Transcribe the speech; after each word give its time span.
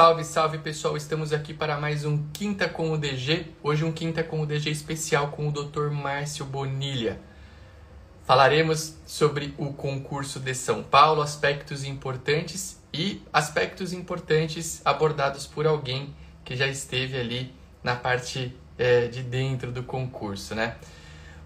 Salve, 0.00 0.24
salve 0.24 0.56
pessoal, 0.56 0.96
estamos 0.96 1.30
aqui 1.30 1.52
para 1.52 1.76
mais 1.76 2.06
um 2.06 2.26
Quinta 2.32 2.66
com 2.66 2.90
o 2.90 2.96
DG. 2.96 3.48
Hoje 3.62 3.84
um 3.84 3.92
Quinta 3.92 4.24
com 4.24 4.40
o 4.40 4.46
DG 4.46 4.70
especial 4.70 5.28
com 5.28 5.46
o 5.46 5.52
Dr. 5.52 5.90
Márcio 5.90 6.46
Bonilha. 6.46 7.20
Falaremos 8.24 8.94
sobre 9.04 9.54
o 9.58 9.74
concurso 9.74 10.40
de 10.40 10.54
São 10.54 10.82
Paulo, 10.82 11.20
aspectos 11.20 11.84
importantes 11.84 12.80
e 12.94 13.20
aspectos 13.30 13.92
importantes 13.92 14.80
abordados 14.86 15.46
por 15.46 15.66
alguém 15.66 16.14
que 16.46 16.56
já 16.56 16.66
esteve 16.66 17.20
ali 17.20 17.54
na 17.84 17.94
parte 17.94 18.56
é, 18.78 19.06
de 19.06 19.22
dentro 19.22 19.70
do 19.70 19.82
concurso, 19.82 20.54
né? 20.54 20.76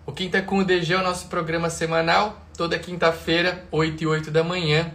O 0.06 0.12
Quinta 0.12 0.40
com 0.40 0.58
o 0.58 0.64
DG 0.64 0.94
é 0.94 0.96
o 0.96 1.02
nosso 1.02 1.26
programa 1.26 1.68
semanal, 1.70 2.40
toda 2.56 2.78
quinta-feira, 2.78 3.64
8 3.72 4.04
e 4.04 4.06
8 4.06 4.30
da 4.30 4.44
manhã. 4.44 4.94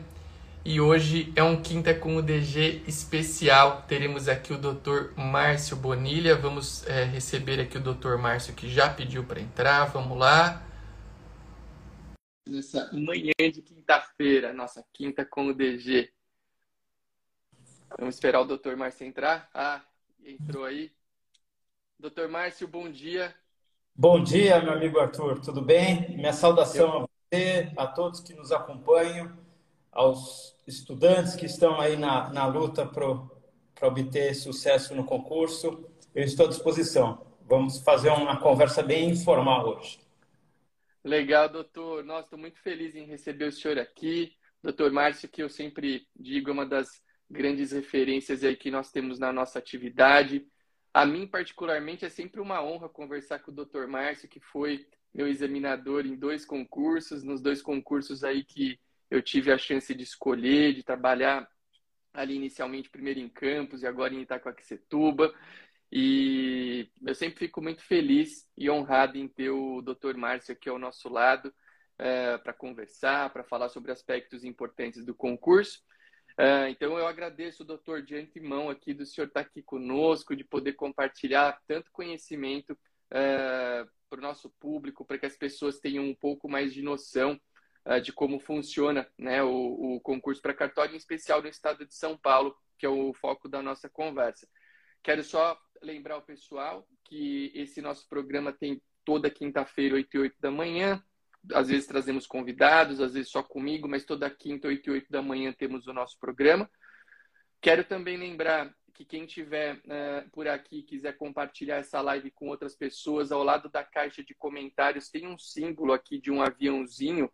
E 0.71 0.79
hoje 0.79 1.33
é 1.35 1.41
um 1.41 1.59
Quinta 1.59 1.95
com 1.95 2.15
o 2.15 2.21
DG 2.21 2.83
especial. 2.85 3.81
Teremos 3.87 4.27
aqui 4.29 4.53
o 4.53 4.57
Dr. 4.59 5.17
Márcio 5.17 5.75
Bonilha. 5.75 6.35
Vamos 6.35 6.85
é, 6.85 7.05
receber 7.05 7.59
aqui 7.59 7.79
o 7.79 7.81
Dr. 7.81 8.17
Márcio 8.17 8.53
que 8.53 8.69
já 8.69 8.87
pediu 8.87 9.23
para 9.23 9.41
entrar. 9.41 9.85
Vamos 9.85 10.15
lá. 10.15 10.63
Nessa 12.47 12.87
manhã 12.93 13.33
de 13.39 13.63
quinta-feira, 13.63 14.53
nossa 14.53 14.85
Quinta 14.93 15.25
com 15.25 15.47
o 15.47 15.55
DG. 15.55 16.13
Vamos 17.97 18.13
esperar 18.13 18.41
o 18.41 18.45
Dr. 18.45 18.75
Márcio 18.77 19.07
entrar. 19.07 19.49
Ah, 19.51 19.81
entrou 20.23 20.65
aí. 20.65 20.91
Dr. 21.97 22.27
Márcio, 22.29 22.67
bom 22.67 22.91
dia. 22.91 23.33
Bom 23.95 24.21
dia, 24.21 24.61
meu 24.61 24.73
amigo 24.73 24.99
Arthur. 24.99 25.41
Tudo 25.41 25.63
bem? 25.63 26.15
Minha 26.15 26.31
saudação 26.31 26.95
a 26.95 27.07
você, 27.33 27.73
a 27.75 27.87
todos 27.87 28.19
que 28.19 28.35
nos 28.35 28.51
acompanham 28.51 29.35
aos 29.91 30.58
estudantes 30.69 31.35
que 31.35 31.45
estão 31.45 31.81
aí 31.81 31.97
na, 31.97 32.31
na 32.31 32.45
luta 32.45 32.85
para 32.85 33.87
obter 33.87 34.35
sucesso 34.35 34.95
no 34.95 35.03
concurso. 35.03 35.89
Eu 36.13 36.23
estou 36.23 36.45
à 36.45 36.49
disposição. 36.49 37.25
Vamos 37.41 37.79
fazer 37.79 38.09
uma 38.09 38.39
conversa 38.39 38.83
bem 38.83 39.09
informal 39.09 39.67
hoje. 39.67 39.99
Legal, 41.03 41.49
doutor. 41.49 42.03
Nossa, 42.03 42.25
estou 42.25 42.39
muito 42.39 42.59
feliz 42.59 42.95
em 42.95 43.05
receber 43.05 43.45
o 43.45 43.51
senhor 43.51 43.79
aqui. 43.79 44.33
Doutor 44.61 44.91
Márcio, 44.91 45.27
que 45.27 45.41
eu 45.41 45.49
sempre 45.49 46.07
digo, 46.15 46.49
é 46.49 46.53
uma 46.53 46.65
das 46.65 47.01
grandes 47.29 47.71
referências 47.71 48.43
aí 48.43 48.55
que 48.55 48.69
nós 48.69 48.91
temos 48.91 49.17
na 49.17 49.33
nossa 49.33 49.57
atividade. 49.57 50.45
A 50.93 51.05
mim, 51.05 51.25
particularmente, 51.25 52.05
é 52.05 52.09
sempre 52.09 52.41
uma 52.41 52.61
honra 52.61 52.89
conversar 52.89 53.39
com 53.39 53.51
o 53.51 53.53
doutor 53.53 53.87
Márcio, 53.87 54.29
que 54.29 54.39
foi 54.39 54.85
meu 55.13 55.27
examinador 55.27 56.05
em 56.05 56.15
dois 56.15 56.45
concursos, 56.45 57.23
nos 57.23 57.41
dois 57.41 57.61
concursos 57.61 58.23
aí 58.23 58.43
que 58.43 58.79
eu 59.09 59.21
tive 59.21 59.51
a 59.51 59.57
chance 59.57 59.93
de 59.93 60.03
escolher, 60.03 60.73
de 60.73 60.83
trabalhar 60.83 61.47
ali 62.13 62.35
inicialmente 62.35 62.89
primeiro 62.89 63.19
em 63.19 63.29
Campos 63.29 63.81
e 63.81 63.87
agora 63.87 64.13
em 64.13 64.21
Itacoaquecetuba. 64.21 65.33
E 65.91 66.89
eu 67.05 67.15
sempre 67.15 67.39
fico 67.39 67.61
muito 67.61 67.81
feliz 67.83 68.47
e 68.55 68.69
honrado 68.69 69.17
em 69.17 69.27
ter 69.27 69.49
o 69.49 69.81
Dr. 69.81 70.15
Márcio 70.15 70.53
aqui 70.53 70.69
ao 70.69 70.77
nosso 70.77 71.09
lado 71.09 71.53
é, 71.97 72.37
para 72.37 72.53
conversar, 72.53 73.31
para 73.31 73.43
falar 73.43 73.69
sobre 73.69 73.91
aspectos 73.91 74.43
importantes 74.43 75.03
do 75.03 75.15
concurso. 75.15 75.81
É, 76.37 76.69
então 76.69 76.97
eu 76.97 77.07
agradeço, 77.07 77.65
doutor, 77.65 78.01
de 78.01 78.15
antemão 78.15 78.69
aqui 78.69 78.93
do 78.93 79.05
senhor 79.05 79.27
estar 79.27 79.41
aqui 79.41 79.61
conosco, 79.61 80.35
de 80.35 80.43
poder 80.43 80.73
compartilhar 80.73 81.59
tanto 81.67 81.91
conhecimento 81.91 82.77
é, 83.11 83.85
para 84.09 84.19
o 84.19 84.21
nosso 84.21 84.49
público, 84.59 85.03
para 85.03 85.17
que 85.17 85.25
as 85.25 85.35
pessoas 85.35 85.79
tenham 85.79 86.05
um 86.05 86.15
pouco 86.15 86.47
mais 86.47 86.73
de 86.73 86.81
noção 86.81 87.39
de 87.97 88.13
como 88.13 88.39
funciona 88.39 89.07
né, 89.17 89.41
o, 89.41 89.95
o 89.95 90.01
concurso 90.01 90.41
para 90.41 90.53
cartório, 90.53 90.93
em 90.93 90.97
especial 90.97 91.41
no 91.41 91.47
estado 91.47 91.85
de 91.85 91.95
São 91.95 92.15
Paulo, 92.15 92.55
que 92.77 92.85
é 92.85 92.89
o 92.89 93.13
foco 93.13 93.49
da 93.49 93.63
nossa 93.63 93.89
conversa. 93.89 94.47
Quero 95.01 95.23
só 95.23 95.59
lembrar 95.81 96.17
o 96.17 96.21
pessoal 96.21 96.87
que 97.05 97.51
esse 97.55 97.81
nosso 97.81 98.07
programa 98.07 98.53
tem 98.53 98.81
toda 99.03 99.29
quinta-feira, 99.31 99.95
8 99.95 100.15
e 100.15 100.19
8 100.19 100.35
da 100.39 100.51
manhã. 100.51 101.03
Às 101.53 101.69
vezes 101.69 101.87
trazemos 101.87 102.27
convidados, 102.27 102.99
às 102.99 103.13
vezes 103.13 103.31
só 103.31 103.41
comigo, 103.41 103.87
mas 103.87 104.05
toda 104.05 104.29
quinta, 104.29 104.67
8 104.67 104.87
e 104.87 104.91
8 104.91 105.11
da 105.11 105.21
manhã 105.21 105.51
temos 105.51 105.87
o 105.87 105.93
nosso 105.93 106.19
programa. 106.19 106.69
Quero 107.61 107.83
também 107.83 108.17
lembrar 108.17 108.71
que 108.93 109.05
quem 109.05 109.25
tiver 109.25 109.77
uh, 109.77 110.29
por 110.31 110.47
aqui 110.47 110.83
quiser 110.83 111.17
compartilhar 111.17 111.77
essa 111.77 112.01
live 112.01 112.29
com 112.31 112.49
outras 112.49 112.75
pessoas, 112.75 113.31
ao 113.31 113.43
lado 113.43 113.69
da 113.69 113.83
caixa 113.83 114.21
de 114.23 114.35
comentários 114.35 115.09
tem 115.09 115.25
um 115.25 115.39
símbolo 115.39 115.93
aqui 115.93 116.19
de 116.19 116.29
um 116.29 116.41
aviãozinho 116.41 117.31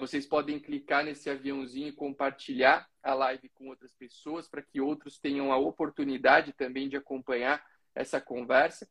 vocês 0.00 0.26
podem 0.26 0.58
clicar 0.58 1.04
nesse 1.04 1.30
aviãozinho 1.30 1.88
e 1.88 1.92
compartilhar 1.92 2.88
a 3.02 3.14
live 3.14 3.48
com 3.50 3.68
outras 3.68 3.94
pessoas 3.94 4.48
para 4.48 4.60
que 4.60 4.80
outros 4.80 5.18
tenham 5.18 5.52
a 5.52 5.56
oportunidade 5.56 6.52
também 6.52 6.88
de 6.88 6.96
acompanhar 6.96 7.64
essa 7.94 8.20
conversa. 8.20 8.88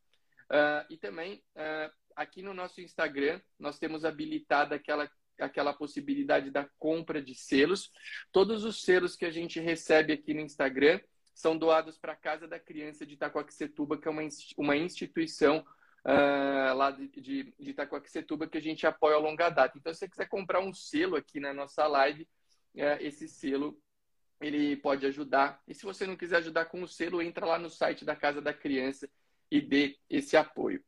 Uh, 0.49 0.85
e 0.89 0.97
também, 0.97 1.43
uh, 1.55 1.91
aqui 2.15 2.41
no 2.41 2.53
nosso 2.53 2.81
Instagram, 2.81 3.41
nós 3.59 3.77
temos 3.77 4.05
habilitada 4.05 4.75
aquela, 4.75 5.09
aquela 5.39 5.73
possibilidade 5.73 6.51
da 6.51 6.67
compra 6.79 7.21
de 7.21 7.35
selos. 7.35 7.91
Todos 8.31 8.63
os 8.63 8.81
selos 8.81 9.15
que 9.15 9.25
a 9.25 9.31
gente 9.31 9.59
recebe 9.59 10.13
aqui 10.13 10.33
no 10.33 10.41
Instagram 10.41 10.99
são 11.33 11.57
doados 11.57 11.97
para 11.97 12.13
a 12.13 12.17
Casa 12.17 12.47
da 12.47 12.59
Criança 12.59 13.05
de 13.05 13.13
Itacoaxetuba, 13.13 13.97
que 13.97 14.07
é 14.07 14.11
uma, 14.11 14.23
uma 14.57 14.75
instituição 14.75 15.65
uh, 16.07 16.73
lá 16.75 16.91
de, 16.91 17.07
de, 17.09 17.53
de 17.59 17.73
que 18.49 18.57
a 18.57 18.61
gente 18.61 18.87
apoia 18.87 19.15
a 19.15 19.19
longa 19.19 19.49
data. 19.49 19.77
Então, 19.77 19.93
se 19.93 19.99
você 19.99 20.09
quiser 20.09 20.29
comprar 20.29 20.61
um 20.61 20.73
selo 20.73 21.17
aqui 21.17 21.39
na 21.39 21.53
nossa 21.53 21.85
live, 21.85 22.23
uh, 22.75 22.97
esse 23.01 23.27
selo 23.27 23.77
ele 24.39 24.77
pode 24.77 25.05
ajudar. 25.05 25.61
E 25.67 25.73
se 25.73 25.83
você 25.83 26.05
não 26.05 26.15
quiser 26.15 26.37
ajudar 26.37 26.65
com 26.65 26.81
o 26.81 26.87
selo, 26.87 27.21
entra 27.21 27.45
lá 27.45 27.59
no 27.59 27.69
site 27.69 28.05
da 28.05 28.15
Casa 28.15 28.41
da 28.41 28.53
Criança 28.53 29.09
e 29.51 29.59
dê 29.59 29.97
esse 30.09 30.37
apoio. 30.37 30.83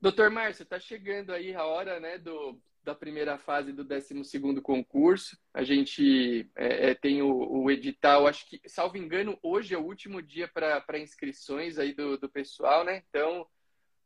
Doutor 0.00 0.30
Márcio, 0.30 0.64
está 0.64 0.78
chegando 0.78 1.32
aí 1.32 1.54
a 1.54 1.64
hora 1.64 2.00
né, 2.00 2.18
do, 2.18 2.60
da 2.82 2.94
primeira 2.94 3.38
fase 3.38 3.72
do 3.72 3.84
12 3.84 4.60
concurso. 4.62 5.38
A 5.52 5.62
gente 5.62 6.50
é, 6.54 6.94
tem 6.94 7.22
o, 7.22 7.30
o, 7.30 7.70
edital, 7.70 8.26
acho 8.26 8.48
que, 8.48 8.60
salvo 8.66 8.96
engano, 8.96 9.38
hoje 9.42 9.74
é 9.74 9.78
o 9.78 9.84
último 9.84 10.20
dia 10.22 10.48
para 10.48 10.98
inscrições 10.98 11.78
aí 11.78 11.94
do, 11.94 12.18
do 12.18 12.28
pessoal, 12.28 12.84
né? 12.84 13.02
Então, 13.08 13.46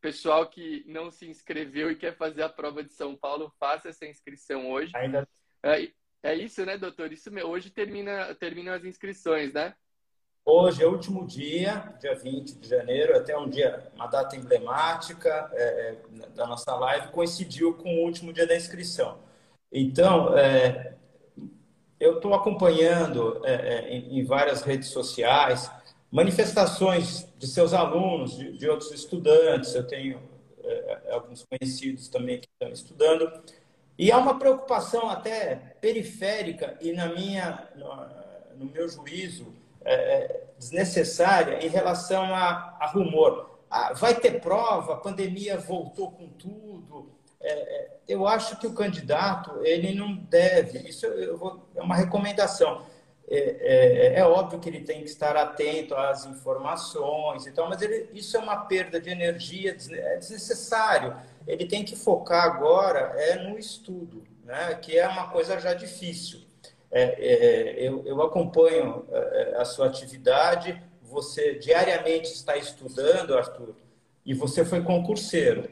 pessoal 0.01 0.49
que 0.49 0.85
não 0.87 1.11
se 1.11 1.29
inscreveu 1.29 1.91
e 1.91 1.97
quer 1.97 2.17
fazer 2.17 2.43
a 2.43 2.49
prova 2.49 2.83
de 2.83 2.93
São 2.93 3.17
Paulo, 3.17 3.53
faça 3.59 3.89
essa 3.89 4.07
inscrição 4.07 4.71
hoje. 4.71 4.93
Ainda... 4.97 5.29
É, 5.63 5.91
é 6.23 6.35
isso, 6.35 6.65
né, 6.65 6.77
doutor? 6.77 7.13
Isso 7.13 7.31
mesmo. 7.31 7.51
Hoje 7.51 7.71
termina, 7.71 8.35
terminam 8.35 8.75
as 8.75 8.85
inscrições, 8.85 9.53
né? 9.53 9.75
Hoje 10.45 10.83
é 10.83 10.87
o 10.87 10.93
último 10.93 11.27
dia, 11.27 11.95
dia 12.01 12.15
20 12.15 12.55
de 12.55 12.69
janeiro, 12.69 13.15
até 13.15 13.37
um 13.37 13.51
dia, 13.51 13.93
uma 13.95 14.07
data 14.07 14.35
emblemática 14.35 15.51
é, 15.53 15.63
é, 15.63 16.29
da 16.31 16.47
nossa 16.47 16.75
live, 16.75 17.09
coincidiu 17.09 17.75
com 17.75 17.97
o 17.97 18.05
último 18.05 18.33
dia 18.33 18.47
da 18.47 18.57
inscrição. 18.57 19.19
Então, 19.71 20.37
é, 20.39 20.97
eu 22.01 22.17
estou 22.17 22.33
acompanhando 22.33 23.45
é, 23.45 23.53
é, 23.53 23.91
em, 23.91 24.21
em 24.21 24.25
várias 24.25 24.63
redes 24.63 24.89
sociais 24.89 25.71
manifestações 26.11 27.27
de 27.39 27.47
seus 27.47 27.73
alunos, 27.73 28.37
de, 28.37 28.53
de 28.57 28.69
outros 28.69 28.91
estudantes, 28.93 29.75
eu 29.75 29.87
tenho 29.87 30.21
é, 30.65 31.01
é, 31.07 31.13
alguns 31.13 31.45
conhecidos 31.45 32.09
também 32.09 32.41
que 32.41 32.49
estão 32.53 32.73
estudando, 32.73 33.31
e 33.99 34.11
há 34.13 34.19
uma 34.19 34.39
preocupação 34.39 35.09
até 35.11 35.57
periférica 35.81 36.77
e 36.81 36.93
na 36.93 37.09
minha, 37.09 37.69
no, 37.75 38.65
no 38.65 38.73
meu 38.73 38.89
juízo, 38.89 39.53
é, 39.85 39.95
é 39.95 40.45
desnecessária 40.59 41.65
em 41.65 41.69
relação 41.69 42.35
a, 42.35 42.77
a 42.81 42.87
rumor. 42.87 43.59
Ah, 43.71 43.93
vai 43.93 44.15
ter 44.15 44.41
prova, 44.41 44.95
a 44.95 44.97
pandemia 44.97 45.59
voltou 45.59 46.11
com 46.11 46.29
tudo. 46.29 47.11
É, 47.41 47.51
é 47.51 47.99
eu 48.09 48.27
acho 48.27 48.59
que 48.59 48.67
o 48.67 48.73
candidato 48.73 49.61
ele 49.65 49.95
não 49.95 50.15
deve, 50.15 50.79
isso 50.89 51.05
eu 51.05 51.37
vou, 51.37 51.69
é 51.77 51.83
uma 51.83 51.95
recomendação 51.95 52.87
é, 53.31 54.15
é, 54.17 54.21
é, 54.21 54.25
óbvio 54.25 54.59
que 54.59 54.69
ele 54.71 54.81
tem 54.81 55.03
que 55.03 55.11
estar 55.11 55.37
atento 55.37 55.95
às 55.95 56.25
informações 56.25 57.47
e 57.47 57.53
tal, 57.53 57.69
mas 57.69 57.83
ele, 57.83 58.09
isso 58.15 58.37
é 58.37 58.41
uma 58.41 58.57
perda 58.57 58.99
de 58.99 59.11
energia 59.11 59.77
é 59.93 60.17
desnecessário. 60.17 61.15
Ele 61.47 61.67
tem 61.67 61.85
que 61.85 61.95
focar 61.95 62.45
agora 62.45 63.13
é 63.17 63.37
no 63.37 63.59
estudo, 63.59 64.25
né? 64.45 64.75
que 64.77 64.99
é 64.99 65.07
uma 65.07 65.29
coisa 65.29 65.61
já 65.61 65.75
difícil. 65.75 66.41
É, 66.91 67.03
é, 67.03 67.87
eu, 67.87 68.03
eu, 68.07 68.23
acompanho 68.23 69.05
é, 69.11 69.57
a 69.59 69.65
sua 69.67 69.89
atividade, 69.89 70.83
você 71.03 71.55
diariamente 71.59 72.33
está 72.33 72.57
estudando, 72.57 73.37
Arthur, 73.37 73.75
e 74.25 74.33
você 74.33 74.65
foi 74.65 74.83
concurseiro. 74.83 75.69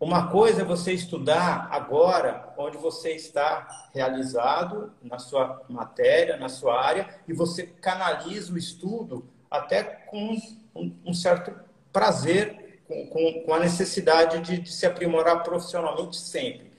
Uma 0.00 0.28
coisa 0.28 0.62
é 0.62 0.64
você 0.64 0.94
estudar 0.94 1.68
agora 1.70 2.54
onde 2.56 2.78
você 2.78 3.10
está 3.10 3.90
realizado 3.92 4.94
na 5.02 5.18
sua 5.18 5.60
matéria, 5.68 6.38
na 6.38 6.48
sua 6.48 6.82
área, 6.82 7.20
e 7.28 7.34
você 7.34 7.66
canaliza 7.66 8.50
o 8.50 8.56
estudo 8.56 9.28
até 9.50 9.82
com 9.84 10.38
um, 10.74 11.12
certo 11.12 11.52
prazer, 11.92 12.80
com, 12.88 13.52
a 13.52 13.60
necessidade 13.60 14.40
de, 14.40 14.62
de 14.62 14.72
se 14.72 14.86
aprimorar 14.86 15.42
profissionalmente 15.42 16.16
sempre. 16.16 16.70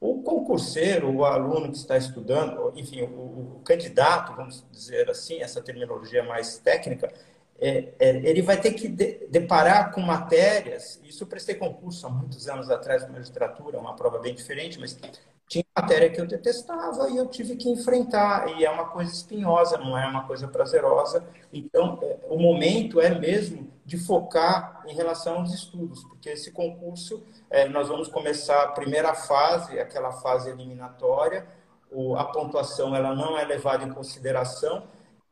O 0.00 0.22
concurseiro, 0.22 1.14
o 1.14 1.26
aluno 1.26 1.70
que 1.70 1.76
está 1.76 1.98
estudando, 1.98 2.72
enfim, 2.74 3.02
o, 3.02 3.58
o 3.58 3.60
candidato, 3.62 4.34
vamos 4.34 4.64
dizer 4.72 5.10
assim, 5.10 5.42
essa 5.42 5.60
terminologia 5.60 6.22
mais 6.22 6.56
técnica, 6.56 7.12
é, 7.60 7.92
é, 7.98 8.16
ele 8.28 8.40
vai 8.40 8.58
ter 8.58 8.72
que 8.72 8.88
de, 8.88 9.26
deparar 9.28 9.92
com 9.92 10.00
matérias. 10.00 10.98
Isso 11.04 11.24
eu 11.24 11.28
prestei 11.28 11.54
concurso 11.54 12.06
há 12.06 12.10
muitos 12.10 12.48
anos 12.48 12.70
atrás 12.70 13.02
na 13.02 13.10
magistratura, 13.10 13.78
uma 13.78 13.94
prova 13.94 14.18
bem 14.18 14.34
diferente, 14.34 14.80
mas 14.80 14.98
tinha 15.46 15.64
matéria 15.76 16.08
que 16.08 16.20
eu 16.20 16.26
detestava 16.26 17.10
e 17.10 17.16
eu 17.18 17.26
tive 17.26 17.56
que 17.56 17.68
enfrentar. 17.68 18.48
E 18.58 18.64
é 18.64 18.70
uma 18.70 18.86
coisa 18.86 19.12
espinhosa, 19.12 19.76
não 19.76 19.98
é 19.98 20.06
uma 20.06 20.26
coisa 20.26 20.48
prazerosa. 20.48 21.22
Então, 21.52 21.98
é, 22.02 22.18
o 22.30 22.38
momento 22.38 22.98
é 22.98 23.10
mesmo 23.10 23.68
de 23.84 23.98
focar 23.98 24.82
em 24.86 24.94
relação 24.94 25.38
aos 25.38 25.52
estudos, 25.52 26.02
porque 26.04 26.30
esse 26.30 26.52
concurso, 26.52 27.22
é, 27.50 27.68
nós 27.68 27.88
vamos 27.88 28.08
começar 28.08 28.62
a 28.62 28.68
primeira 28.68 29.12
fase, 29.14 29.78
aquela 29.78 30.12
fase 30.12 30.48
eliminatória, 30.48 31.44
o, 31.90 32.16
a 32.16 32.24
pontuação 32.24 32.94
ela 32.94 33.14
não 33.14 33.36
é 33.36 33.44
levada 33.44 33.84
em 33.84 33.92
consideração, 33.92 34.84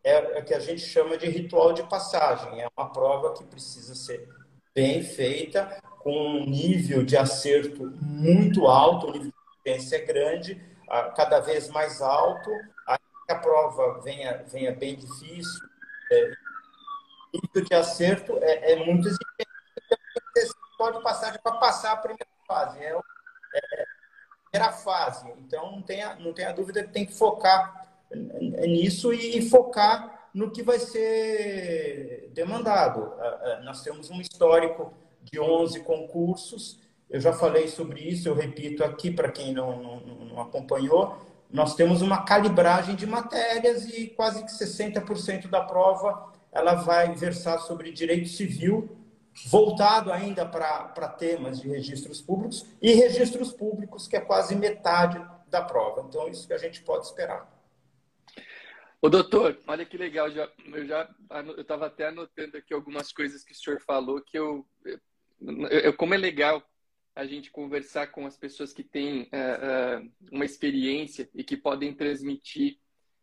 é, 0.05 0.39
é 0.39 0.43
que 0.43 0.55
a 0.55 0.61
gente 0.61 0.81
chama 0.81 1.17
de 1.17 1.29
ritual 1.29 1.73
de 1.73 1.83
passagem. 1.85 2.61
É 2.61 2.69
uma 2.77 2.91
prova 2.91 3.35
que 3.35 3.45
precisa 3.45 3.95
ser 3.95 4.29
bem 4.75 5.03
feita, 5.03 5.81
com 5.99 6.12
um 6.12 6.47
nível 6.47 7.05
de 7.05 7.17
acerto 7.17 7.87
muito 8.00 8.67
alto, 8.67 9.09
um 9.09 9.12
nível 9.12 9.33
é 9.67 9.99
grande, 9.99 10.59
cada 11.15 11.41
vez 11.41 11.69
mais 11.69 12.00
alto, 12.00 12.50
a 13.29 13.35
prova 13.35 14.00
venha, 14.00 14.43
venha 14.50 14.73
bem 14.73 14.97
difícil, 14.97 15.61
é, 16.11 16.33
o 17.35 17.41
nível 17.43 17.69
de 17.69 17.75
acerto 17.75 18.39
é, 18.41 18.73
é 18.73 18.77
muito 18.77 19.09
exigente. 19.09 19.27
Pode 20.79 21.03
passar 21.03 21.37
para 21.39 21.56
passar 21.56 21.93
a 21.93 21.97
primeira 21.97 22.27
fase, 22.47 22.79
é, 22.79 22.91
é, 22.91 23.83
a 23.83 24.50
primeira 24.50 24.73
fase. 24.73 25.29
Então, 25.39 25.73
não 25.73 25.83
tenha, 25.83 26.15
não 26.15 26.33
tenha 26.33 26.53
dúvida 26.53 26.85
que 26.85 26.93
tem 26.93 27.05
que 27.05 27.19
focar 27.19 27.77
nisso 28.66 29.12
e 29.12 29.43
focar 29.49 30.31
no 30.32 30.50
que 30.50 30.62
vai 30.62 30.78
ser 30.78 32.31
demandado. 32.32 33.12
Nós 33.64 33.82
temos 33.82 34.10
um 34.10 34.20
histórico 34.20 34.93
de 35.22 35.40
11 35.40 35.81
concursos, 35.81 36.81
eu 37.10 37.20
já 37.20 37.32
falei 37.32 37.69
sobre 37.69 38.00
isso, 38.00 38.28
eu 38.28 38.34
repito 38.34 38.84
aqui 38.84 39.10
para 39.10 39.31
quem 39.31 39.52
não, 39.52 39.82
não, 39.82 40.00
não, 40.00 40.40
acompanhou. 40.40 41.16
Nós 41.50 41.75
temos 41.75 42.02
uma 42.02 42.25
calibragem 42.25 42.94
de 42.94 43.06
matérias 43.06 43.87
e 43.87 44.08
quase 44.08 44.44
que 44.44 44.50
60% 44.50 45.49
da 45.49 45.62
prova 45.62 46.31
ela 46.52 46.75
vai 46.75 47.14
versar 47.14 47.61
sobre 47.61 47.90
direito 47.93 48.28
civil, 48.28 48.96
voltado 49.46 50.12
ainda 50.12 50.44
para 50.44 51.08
temas 51.08 51.61
de 51.61 51.69
registros 51.69 52.20
públicos 52.20 52.66
e 52.82 52.93
registros 52.93 53.52
públicos, 53.52 54.06
que 54.06 54.16
é 54.16 54.20
quase 54.20 54.54
metade 54.54 55.25
da 55.49 55.62
prova. 55.62 56.04
Então, 56.06 56.28
isso 56.28 56.46
que 56.46 56.52
a 56.52 56.58
gente 56.58 56.82
pode 56.82 57.06
esperar. 57.06 57.57
O 59.00 59.09
doutor, 59.09 59.56
olha 59.67 59.87
que 59.87 59.97
legal, 59.97 60.29
já, 60.31 60.50
eu 60.73 60.85
já 60.85 61.09
eu 61.56 61.61
estava 61.61 61.87
até 61.87 62.09
anotando 62.09 62.56
aqui 62.56 62.75
algumas 62.75 63.12
coisas 63.12 63.45
que 63.45 63.53
o 63.53 63.55
senhor 63.55 63.81
falou 63.81 64.21
que 64.21 64.37
eu, 64.37 64.67
eu 65.71 65.93
como 65.95 66.15
é 66.15 66.17
legal 66.17 66.61
a 67.15 67.25
gente 67.25 67.50
conversar 67.50 68.09
com 68.09 68.27
as 68.27 68.37
pessoas 68.37 68.73
que 68.73 68.83
têm 68.83 69.23
uh, 69.23 70.05
uh, 70.05 70.12
uma 70.33 70.45
experiência 70.45 71.29
e 71.35 71.43
que 71.43 71.56
podem 71.56 71.93
transmitir 71.93 72.79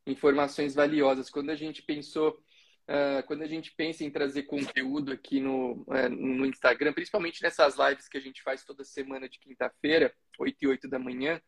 informações 0.05 0.75
valiosas. 0.75 1.29
Quando 1.29 1.49
a 1.49 1.55
gente 1.55 1.81
pensou, 1.81 2.31
uh, 2.89 3.25
quando 3.25 3.41
a 3.43 3.47
gente 3.47 3.73
pensa 3.73 4.03
em 4.03 4.11
trazer 4.11 4.43
conteúdo 4.43 5.13
aqui 5.13 5.39
no, 5.39 5.85
no 6.09 6.45
Instagram, 6.45 6.91
principalmente 6.91 7.41
nessas 7.41 7.77
lives 7.77 8.09
que 8.09 8.17
a 8.17 8.21
gente 8.21 8.43
faz 8.43 8.65
toda 8.65 8.83
semana 8.83 9.29
de 9.29 9.39
quinta-feira, 9.39 10.13
8 10.37 10.57
e 10.61 10.67
8 10.67 10.89
da 10.89 10.99
manhã, 10.99 11.41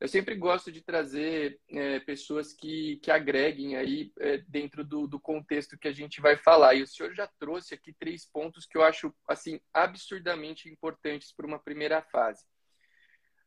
eu 0.00 0.06
sempre 0.06 0.36
gosto 0.36 0.70
de 0.70 0.80
trazer 0.80 1.60
é, 1.68 1.98
pessoas 2.00 2.52
que, 2.52 2.96
que 3.02 3.10
agreguem 3.10 3.76
aí 3.76 4.12
é, 4.20 4.38
dentro 4.46 4.84
do, 4.84 5.08
do, 5.08 5.18
contexto 5.18 5.76
que 5.76 5.88
a 5.88 5.92
gente 5.92 6.20
vai 6.20 6.36
falar. 6.36 6.74
E 6.74 6.82
o 6.82 6.86
senhor 6.86 7.12
já 7.14 7.26
trouxe 7.26 7.74
aqui 7.74 7.92
três 7.92 8.24
pontos 8.24 8.64
que 8.64 8.78
eu 8.78 8.82
acho 8.82 9.12
assim 9.26 9.60
absurdamente 9.74 10.68
importantes 10.68 11.32
para 11.32 11.46
uma 11.46 11.58
primeira 11.58 12.00
fase. 12.00 12.44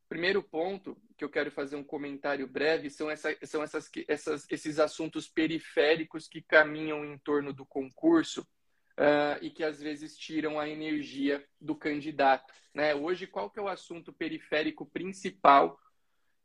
Primeiro 0.09 0.44
ponto 0.44 1.01
que 1.18 1.24
eu 1.24 1.30
quero 1.30 1.50
fazer 1.50 1.77
um 1.77 1.86
comentário 1.86 2.45
breve 2.45 2.89
são, 2.89 3.09
essa, 3.09 3.33
são 3.45 3.63
essas, 3.63 3.89
essas, 4.09 4.45
esses 4.51 4.77
assuntos 4.77 5.30
periféricos 5.30 6.27
que 6.27 6.42
caminham 6.42 7.06
em 7.06 7.18
torno 7.19 7.53
do 7.53 7.65
concurso 7.65 8.42
uh, 8.42 9.42
e 9.42 9.50
que 9.50 9.63
às 9.63 9.81
vezes 9.81 10.18
tiram 10.18 10.59
a 10.59 10.68
energia 10.68 11.42
do 11.62 11.77
candidato. 11.77 12.53
Né? 12.75 12.94
Hoje, 12.94 13.25
qual 13.25 13.50
que 13.50 13.57
é 13.57 13.62
o 13.62 13.69
assunto 13.69 14.12
periférico 14.12 14.86
principal 14.86 15.80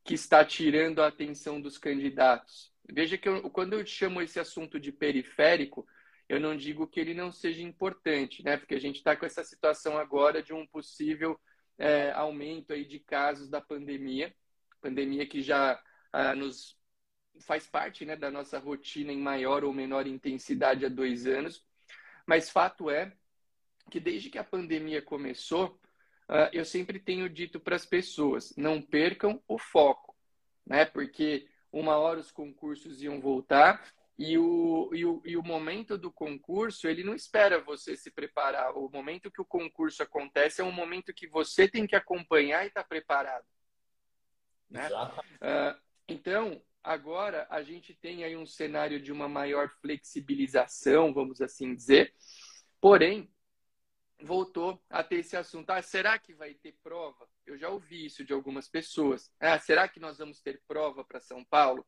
que 0.06 0.14
está 0.14 0.44
tirando 0.44 1.02
a 1.02 1.08
atenção 1.08 1.60
dos 1.60 1.76
candidatos. 1.76 2.72
Veja 2.88 3.18
que 3.18 3.28
eu, 3.28 3.50
quando 3.50 3.72
eu 3.72 3.84
chamo 3.84 4.22
esse 4.22 4.38
assunto 4.38 4.78
de 4.78 4.92
periférico, 4.92 5.86
eu 6.28 6.38
não 6.38 6.56
digo 6.56 6.86
que 6.86 7.00
ele 7.00 7.12
não 7.12 7.32
seja 7.32 7.60
importante, 7.60 8.42
né? 8.44 8.56
Porque 8.56 8.76
a 8.76 8.80
gente 8.80 8.96
está 8.96 9.16
com 9.16 9.26
essa 9.26 9.42
situação 9.42 9.98
agora 9.98 10.40
de 10.42 10.52
um 10.52 10.64
possível 10.64 11.38
é, 11.76 12.12
aumento 12.12 12.72
aí 12.72 12.84
de 12.84 13.00
casos 13.00 13.48
da 13.48 13.60
pandemia, 13.60 14.32
pandemia 14.80 15.26
que 15.26 15.42
já 15.42 15.80
ah, 16.12 16.34
nos 16.34 16.78
faz 17.40 17.66
parte 17.66 18.04
né, 18.04 18.16
da 18.16 18.30
nossa 18.30 18.58
rotina 18.58 19.12
em 19.12 19.20
maior 19.20 19.64
ou 19.64 19.72
menor 19.72 20.06
intensidade 20.06 20.86
há 20.86 20.88
dois 20.88 21.26
anos. 21.26 21.64
Mas 22.24 22.48
fato 22.48 22.88
é 22.90 23.12
que 23.90 23.98
desde 23.98 24.30
que 24.30 24.38
a 24.38 24.44
pandemia 24.44 25.02
começou, 25.02 25.78
uh, 26.28 26.50
eu 26.52 26.64
sempre 26.64 26.98
tenho 26.98 27.28
dito 27.28 27.58
para 27.60 27.76
as 27.76 27.86
pessoas: 27.86 28.54
não 28.56 28.80
percam 28.80 29.42
o 29.46 29.58
foco, 29.58 30.16
né? 30.66 30.84
Porque 30.84 31.48
uma 31.72 31.96
hora 31.96 32.20
os 32.20 32.30
concursos 32.30 33.02
iam 33.02 33.20
voltar 33.20 33.92
e 34.18 34.38
o, 34.38 34.90
e 34.94 35.04
o, 35.04 35.22
e 35.26 35.36
o 35.36 35.42
momento 35.42 35.98
do 35.98 36.10
concurso, 36.10 36.88
ele 36.88 37.04
não 37.04 37.14
espera 37.14 37.60
você 37.60 37.94
se 37.96 38.10
preparar. 38.10 38.74
O 38.74 38.88
momento 38.88 39.30
que 39.30 39.42
o 39.42 39.44
concurso 39.44 40.02
acontece 40.02 40.62
é 40.62 40.64
um 40.64 40.72
momento 40.72 41.12
que 41.12 41.26
você 41.26 41.68
tem 41.68 41.86
que 41.86 41.94
acompanhar 41.94 42.64
e 42.64 42.68
estar 42.68 42.82
tá 42.82 42.88
preparado. 42.88 43.44
Né? 44.70 44.88
Uh, 44.88 45.78
então, 46.08 46.62
agora 46.82 47.46
a 47.50 47.62
gente 47.62 47.94
tem 47.94 48.24
aí 48.24 48.34
um 48.34 48.46
cenário 48.46 49.00
de 49.00 49.12
uma 49.12 49.28
maior 49.28 49.68
flexibilização, 49.82 51.12
vamos 51.12 51.42
assim 51.42 51.74
dizer. 51.74 52.14
Porém, 52.80 53.30
voltou 54.20 54.82
a 54.88 55.02
ter 55.02 55.16
esse 55.16 55.36
assunto. 55.36 55.70
Ah, 55.70 55.82
será 55.82 56.18
que 56.18 56.34
vai 56.34 56.54
ter 56.54 56.76
prova? 56.82 57.28
Eu 57.44 57.58
já 57.58 57.68
ouvi 57.68 58.06
isso 58.06 58.24
de 58.24 58.32
algumas 58.32 58.68
pessoas. 58.68 59.30
Ah, 59.38 59.58
será 59.58 59.88
que 59.88 60.00
nós 60.00 60.18
vamos 60.18 60.40
ter 60.40 60.62
prova 60.66 61.04
para 61.04 61.20
São 61.20 61.44
Paulo? 61.44 61.86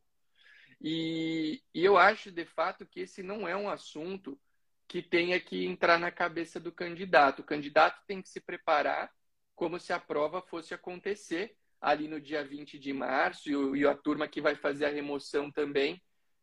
E, 0.81 1.61
e, 1.73 1.83
eu 1.83 1.97
acho, 1.97 2.31
de 2.31 2.45
fato, 2.45 2.85
que 2.85 3.01
esse 3.01 3.21
não 3.21 3.47
é 3.47 3.55
um 3.55 3.69
assunto 3.69 4.39
que 4.87 5.01
tenha 5.01 5.39
que 5.39 5.65
entrar 5.65 5.99
na 5.99 6.11
cabeça 6.11 6.59
do 6.59 6.71
candidato. 6.71 7.39
O 7.39 7.45
candidato 7.45 8.01
tem 8.07 8.21
que 8.21 8.29
se 8.29 8.39
preparar 8.39 9.11
como 9.55 9.79
se 9.79 9.91
a 9.91 9.99
prova 9.99 10.41
fosse 10.41 10.73
acontecer 10.73 11.55
ali 11.81 12.07
no 12.07 12.19
dia 12.19 12.43
20 12.43 12.79
de 12.79 12.93
março 12.93 13.75
e, 13.75 13.85
a 13.85 13.95
turma 13.95 14.27
que 14.27 14.41
vai 14.41 14.55
fazer 14.55 14.85
a 14.85 14.89
remoção 14.89 15.51
também, 15.51 16.01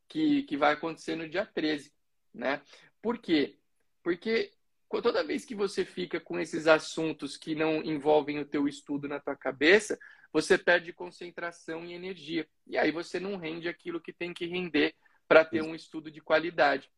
que, 0.09 0.43
que 0.45 0.57
vai 0.57 0.75
acontecer 0.75 1.17
no 1.17 1.29
dia 1.29 1.47
13. 1.47 1.93
Né? 2.33 2.63
Por 3.01 3.19
quê? 3.19 3.59
Porque 4.03 4.53
toda 4.89 5.25
vez 5.25 5.45
que 5.45 5.55
você 5.55 5.85
fica 5.85 6.21
com 6.21 6.39
esses 6.39 6.67
assuntos 6.67 7.37
que 7.37 7.55
não 7.55 7.83
envolvem 7.83 8.39
o 8.39 8.47
teu 8.47 8.69
estudo 8.69 9.09
na 9.09 9.21
tua 9.21 9.37
cabeça, 9.37 9.99
você 10.33 10.57
perde 10.57 10.93
concentração 10.93 11.85
e 11.85 11.93
energia. 11.93 12.49
E 12.67 12.79
aí 12.79 12.93
você 12.93 13.19
não 13.19 13.37
rende 13.37 13.69
aquilo 13.69 14.01
que 14.01 14.13
tem 14.13 14.33
que 14.33 14.47
render 14.47 14.95
para 15.27 15.45
ter 15.45 15.63
um 15.63 15.75
estudo 15.75 16.11
de 16.11 16.21
qualidade. 16.21 16.91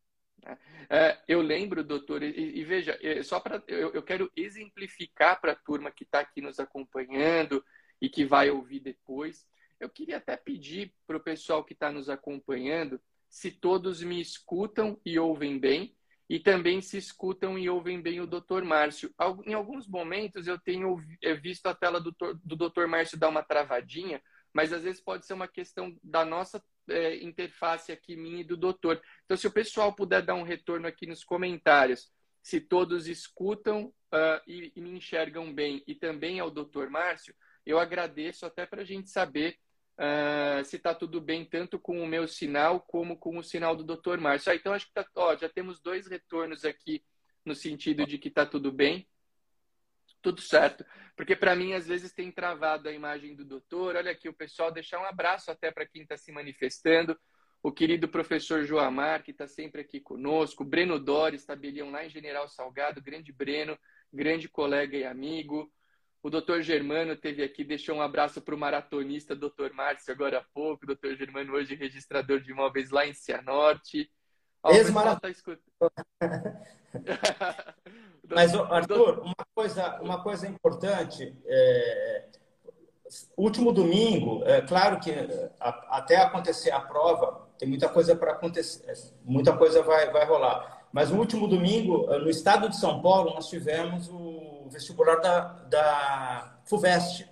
Né? 0.45 0.59
É, 0.91 1.19
eu 1.27 1.41
lembro, 1.41 1.83
doutor, 1.83 2.23
e, 2.23 2.65
veja, 2.65 2.99
é, 3.03 3.23
só 3.23 3.41
para 3.41 3.63
eu, 3.67 4.03
quero 4.03 4.31
exemplificar 4.37 5.41
para 5.41 5.53
a 5.53 5.57
turma 5.57 5.91
que 5.91 6.05
está 6.05 6.21
aqui 6.21 6.41
nos 6.41 6.61
acompanhando 6.61 7.65
e 8.01 8.09
que 8.09 8.25
vai 8.25 8.51
ouvir 8.51 8.81
depois. 8.81 9.47
Eu 9.81 9.89
queria 9.89 10.19
até 10.19 10.37
pedir 10.37 10.95
para 11.07 11.17
o 11.17 11.23
pessoal 11.23 11.65
que 11.65 11.73
está 11.73 11.91
nos 11.91 12.11
acompanhando 12.11 13.01
se 13.29 13.51
todos 13.51 14.03
me 14.03 14.21
escutam 14.21 15.01
e 15.05 15.19
ouvem 15.19 15.59
bem 15.59 15.95
e 16.29 16.39
também 16.39 16.81
se 16.83 16.99
escutam 16.99 17.59
e 17.59 17.71
ouvem 17.71 18.01
bem 18.01 18.21
o 18.21 18.27
Dr. 18.27 18.63
Márcio. 18.63 19.13
Em 19.47 19.55
alguns 19.55 19.89
momentos 19.89 20.47
eu 20.47 20.59
tenho 20.59 21.03
eh, 21.23 21.35
visto 21.35 21.67
a 21.67 21.75
tela 21.75 22.01
do, 22.01 22.15
Dr. 22.45 22.87
Márcio 22.87 23.19
dar 23.19 23.29
uma 23.29 23.43
travadinha, 23.43 24.23
mas 24.53 24.73
às 24.73 24.83
vezes 24.83 25.01
pode 25.01 25.27
ser 25.27 25.33
uma 25.33 25.49
questão 25.49 25.97
da 26.03 26.25
nossa 26.25 26.63
é, 26.89 27.17
interface 27.23 27.93
aqui, 27.93 28.17
minha 28.17 28.41
e 28.41 28.45
do 28.45 28.57
doutor. 28.57 29.01
Então, 29.25 29.37
se 29.37 29.47
o 29.47 29.53
pessoal 29.53 29.95
puder 29.95 30.23
dar 30.23 30.35
um 30.35 30.43
retorno 30.43 30.87
aqui 30.87 31.07
nos 31.07 31.25
comentários, 31.25 32.11
se 32.43 32.61
todos 32.61 33.07
escutam 33.07 33.87
uh, 33.87 34.41
e, 34.47 34.73
e, 34.75 34.81
me 34.81 34.91
enxergam 34.91 35.53
bem, 35.53 35.83
e 35.87 35.95
também 35.95 36.41
ao 36.41 36.51
doutor 36.51 36.89
Márcio, 36.89 37.35
eu 37.65 37.79
agradeço 37.79 38.47
até 38.47 38.65
para 38.65 38.83
a 38.83 38.85
gente 38.85 39.11
saber 39.11 39.59
uh, 39.99 40.65
se 40.65 40.77
está 40.77 40.95
tudo 40.95 41.21
bem, 41.21 41.45
tanto 41.45 41.79
com 41.79 42.01
o 42.03 42.07
meu 42.07 42.27
sinal 42.29 42.81
como 42.81 43.19
com 43.19 43.37
o 43.37 43.43
sinal 43.43 43.77
do 43.77 43.85
Dr. 43.85 44.19
Márcio. 44.19 44.53
Ah, 44.53 44.55
então, 44.55 44.73
acho 44.73 44.87
que 44.87 44.95
tá, 44.95 45.07
ó, 45.15 45.37
já 45.37 45.49
temos 45.49 45.81
dois 45.81 46.07
retornos 46.07 46.65
aqui 46.65 47.05
no 47.45 47.55
sentido 47.55 48.07
de 48.07 48.19
que 48.19 48.29
está 48.29 48.47
tudo 48.47 48.71
bem. 48.71 49.09
Tudo 50.21 50.41
certo. 50.41 50.85
Porque 51.17 51.37
para 51.37 51.55
mim, 51.55 51.73
às 51.73 51.87
vezes, 51.87 52.13
tem 52.13 52.31
travado 52.31 52.89
a 52.89 52.93
imagem 52.93 53.35
do 53.35 53.45
doutor. 53.45 53.97
Olha 53.97 54.11
aqui, 54.11 54.29
o 54.29 54.35
pessoal, 54.35 54.73
deixar 54.73 55.01
um 55.01 55.05
abraço 55.05 55.51
até 55.51 55.71
para 55.71 55.87
quem 55.87 56.03
está 56.03 56.17
se 56.17 56.33
manifestando. 56.33 57.19
O 57.63 57.73
querido 57.73 58.09
professor 58.09 58.65
Joamar, 58.65 59.23
que 59.23 59.33
está 59.33 59.47
sempre 59.47 59.81
aqui 59.81 60.01
conosco. 60.01 60.65
Breno 60.65 60.99
Dores, 60.99 61.45
tabelião 61.45 61.91
lá 61.91 62.05
em 62.05 62.11
General 62.11 62.49
Salgado. 62.49 63.03
Grande 63.03 63.33
Breno, 63.33 63.79
grande 64.13 64.49
colega 64.49 64.97
e 64.97 65.05
amigo. 65.05 65.73
O 66.23 66.31
doutor 66.31 66.63
Germano 66.63 67.17
teve 67.17 67.43
aqui, 67.43 67.63
deixou 67.63 67.97
um 67.97 68.03
abraço 68.03 68.41
para 68.41 68.55
o 68.55 68.59
maratonista 68.59 69.37
doutor 69.37 69.73
Márcio 69.73 70.13
agora 70.13 70.39
há 70.39 70.45
pouco. 70.53 70.87
Doutor 70.87 71.17
Germano, 71.17 71.55
hoje 71.55 71.75
registrador 71.75 72.41
de 72.41 72.51
imóveis 72.51 72.91
lá 72.91 73.07
em 73.07 73.15
Cianorte. 73.15 74.11
Ex-maratonista. 74.67 75.59
Tá 75.79 75.91
Mas, 78.29 78.55
Arthur, 78.55 79.21
uma 79.21 79.47
coisa, 79.55 80.01
uma 80.01 80.23
coisa 80.23 80.47
importante. 80.47 81.35
É, 81.47 82.25
último 83.37 83.73
domingo, 83.73 84.43
é 84.45 84.61
claro 84.61 85.01
que 85.01 85.13
até 85.61 86.17
acontecer 86.17 86.71
a 86.71 86.81
prova, 86.81 87.49
tem 87.59 87.69
muita 87.69 87.89
coisa 87.89 88.15
para 88.15 88.33
acontecer, 88.33 88.93
muita 89.25 89.57
coisa 89.57 89.83
vai, 89.83 90.11
vai 90.11 90.27
rolar. 90.27 90.87
Mas 90.93 91.11
no 91.11 91.19
último 91.19 91.47
domingo, 91.47 92.07
no 92.19 92.31
estado 92.31 92.69
de 92.69 92.77
São 92.77 93.03
Paulo, 93.03 93.35
nós 93.35 93.49
tivemos 93.49 94.09
o 94.09 94.38
vestibular 94.69 95.17
da, 95.17 95.41
da 95.69 96.59
FUVEST. 96.67 97.27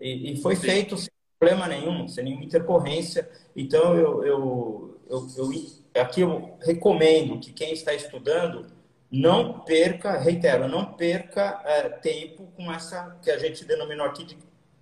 E, 0.00 0.32
e 0.32 0.36
foi 0.42 0.56
Sim. 0.56 0.62
feito 0.62 0.96
sem 0.96 1.10
problema 1.38 1.66
nenhum, 1.68 2.08
sem 2.08 2.24
nenhuma 2.24 2.44
intercorrência. 2.44 3.28
Então, 3.54 3.94
eu, 3.94 4.24
eu, 4.24 5.00
eu, 5.08 5.26
eu, 5.36 6.02
aqui 6.02 6.20
eu 6.20 6.56
recomendo 6.60 7.38
que 7.38 7.52
quem 7.52 7.72
está 7.72 7.94
estudando 7.94 8.66
não 9.10 9.60
perca, 9.60 10.18
reitero, 10.18 10.66
não 10.66 10.86
perca 10.94 11.60
é, 11.66 11.88
tempo 11.90 12.50
com 12.56 12.72
essa 12.72 13.18
que 13.22 13.30
a 13.30 13.38
gente 13.38 13.64
denominou 13.64 14.06
aqui 14.06 14.24
de 14.24 14.38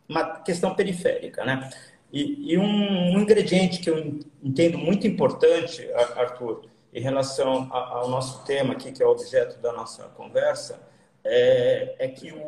uma 0.08 0.40
questão 0.40 0.74
periférica, 0.74 1.44
né? 1.44 1.68
E, 2.12 2.52
e 2.52 2.58
um, 2.58 3.14
um, 3.14 3.20
ingrediente 3.20 3.80
que 3.80 3.90
eu 3.90 4.18
entendo 4.42 4.78
muito 4.78 5.06
importante, 5.06 5.88
Arthur, 6.16 6.68
em 6.92 7.00
relação 7.00 7.72
ao 7.72 8.08
nosso 8.08 8.44
tema 8.44 8.72
aqui, 8.72 8.90
que 8.90 9.02
é 9.02 9.06
o 9.06 9.10
objeto 9.10 9.60
da 9.60 9.72
nossa 9.72 10.04
conversa, 10.08 10.80
é, 11.24 11.96
é 11.98 12.08
que 12.08 12.32
o, 12.32 12.38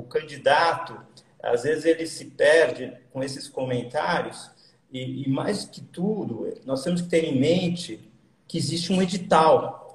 o, 0.00 0.06
candidato, 0.08 1.00
às 1.42 1.62
vezes, 1.62 1.84
ele 1.84 2.06
se 2.06 2.26
perde 2.26 2.92
com 3.12 3.22
esses 3.22 3.48
comentários 3.48 4.50
e, 4.90 5.24
e, 5.24 5.28
mais 5.28 5.64
que 5.64 5.80
tudo, 5.80 6.52
nós 6.64 6.82
temos 6.82 7.02
que 7.02 7.08
ter 7.08 7.24
em 7.24 7.38
mente 7.38 8.10
que 8.46 8.56
existe 8.56 8.92
um 8.92 9.02
edital 9.02 9.86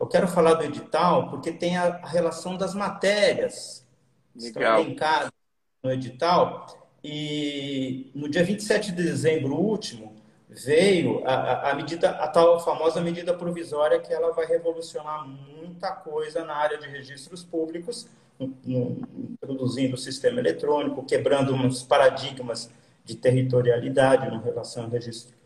eu 0.00 0.06
quero 0.06 0.26
falar 0.26 0.54
do 0.54 0.64
edital 0.64 1.28
porque 1.28 1.52
tem 1.52 1.76
a 1.76 2.00
relação 2.06 2.56
das 2.56 2.74
matérias 2.74 3.86
Legal. 4.34 4.80
elencadas 4.80 5.30
no 5.82 5.92
edital. 5.92 6.66
E 7.04 8.10
no 8.14 8.28
dia 8.28 8.42
27 8.42 8.92
de 8.92 9.02
dezembro 9.02 9.54
último, 9.54 10.16
veio 10.50 11.22
a, 11.24 11.70
a, 11.70 11.74
medida, 11.74 12.10
a 12.10 12.26
tal 12.26 12.58
famosa 12.58 13.00
medida 13.00 13.32
provisória 13.32 14.00
que 14.00 14.12
ela 14.12 14.32
vai 14.32 14.46
revolucionar 14.46 15.26
muita 15.26 15.92
coisa 15.92 16.44
na 16.44 16.54
área 16.54 16.76
de 16.76 16.88
registros 16.88 17.44
públicos, 17.44 18.08
introduzindo 18.66 19.94
o 19.94 19.98
sistema 19.98 20.40
eletrônico, 20.40 21.04
quebrando 21.04 21.54
uns 21.54 21.82
paradigmas 21.82 22.70
de 23.04 23.14
territorialidade 23.14 24.34
em 24.34 24.40
relação 24.40 24.84
ao 24.84 24.90
registro 24.90 25.36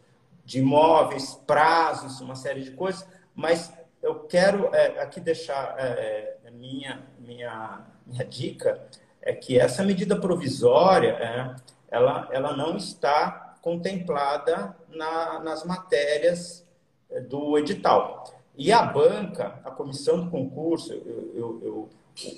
de 0.44 0.58
imóveis, 0.58 1.34
prazos, 1.46 2.20
uma 2.20 2.34
série 2.34 2.62
de 2.62 2.70
coisas, 2.70 3.06
mas 3.34 3.72
eu 4.02 4.20
quero 4.20 4.74
é, 4.74 5.00
aqui 5.00 5.20
deixar 5.20 5.74
é, 5.78 6.36
é, 6.44 6.50
minha, 6.50 7.02
minha, 7.18 7.80
minha 8.06 8.24
dica 8.24 8.86
é 9.20 9.32
que 9.32 9.58
essa 9.58 9.82
medida 9.82 10.16
provisória 10.16 11.10
é, 11.10 11.56
ela, 11.88 12.28
ela 12.30 12.56
não 12.56 12.76
está 12.76 13.43
contemplada 13.64 14.76
na, 14.88 15.40
nas 15.40 15.64
matérias 15.64 16.64
é, 17.10 17.20
do 17.20 17.58
edital. 17.58 18.24
E 18.56 18.70
a 18.70 18.82
banca, 18.82 19.58
a 19.64 19.70
comissão 19.70 20.20
do 20.20 20.30
concurso, 20.30 20.92
eu, 20.92 21.32
eu, 21.34 21.60
eu 21.64 21.88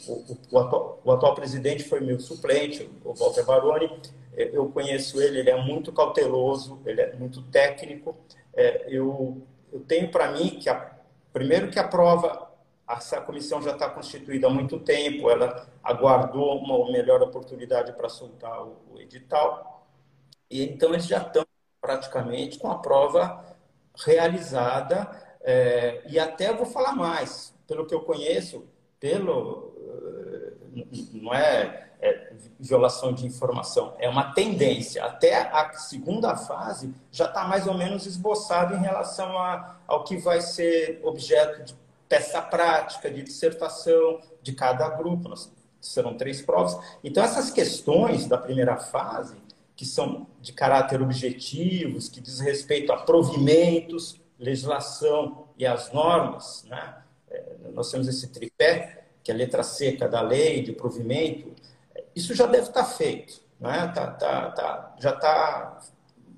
o, 0.08 0.36
o, 0.52 0.58
atual, 0.58 1.00
o, 1.04 1.12
atual, 1.12 1.34
presidente 1.34 1.84
foi 1.84 2.00
meu 2.00 2.18
suplente, 2.18 2.88
o 3.04 3.12
Walter 3.12 3.44
Baroni. 3.44 4.00
É, 4.34 4.50
eu 4.52 4.70
conheço 4.70 5.20
ele, 5.20 5.40
ele 5.40 5.50
é 5.50 5.62
muito 5.62 5.92
cauteloso, 5.92 6.80
ele 6.86 7.00
é 7.00 7.12
muito 7.16 7.42
técnico. 7.42 8.16
É, 8.54 8.86
eu, 8.88 9.42
eu 9.70 9.80
tenho 9.80 10.10
para 10.10 10.30
mim 10.30 10.58
que 10.58 10.70
a 10.70 10.96
Primeiro 11.36 11.68
que 11.70 11.78
a 11.78 11.86
prova, 11.86 12.50
essa 12.88 13.20
comissão 13.20 13.60
já 13.60 13.72
está 13.72 13.90
constituída 13.90 14.46
há 14.46 14.50
muito 14.50 14.80
tempo, 14.80 15.28
ela 15.28 15.68
aguardou 15.84 16.56
uma 16.56 16.90
melhor 16.90 17.20
oportunidade 17.20 17.92
para 17.92 18.08
soltar 18.08 18.62
o, 18.62 18.78
o 18.90 18.98
edital, 18.98 19.75
e 20.50 20.62
então 20.62 20.90
eles 20.90 21.06
já 21.06 21.18
estão 21.18 21.44
praticamente 21.80 22.58
com 22.58 22.70
a 22.70 22.78
prova 22.78 23.44
realizada, 24.04 25.10
é, 25.40 26.02
e 26.08 26.18
até 26.18 26.52
vou 26.52 26.66
falar 26.66 26.94
mais, 26.94 27.54
pelo 27.66 27.86
que 27.86 27.94
eu 27.94 28.00
conheço, 28.00 28.66
pelo 28.98 29.72
eh, 29.86 30.52
não 31.12 31.32
é, 31.32 31.88
é, 32.00 32.32
violação 32.58 33.12
de 33.12 33.26
informação, 33.26 33.94
é 33.98 34.08
uma 34.08 34.32
tendência. 34.32 35.04
Até 35.04 35.34
a 35.34 35.72
segunda 35.72 36.36
fase 36.36 36.94
já 37.10 37.26
está 37.26 37.44
mais 37.44 37.66
ou 37.66 37.74
menos 37.74 38.06
esboçado 38.06 38.74
em 38.74 38.80
relação 38.80 39.38
a, 39.38 39.76
ao 39.86 40.04
que 40.04 40.16
vai 40.16 40.40
ser 40.40 41.00
objeto 41.02 41.64
de 41.64 41.74
peça 42.08 42.40
prática, 42.42 43.10
de 43.10 43.22
dissertação 43.22 44.20
de 44.42 44.52
cada 44.52 44.88
grupo. 44.90 45.32
Serão 45.80 46.16
três 46.16 46.42
provas. 46.42 46.76
Então, 47.02 47.22
essas 47.22 47.50
questões 47.50 48.26
da 48.26 48.36
primeira 48.36 48.76
fase, 48.76 49.36
que 49.76 49.84
são 49.84 50.26
de 50.40 50.52
caráter 50.52 51.02
objetivos, 51.02 52.08
que 52.08 52.20
diz 52.20 52.40
respeito 52.40 52.90
a 52.92 52.96
provimentos, 52.96 54.18
legislação 54.38 55.48
e 55.58 55.66
as 55.66 55.92
normas, 55.92 56.64
né? 56.64 57.02
É, 57.28 57.56
nós 57.74 57.90
temos 57.90 58.08
esse 58.08 58.28
tripé, 58.28 59.06
que 59.22 59.30
é 59.30 59.34
a 59.34 59.36
letra 59.36 59.62
seca 59.62 60.08
da 60.08 60.22
lei 60.22 60.62
de 60.62 60.72
provimento, 60.72 61.54
isso 62.14 62.34
já 62.34 62.46
deve 62.46 62.68
estar 62.68 62.84
feito, 62.84 63.42
né? 63.60 63.92
tá, 63.94 64.10
tá, 64.12 64.50
tá, 64.52 64.96
já 64.98 65.10
está 65.10 65.80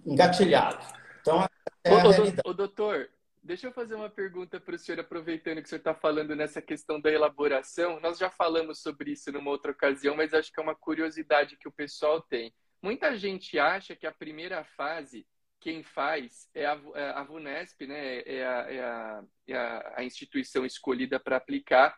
engatilhado. 0.04 0.84
Então, 1.20 1.46
é 1.84 1.94
a 1.94 2.02
realidade. 2.02 2.40
Ô, 2.44 2.52
doutor, 2.52 3.08
Deixa 3.48 3.66
eu 3.66 3.72
fazer 3.72 3.94
uma 3.94 4.10
pergunta 4.10 4.60
para 4.60 4.74
o 4.74 4.78
senhor, 4.78 5.00
aproveitando 5.00 5.56
que 5.56 5.64
o 5.64 5.68
senhor 5.68 5.78
está 5.78 5.94
falando 5.94 6.36
nessa 6.36 6.60
questão 6.60 7.00
da 7.00 7.10
elaboração. 7.10 7.98
Nós 7.98 8.18
já 8.18 8.28
falamos 8.28 8.80
sobre 8.80 9.12
isso 9.12 9.32
numa 9.32 9.50
outra 9.50 9.72
ocasião, 9.72 10.14
mas 10.14 10.34
acho 10.34 10.52
que 10.52 10.60
é 10.60 10.62
uma 10.62 10.74
curiosidade 10.74 11.56
que 11.56 11.66
o 11.66 11.72
pessoal 11.72 12.20
tem. 12.20 12.52
Muita 12.82 13.16
gente 13.16 13.58
acha 13.58 13.96
que 13.96 14.06
a 14.06 14.12
primeira 14.12 14.64
fase, 14.64 15.26
quem 15.60 15.82
faz 15.82 16.48
é 16.54 16.66
a, 16.66 16.80
é 16.94 17.10
a 17.10 17.24
VUNESP, 17.24 17.86
né? 17.86 18.20
é, 18.20 18.46
a, 18.46 18.72
é, 18.72 18.80
a, 18.80 19.24
é 19.48 19.56
a, 19.96 20.04
instituição 20.04 20.64
escolhida 20.64 21.18
para 21.18 21.36
aplicar. 21.36 21.96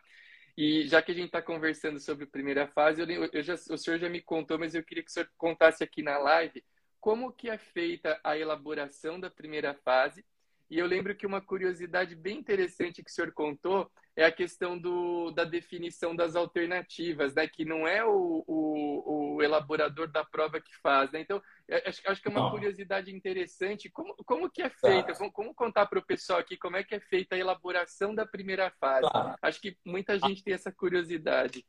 E 0.57 0.87
já 0.89 1.01
que 1.01 1.13
a 1.13 1.15
gente 1.15 1.27
está 1.27 1.43
conversando 1.43 2.01
sobre 2.01 2.25
a 2.25 2.31
primeira 2.31 2.67
fase, 2.69 3.03
eu, 3.03 3.31
eu 3.33 3.43
já, 3.43 3.55
o 3.55 3.79
senhor 3.79 3.99
já 3.99 4.09
me 4.09 4.21
contou, 4.21 4.59
mas 4.59 4.75
eu 4.75 4.83
queria 4.85 5.03
que 5.03 5.11
o 5.11 5.13
senhor 5.13 5.31
contasse 5.37 5.85
aqui 5.85 6.03
na 6.03 6.19
live 6.19 6.65
como 7.01 7.33
que 7.33 7.49
é 7.49 7.57
feita 7.57 8.21
a 8.23 8.37
elaboração 8.37 9.19
da 9.19 9.31
primeira 9.31 9.75
fase 9.75 10.25
e 10.71 10.79
eu 10.79 10.87
lembro 10.87 11.17
que 11.17 11.27
uma 11.27 11.41
curiosidade 11.41 12.15
bem 12.15 12.39
interessante 12.39 13.03
que 13.03 13.11
o 13.11 13.13
senhor 13.13 13.33
contou 13.33 13.91
é 14.21 14.27
a 14.27 14.33
questão 14.33 14.79
do, 14.79 15.31
da 15.31 15.45
definição 15.45 16.15
das 16.15 16.37
alternativas, 16.37 17.35
né? 17.35 17.49
que 17.49 17.65
não 17.65 17.89
é 17.89 18.05
o, 18.05 18.45
o, 18.47 19.37
o 19.37 19.43
elaborador 19.43 20.09
da 20.09 20.23
prova 20.23 20.61
que 20.61 20.77
faz. 20.83 21.11
Né? 21.11 21.23
Então, 21.23 21.41
é, 21.67 21.89
acho, 21.89 22.03
acho 22.07 22.21
que 22.21 22.29
é 22.29 22.31
uma 22.31 22.51
curiosidade 22.51 23.11
interessante. 23.11 23.89
Como, 23.89 24.15
como 24.27 24.51
que 24.51 24.61
é 24.61 24.69
feita? 24.69 25.15
Como, 25.15 25.33
como, 25.33 25.55
contar 25.55 25.87
para 25.87 25.99
o 25.99 26.05
pessoal 26.05 26.39
aqui 26.39 26.55
como 26.59 26.77
é 26.77 26.85
que 26.85 26.95
é 26.95 27.01
feita 27.01 27.35
a 27.35 27.39
elaboração 27.39 28.15
da 28.15 28.27
primeira 28.27 28.71
fase? 28.79 29.09
Claro. 29.09 29.39
Acho 29.41 29.59
que 29.59 29.79
muita 29.87 30.19
gente 30.19 30.45
tem 30.45 30.53
essa 30.53 30.71
curiosidade. 30.71 31.65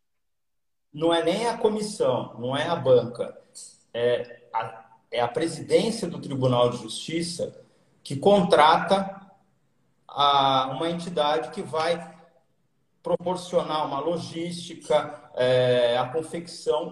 Não 0.94 1.14
é 1.14 1.24
nem 1.24 1.48
a 1.48 1.58
comissão, 1.58 2.38
não 2.38 2.56
é 2.56 2.68
a 2.68 2.76
banca. 2.76 3.34
É 3.94 4.42
a, 4.54 4.90
é 5.10 5.22
a 5.22 5.28
presidência 5.28 6.06
do 6.06 6.20
Tribunal 6.20 6.70
de 6.70 6.80
Justiça 6.80 7.66
que 8.04 8.18
contrata 8.18 9.22
a, 10.06 10.68
uma 10.76 10.90
entidade 10.90 11.52
que 11.52 11.62
vai 11.62 12.11
proporcionar 13.02 13.86
uma 13.86 14.00
logística, 14.00 15.32
é, 15.36 15.98
a 15.98 16.08
confecção 16.08 16.92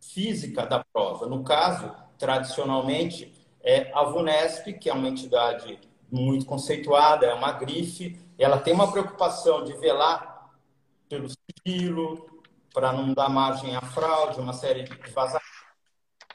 física 0.00 0.66
da 0.66 0.84
prova. 0.92 1.26
No 1.26 1.42
caso, 1.42 1.94
tradicionalmente, 2.18 3.32
é 3.62 3.90
a 3.94 4.04
VUNESP, 4.04 4.74
que 4.74 4.90
é 4.90 4.92
uma 4.92 5.08
entidade 5.08 5.78
muito 6.10 6.44
conceituada, 6.46 7.26
é 7.26 7.34
uma 7.34 7.52
grife, 7.52 8.18
ela 8.38 8.58
tem 8.58 8.74
uma 8.74 8.90
preocupação 8.90 9.64
de 9.64 9.72
velar 9.74 10.50
pelo 11.08 11.28
sigilo, 11.28 12.42
para 12.72 12.92
não 12.92 13.14
dar 13.14 13.28
margem 13.28 13.76
à 13.76 13.80
fraude, 13.80 14.40
uma 14.40 14.52
série 14.52 14.82
de 14.82 15.10
vazamentos. 15.12 15.48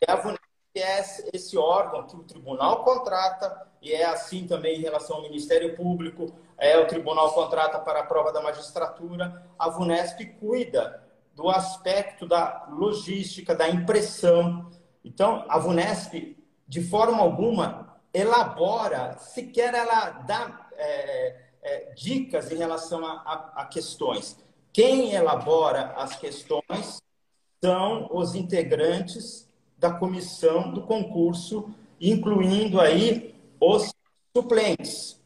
E 0.01 0.09
a 0.09 0.15
VUNESP 0.15 0.48
é 0.81 1.03
esse 1.33 1.57
órgão 1.57 2.07
que 2.07 2.15
o 2.15 2.23
tribunal 2.23 2.83
contrata 2.83 3.69
e 3.81 3.93
é 3.93 4.05
assim 4.05 4.45
também 4.45 4.77
em 4.77 4.81
relação 4.81 5.17
ao 5.17 5.21
Ministério 5.21 5.75
Público, 5.75 6.33
é 6.57 6.77
o 6.77 6.87
tribunal 6.87 7.31
contrata 7.33 7.79
para 7.79 8.01
a 8.01 8.05
prova 8.05 8.31
da 8.31 8.41
magistratura, 8.41 9.45
a 9.57 9.69
VUNESP 9.69 10.25
cuida 10.39 11.03
do 11.33 11.49
aspecto 11.49 12.27
da 12.27 12.67
logística, 12.69 13.55
da 13.55 13.69
impressão. 13.69 14.69
Então, 15.03 15.45
a 15.47 15.57
VUNESP, 15.57 16.37
de 16.67 16.81
forma 16.81 17.21
alguma, 17.21 17.97
elabora, 18.13 19.17
sequer 19.17 19.73
ela 19.73 20.09
dá 20.09 20.67
é, 20.73 21.35
é, 21.61 21.93
dicas 21.93 22.51
em 22.51 22.57
relação 22.57 23.05
a, 23.05 23.11
a, 23.11 23.61
a 23.61 23.65
questões. 23.65 24.37
Quem 24.73 25.13
elabora 25.13 25.93
as 25.95 26.17
questões 26.17 27.01
são 27.63 28.09
os 28.11 28.35
integrantes 28.35 29.48
da 29.79 29.91
comissão 29.91 30.71
do 30.71 30.81
concurso, 30.83 31.73
incluindo 31.99 32.79
aí 32.79 33.35
os 33.59 33.91
suplentes. 34.35 35.19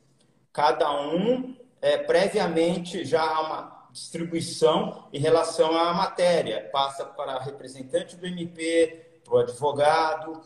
Cada 0.52 0.92
um 1.02 1.56
é, 1.82 1.98
previamente 1.98 3.04
já 3.04 3.22
há 3.22 3.42
uma 3.42 3.90
distribuição 3.92 5.08
em 5.12 5.20
relação 5.20 5.76
à 5.76 5.94
matéria. 5.94 6.70
Passa 6.72 7.06
para 7.06 7.40
representante 7.40 8.16
do 8.16 8.26
MP, 8.26 9.20
para 9.24 9.34
o 9.34 9.38
advogado, 9.38 10.42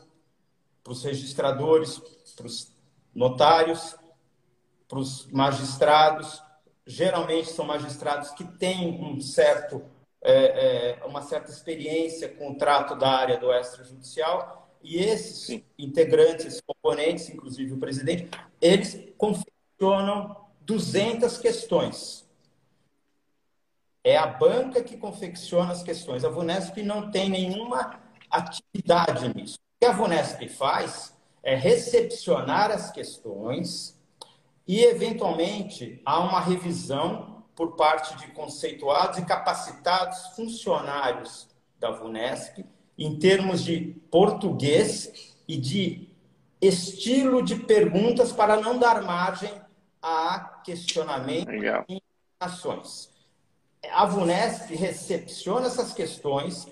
para 0.83 0.93
os 0.93 1.03
registradores, 1.03 2.01
para 2.35 2.47
os 2.47 2.71
notários, 3.13 3.95
para 4.87 4.99
os 4.99 5.27
magistrados. 5.27 6.41
Geralmente 6.85 7.49
são 7.49 7.65
magistrados 7.65 8.31
que 8.31 8.45
têm 8.45 9.03
um 9.03 9.19
certo, 9.19 9.83
é, 10.29 10.99
é, 10.99 11.05
uma 11.05 11.21
certa 11.21 11.49
experiência 11.49 12.27
com 12.27 12.51
o 12.51 12.55
trato 12.55 12.95
da 12.95 13.09
área 13.09 13.37
do 13.37 13.49
extrajudicial 13.53 14.69
e 14.83 14.97
esses 14.97 15.45
Sim. 15.45 15.63
integrantes, 15.79 16.61
componentes, 16.61 17.29
inclusive 17.29 17.73
o 17.73 17.77
presidente, 17.77 18.29
eles 18.61 19.07
confeccionam 19.17 20.35
200 20.61 21.37
questões. 21.37 22.27
É 24.03 24.17
a 24.17 24.27
banca 24.27 24.83
que 24.83 24.97
confecciona 24.97 25.71
as 25.71 25.81
questões. 25.81 26.25
A 26.25 26.29
Vunesp 26.29 26.77
não 26.83 27.09
tem 27.09 27.29
nenhuma 27.29 27.97
atividade 28.29 29.33
nisso. 29.33 29.55
O 29.55 29.79
que 29.79 29.85
a 29.85 29.93
Vunesp 29.93 30.45
faz 30.49 31.17
é 31.41 31.55
recepcionar 31.55 32.69
as 32.69 32.91
questões 32.91 33.97
e, 34.67 34.83
eventualmente, 34.83 36.01
há 36.05 36.19
uma 36.19 36.41
revisão 36.41 37.36
por 37.57 37.75
parte 37.75 38.15
de 38.19 38.27
conceituados 38.33 39.17
e 39.17 39.25
capacitados 39.25 40.27
funcionários 40.35 41.49
da 41.79 41.89
Vunesp 41.89 42.63
em 42.95 43.17
termos 43.17 43.63
de 43.63 43.95
português 44.11 45.35
e 45.47 45.57
de 45.57 46.07
estilo 46.61 47.41
de 47.41 47.55
perguntas 47.55 48.31
para 48.31 48.61
não 48.61 48.77
dar 48.77 49.01
margem 49.01 49.51
a 49.99 50.61
questionamento 50.63 51.49
Legal. 51.49 51.83
e 51.89 51.99
ações. 52.39 53.09
A 53.91 54.05
VUNESP 54.05 54.75
recepciona 54.75 55.67
essas 55.67 55.93
questões 55.93 56.67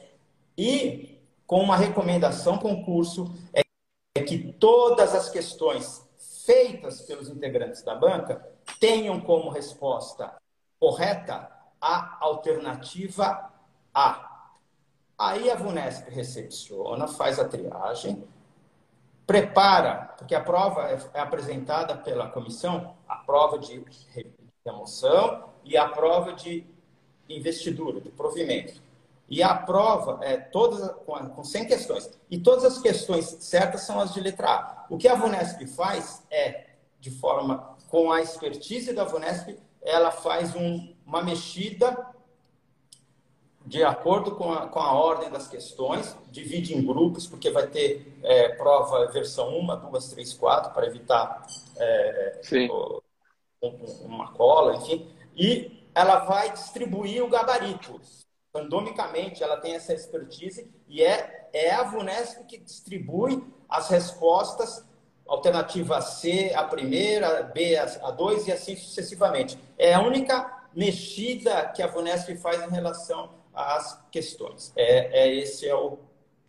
e, 0.57 1.19
com 1.47 1.61
uma 1.61 1.77
recomendação 1.77 2.57
concurso, 2.57 3.33
é 3.53 4.21
que 4.21 4.53
todas 4.53 5.15
as 5.15 5.29
questões 5.29 6.07
feitas 6.45 7.01
pelos 7.01 7.29
integrantes 7.29 7.81
da 7.81 7.95
banca 7.95 8.47
tenham 8.79 9.19
como 9.19 9.49
resposta 9.49 10.35
correta 10.79 11.49
a 11.81 12.17
alternativa 12.19 13.51
A. 13.93 14.49
Aí 15.17 15.49
a 15.49 15.55
VUNESP 15.55 16.09
recepciona, 16.09 17.07
faz 17.07 17.39
a 17.39 17.47
triagem, 17.47 18.27
prepara, 19.25 20.13
porque 20.17 20.35
a 20.35 20.41
prova 20.41 20.89
é, 20.89 20.99
é 21.13 21.19
apresentada 21.19 21.95
pela 21.95 22.29
comissão, 22.29 22.95
a 23.07 23.15
prova 23.15 23.57
de 23.57 23.83
remoção 24.65 25.49
e 25.63 25.77
a 25.77 25.87
prova 25.87 26.33
de 26.33 26.65
investidura, 27.29 28.01
de 28.01 28.09
provimento. 28.09 28.81
E 29.27 29.41
a 29.41 29.55
prova 29.55 30.19
é 30.23 30.37
todas 30.37 30.91
com 31.05 31.43
100 31.43 31.65
questões. 31.65 32.09
E 32.29 32.37
todas 32.37 32.63
as 32.63 32.77
questões 32.77 33.25
certas 33.39 33.81
são 33.81 33.99
as 33.99 34.13
de 34.13 34.19
letra 34.19 34.49
A. 34.49 34.85
O 34.89 34.97
que 34.97 35.07
a 35.07 35.15
VUNESP 35.15 35.65
faz 35.67 36.23
é, 36.29 36.67
de 36.99 37.09
forma 37.09 37.75
com 37.89 38.11
a 38.11 38.21
expertise 38.21 38.93
da 38.93 39.03
VUNESP, 39.03 39.57
ela 39.85 40.11
faz 40.11 40.55
um, 40.55 40.93
uma 41.05 41.23
mexida 41.23 42.13
de 43.65 43.83
acordo 43.83 44.35
com 44.35 44.51
a, 44.51 44.67
com 44.67 44.79
a 44.79 44.93
ordem 44.93 45.29
das 45.29 45.47
questões, 45.47 46.15
divide 46.29 46.75
em 46.75 46.85
grupos, 46.85 47.25
porque 47.25 47.49
vai 47.49 47.65
ter 47.67 48.19
é, 48.21 48.49
prova 48.49 49.07
versão 49.07 49.57
1, 49.59 49.89
2, 49.91 50.09
3, 50.09 50.33
4, 50.33 50.71
para 50.71 50.85
evitar 50.85 51.47
é, 51.77 52.41
uma 54.03 54.31
cola, 54.33 54.75
enfim. 54.75 55.09
E 55.35 55.83
ela 55.95 56.25
vai 56.25 56.51
distribuir 56.51 57.23
o 57.23 57.29
gabarito. 57.29 57.99
Randomicamente, 58.55 59.43
ela 59.43 59.57
tem 59.57 59.73
essa 59.73 59.93
expertise 59.93 60.71
e 60.87 61.03
é, 61.03 61.49
é 61.51 61.71
a 61.71 61.83
VUNESP 61.83 62.45
que 62.45 62.57
distribui 62.57 63.43
as 63.67 63.89
respostas 63.89 64.85
alternativa 65.27 66.01
C, 66.01 66.51
a 66.55 66.63
primeira, 66.63 67.43
B, 67.43 67.75
a 67.77 68.11
2 68.11 68.47
e 68.47 68.51
assim 68.51 68.75
sucessivamente. 68.75 69.57
É 69.77 69.93
a 69.93 70.01
única 70.01 70.65
mexida 70.75 71.67
que 71.67 71.81
a 71.81 71.87
VUNESP 71.87 72.35
faz 72.37 72.61
em 72.61 72.69
relação 72.69 73.29
as 73.53 74.03
questões. 74.11 74.73
É, 74.75 75.23
é 75.23 75.35
esse 75.35 75.67
é 75.67 75.73
o, 75.73 75.97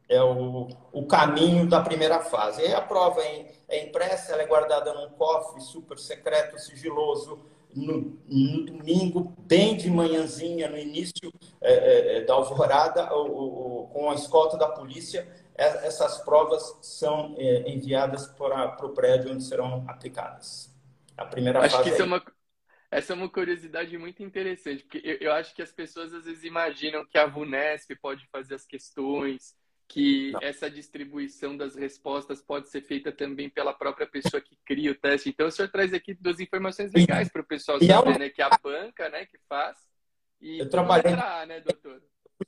é 0.09 0.23
o, 0.23 0.69
o 0.93 1.07
caminho 1.07 1.69
da 1.69 1.81
primeira 1.81 2.21
fase. 2.21 2.63
E 2.63 2.75
a 2.75 2.81
prova 2.81 3.23
é, 3.23 3.47
é 3.69 3.85
impressa, 3.85 4.33
ela 4.33 4.43
é 4.43 4.47
guardada 4.47 4.93
num 4.93 5.11
cofre 5.11 5.61
super 5.61 5.99
secreto, 5.99 6.59
sigiloso, 6.59 7.39
no, 7.75 8.19
no, 8.27 8.65
domingo, 8.65 9.35
bem 9.39 9.77
de 9.77 9.91
manhãzinha, 9.91 10.69
no 10.69 10.79
início 10.79 11.31
é, 11.61 11.73
é, 11.73 12.19
é 12.19 12.21
da 12.23 12.33
alvorada, 12.33 13.15
o, 13.15 13.83
o, 13.83 13.87
com 13.89 14.11
a 14.11 14.15
escolta 14.15 14.57
da 14.57 14.67
polícia, 14.67 15.29
essas 15.57 16.19
provas 16.19 16.79
são 16.83 17.35
é, 17.39 17.71
enviadas 17.71 18.27
para 18.27 18.85
o 18.85 18.91
prédio 18.91 19.33
onde 19.33 19.43
serão 19.43 19.85
aplicadas. 19.89 20.75
A 21.17 21.25
primeira 21.25 21.61
Acho 21.61 21.77
fase. 21.77 21.85
Que 21.85 21.95
isso 21.95 22.03
é 22.03 22.05
uma 22.05 22.23
essa 22.91 23.13
é 23.13 23.17
uma 23.17 23.29
curiosidade 23.29 23.99
muito 23.99 24.23
interessante, 24.23 24.85
porque 24.85 25.03
eu, 25.05 25.17
eu, 25.17 25.33
acho 25.33 25.55
que 25.55 25.61
as 25.61 25.73
pessoas 25.73 26.15
às 26.15 26.25
vezes 26.25 26.45
imaginam 26.45 27.05
que 27.05 27.19
a 27.19 27.27
VUNESP 27.27 27.97
pode 27.97 28.25
fazer 28.31 28.55
as 28.55 28.65
questões, 28.65 29.57
que 29.89 30.31
Não. 30.33 30.41
essa 30.41 30.71
distribuição 30.71 31.57
das 31.57 31.75
respostas 31.75 32.41
pode 32.41 32.69
ser 32.69 32.83
feita 32.83 33.11
também 33.11 33.51
pela 33.51 33.73
própria 33.73 34.07
pessoa 34.07 34.41
que 34.41 34.57
cria 34.65 34.93
o 34.93 34.95
teste. 34.95 35.29
Então, 35.29 35.49
o 35.49 35.51
senhor 35.51 35.69
traz 35.69 35.93
aqui 35.93 36.15
duas 36.15 36.41
informações 36.41 36.93
legais 36.93 37.29
para 37.29 37.43
o 37.43 37.47
pessoal 37.47 37.79
é 37.81 37.87
saber, 37.87 38.19
né? 38.19 38.31
Que 38.31 38.41
é 38.41 38.45
a 38.45 38.59
banca, 38.63 39.09
né, 39.09 39.27
que 39.27 39.39
faz. 39.49 39.77
E 40.41 40.61
eu 40.61 40.69
trabalhei, 40.69 41.13
entrar, 41.13 41.47
né, 41.47 41.61
doutor? 41.61 42.03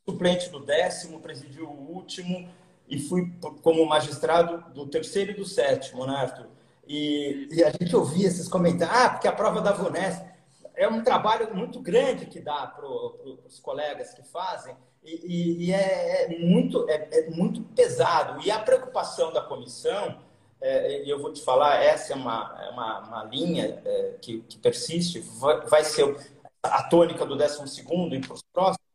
Suplente 0.08 0.50
do 0.50 0.60
décimo, 0.60 1.20
presidi 1.20 1.60
o 1.60 1.70
último 1.70 2.48
e 2.88 2.98
fui 2.98 3.32
como 3.62 3.84
magistrado 3.86 4.72
do 4.72 4.86
terceiro 4.86 5.32
e 5.32 5.34
do 5.34 5.44
sétimo, 5.44 6.06
né, 6.06 6.14
Arthur? 6.14 6.46
E, 6.86 7.48
e, 7.52 7.62
a 7.62 7.70
gente 7.70 7.94
ouvia 7.94 8.26
esses 8.26 8.48
comentários, 8.48 8.96
ah, 8.96 9.10
porque 9.10 9.28
a 9.28 9.32
prova 9.32 9.60
da 9.60 9.72
VUNESP 9.72 10.26
é 10.74 10.88
um 10.88 11.02
trabalho 11.02 11.54
muito 11.54 11.80
grande 11.80 12.26
que 12.26 12.40
dá 12.40 12.66
para 12.66 12.86
os 12.86 13.60
colegas 13.60 14.14
que 14.14 14.22
fazem, 14.22 14.74
e, 15.04 15.66
e 15.66 15.72
é, 15.72 16.24
é, 16.24 16.38
muito, 16.38 16.88
é, 16.88 17.08
é, 17.12 17.30
muito 17.30 17.62
pesado. 17.74 18.40
E 18.42 18.50
a 18.50 18.58
preocupação 18.58 19.32
da 19.32 19.40
comissão, 19.40 20.18
é, 20.60 21.10
eu 21.10 21.20
vou 21.20 21.32
te 21.32 21.42
falar, 21.42 21.82
essa 21.82 22.12
é 22.12 22.16
uma, 22.16 22.58
é 22.62 22.70
uma, 22.70 23.00
uma 23.00 23.24
linha 23.24 23.80
é, 23.84 24.14
que, 24.20 24.40
que, 24.40 24.58
persiste, 24.58 25.20
vai, 25.20 25.60
vai, 25.66 25.84
ser 25.84 26.16
a 26.62 26.82
tônica 26.84 27.24
do 27.24 27.36
12 27.36 27.80
e 27.80 28.20
para 28.20 28.34
os 28.34 28.42
próximos, 28.52 28.87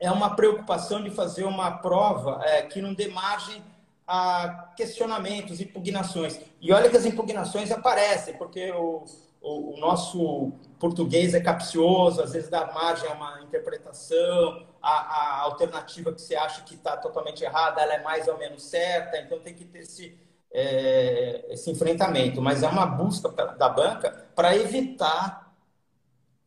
é 0.00 0.10
uma 0.10 0.34
preocupação 0.34 1.02
de 1.02 1.10
fazer 1.10 1.44
uma 1.44 1.70
prova 1.70 2.40
é, 2.42 2.62
que 2.62 2.80
não 2.80 2.94
dê 2.94 3.08
margem 3.08 3.62
a 4.08 4.72
questionamentos, 4.74 5.60
impugnações. 5.60 6.40
E 6.60 6.72
olha 6.72 6.88
que 6.88 6.96
as 6.96 7.04
impugnações 7.04 7.70
aparecem, 7.70 8.36
porque 8.38 8.72
o, 8.72 9.04
o, 9.42 9.74
o, 9.74 9.76
nosso 9.78 10.52
português 10.80 11.34
é 11.34 11.40
capcioso, 11.40 12.22
às 12.22 12.32
vezes 12.32 12.48
dá 12.48 12.72
margem 12.72 13.08
a 13.08 13.12
uma 13.12 13.42
interpretação, 13.42 14.66
a, 14.82 14.90
a 14.90 15.40
alternativa 15.42 16.12
que 16.12 16.20
você 16.20 16.34
acha 16.34 16.62
que 16.62 16.74
está 16.74 16.96
totalmente 16.96 17.44
errada, 17.44 17.82
ela 17.82 17.94
é 17.94 18.02
mais 18.02 18.26
ou 18.26 18.38
menos 18.38 18.62
certa, 18.62 19.18
então 19.18 19.38
tem 19.38 19.54
que 19.54 19.66
ter 19.66 19.80
esse, 19.80 20.18
é, 20.50 21.44
esse 21.50 21.70
enfrentamento. 21.70 22.40
Mas 22.40 22.62
é 22.62 22.68
uma 22.68 22.86
busca 22.86 23.28
da 23.28 23.68
banca 23.68 24.30
para 24.34 24.56
evitar 24.56 25.54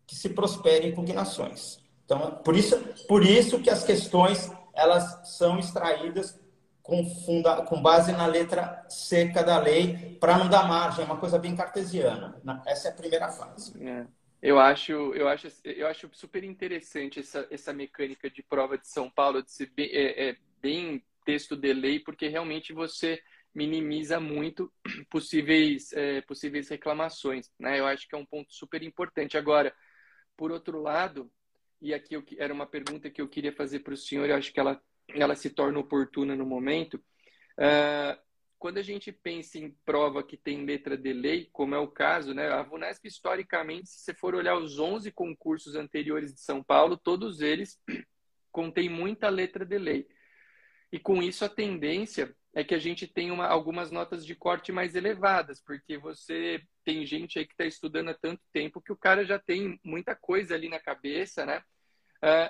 que 0.07 0.15
se 0.15 0.29
prosperem 0.29 0.89
impugnações. 0.89 1.82
Então, 2.05 2.41
por 2.43 2.55
isso, 2.55 2.77
por 3.07 3.23
isso 3.23 3.61
que 3.61 3.69
as 3.69 3.83
questões 3.83 4.51
elas 4.73 5.37
são 5.37 5.59
extraídas 5.59 6.39
com, 6.81 7.05
funda, 7.25 7.63
com 7.63 7.81
base 7.81 8.11
na 8.11 8.25
letra 8.25 8.85
seca 8.89 9.41
da 9.41 9.59
lei, 9.59 10.17
para 10.19 10.37
não 10.37 10.49
dar 10.49 10.67
margem, 10.67 11.03
é 11.03 11.05
uma 11.05 11.17
coisa 11.17 11.39
bem 11.39 11.55
cartesiana. 11.55 12.41
Essa 12.67 12.89
é 12.89 12.91
a 12.91 12.95
primeira 12.95 13.29
fase. 13.29 13.81
É. 13.81 14.05
Eu 14.41 14.59
acho, 14.59 14.91
eu 14.91 15.29
acho, 15.29 15.47
eu 15.63 15.87
acho 15.87 16.09
super 16.11 16.43
interessante 16.43 17.21
essa, 17.21 17.47
essa 17.49 17.71
mecânica 17.71 18.29
de 18.29 18.43
prova 18.43 18.77
de 18.77 18.85
São 18.89 19.09
Paulo, 19.09 19.41
de 19.41 19.49
ser 19.49 19.71
bem, 19.73 19.89
é, 19.93 20.31
é, 20.31 20.37
bem 20.61 21.01
texto 21.23 21.55
de 21.55 21.71
lei, 21.71 22.01
porque 22.01 22.27
realmente 22.27 22.73
você 22.73 23.21
minimiza 23.55 24.19
muito 24.19 24.69
possíveis, 25.09 25.93
é, 25.93 26.19
possíveis 26.21 26.67
reclamações. 26.67 27.49
Né? 27.57 27.79
Eu 27.79 27.87
acho 27.87 28.05
que 28.05 28.15
é 28.15 28.17
um 28.17 28.25
ponto 28.25 28.53
super 28.53 28.83
importante. 28.83 29.37
Agora, 29.37 29.73
por 30.35 30.51
outro 30.51 30.81
lado, 30.81 31.31
e 31.83 31.93
aqui 31.93 32.15
eu, 32.15 32.23
era 32.37 32.53
uma 32.53 32.65
pergunta 32.65 33.09
que 33.09 33.21
eu 33.21 33.27
queria 33.27 33.51
fazer 33.51 33.79
para 33.79 33.93
o 33.93 33.97
senhor, 33.97 34.29
eu 34.29 34.37
acho 34.37 34.53
que 34.53 34.59
ela, 34.59 34.81
ela 35.09 35.35
se 35.35 35.49
torna 35.49 35.77
oportuna 35.77 36.33
no 36.33 36.45
momento. 36.45 36.95
Uh, 37.59 38.17
quando 38.57 38.77
a 38.77 38.81
gente 38.81 39.11
pensa 39.11 39.59
em 39.59 39.75
prova 39.83 40.23
que 40.23 40.37
tem 40.37 40.63
letra 40.63 40.97
de 40.97 41.11
lei, 41.11 41.49
como 41.51 41.75
é 41.75 41.77
o 41.77 41.89
caso, 41.89 42.33
né? 42.33 42.47
A 42.47 42.63
VUNESP, 42.63 43.09
historicamente, 43.09 43.89
se 43.89 43.99
você 43.99 44.13
for 44.13 44.33
olhar 44.33 44.55
os 44.55 44.79
11 44.79 45.11
concursos 45.11 45.75
anteriores 45.75 46.33
de 46.33 46.39
São 46.39 46.63
Paulo, 46.63 46.95
todos 46.95 47.41
eles 47.41 47.77
contêm 48.49 48.87
muita 48.87 49.27
letra 49.27 49.65
de 49.65 49.77
lei. 49.77 50.07
E 50.89 50.97
com 50.97 51.21
isso, 51.21 51.43
a 51.43 51.49
tendência 51.49 52.33
é 52.55 52.63
que 52.63 52.73
a 52.73 52.79
gente 52.79 53.05
tenha 53.05 53.33
uma, 53.33 53.47
algumas 53.47 53.91
notas 53.91 54.25
de 54.25 54.33
corte 54.35 54.71
mais 54.71 54.95
elevadas, 54.95 55.59
porque 55.59 55.97
você 55.97 56.63
tem 56.85 57.05
gente 57.05 57.39
aí 57.39 57.45
que 57.45 57.53
está 57.53 57.65
estudando 57.65 58.11
há 58.11 58.13
tanto 58.13 58.41
tempo 58.53 58.81
que 58.81 58.93
o 58.93 58.97
cara 58.97 59.25
já 59.25 59.37
tem 59.37 59.77
muita 59.83 60.15
coisa 60.15 60.55
ali 60.55 60.69
na 60.69 60.79
cabeça, 60.79 61.45
né? 61.45 61.61
Uh, 62.23 62.49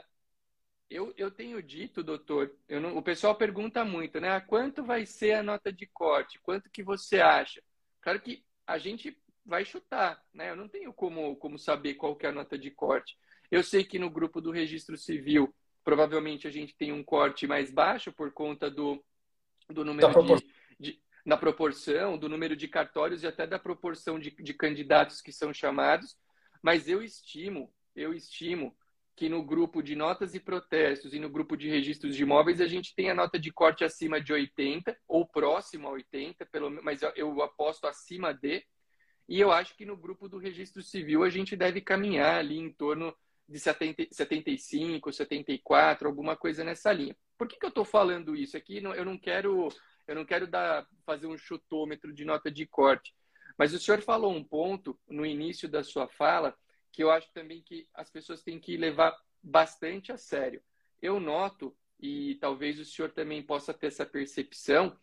eu, 0.87 1.11
eu 1.17 1.31
tenho 1.31 1.61
dito, 1.63 2.03
doutor, 2.03 2.55
não, 2.69 2.95
o 2.95 3.01
pessoal 3.01 3.35
pergunta 3.35 3.83
muito, 3.83 4.19
né? 4.19 4.29
Ah, 4.29 4.39
quanto 4.39 4.83
vai 4.83 5.07
ser 5.07 5.33
a 5.33 5.41
nota 5.41 5.73
de 5.73 5.87
corte? 5.87 6.39
Quanto 6.43 6.69
que 6.69 6.83
você 6.83 7.19
acha? 7.19 7.63
Claro 7.99 8.21
que 8.21 8.45
a 8.67 8.77
gente 8.77 9.17
vai 9.43 9.65
chutar, 9.65 10.23
né? 10.31 10.51
Eu 10.51 10.55
não 10.55 10.69
tenho 10.69 10.93
como, 10.93 11.35
como 11.37 11.57
saber 11.57 11.95
qual 11.95 12.15
que 12.15 12.27
é 12.27 12.29
a 12.29 12.33
nota 12.33 12.57
de 12.59 12.69
corte. 12.69 13.17
Eu 13.49 13.63
sei 13.63 13.83
que 13.83 13.97
no 13.97 14.09
grupo 14.09 14.39
do 14.39 14.51
registro 14.51 14.95
civil, 14.95 15.53
provavelmente 15.83 16.47
a 16.47 16.51
gente 16.51 16.75
tem 16.77 16.91
um 16.91 17.03
corte 17.03 17.47
mais 17.47 17.71
baixo 17.71 18.13
por 18.13 18.31
conta 18.31 18.69
do, 18.69 19.03
do 19.67 19.83
número 19.83 20.23
de, 20.23 20.47
de, 20.79 21.01
na 21.25 21.37
proporção, 21.37 22.19
do 22.19 22.29
número 22.29 22.55
de 22.55 22.67
cartórios 22.67 23.23
e 23.23 23.27
até 23.27 23.47
da 23.47 23.57
proporção 23.57 24.19
de, 24.19 24.29
de 24.29 24.53
candidatos 24.53 25.21
que 25.21 25.31
são 25.31 25.51
chamados. 25.51 26.15
Mas 26.61 26.87
eu 26.87 27.01
estimo, 27.01 27.73
eu 27.95 28.13
estimo 28.13 28.77
que 29.15 29.29
no 29.29 29.43
grupo 29.43 29.81
de 29.81 29.95
notas 29.95 30.33
e 30.33 30.39
protestos 30.39 31.13
e 31.13 31.19
no 31.19 31.29
grupo 31.29 31.55
de 31.55 31.69
registros 31.69 32.15
de 32.15 32.23
imóveis 32.23 32.59
a 32.59 32.67
gente 32.67 32.95
tem 32.95 33.09
a 33.09 33.15
nota 33.15 33.37
de 33.37 33.51
corte 33.51 33.83
acima 33.83 34.19
de 34.19 34.33
80 34.33 34.97
ou 35.07 35.27
próximo 35.27 35.87
a 35.87 35.91
80, 35.91 36.45
pelo 36.47 36.71
mas 36.83 37.01
eu 37.15 37.41
aposto 37.41 37.85
acima 37.85 38.33
de. 38.33 38.65
E 39.29 39.39
eu 39.39 39.51
acho 39.51 39.75
que 39.77 39.85
no 39.85 39.95
grupo 39.95 40.27
do 40.27 40.37
registro 40.37 40.81
civil 40.81 41.23
a 41.23 41.29
gente 41.29 41.55
deve 41.55 41.79
caminhar 41.79 42.39
ali 42.39 42.57
em 42.57 42.73
torno 42.73 43.15
de 43.47 43.59
70, 43.59 44.07
75, 44.11 45.13
74, 45.13 46.07
alguma 46.07 46.35
coisa 46.35 46.63
nessa 46.63 46.91
linha. 46.91 47.15
Por 47.37 47.47
que, 47.47 47.57
que 47.57 47.65
eu 47.65 47.69
estou 47.69 47.85
falando 47.85 48.35
isso 48.35 48.57
aqui? 48.57 48.77
Eu 48.77 49.05
não 49.05 49.17
quero 49.17 49.69
eu 50.07 50.15
não 50.15 50.25
quero 50.25 50.47
dar 50.47 50.85
fazer 51.05 51.27
um 51.27 51.37
chutômetro 51.37 52.11
de 52.11 52.25
nota 52.25 52.51
de 52.51 52.65
corte, 52.65 53.13
mas 53.57 53.73
o 53.73 53.79
senhor 53.79 54.01
falou 54.01 54.33
um 54.33 54.43
ponto 54.43 54.99
no 55.07 55.25
início 55.25 55.69
da 55.69 55.83
sua 55.83 56.09
fala 56.09 56.55
que 56.93 57.03
eu 57.03 57.11
acho 57.11 57.29
também 57.33 57.61
que 57.61 57.87
as 57.93 58.09
pessoas 58.09 58.43
têm 58.43 58.59
que 58.59 58.77
levar 58.77 59.19
bastante 59.41 60.11
a 60.11 60.17
sério. 60.17 60.61
Eu 61.01 61.19
noto, 61.19 61.75
e 61.99 62.35
talvez 62.35 62.79
o 62.79 62.85
senhor 62.85 63.11
também 63.11 63.41
possa 63.41 63.73
ter 63.73 63.87
essa 63.87 64.05
percepção, 64.05 64.95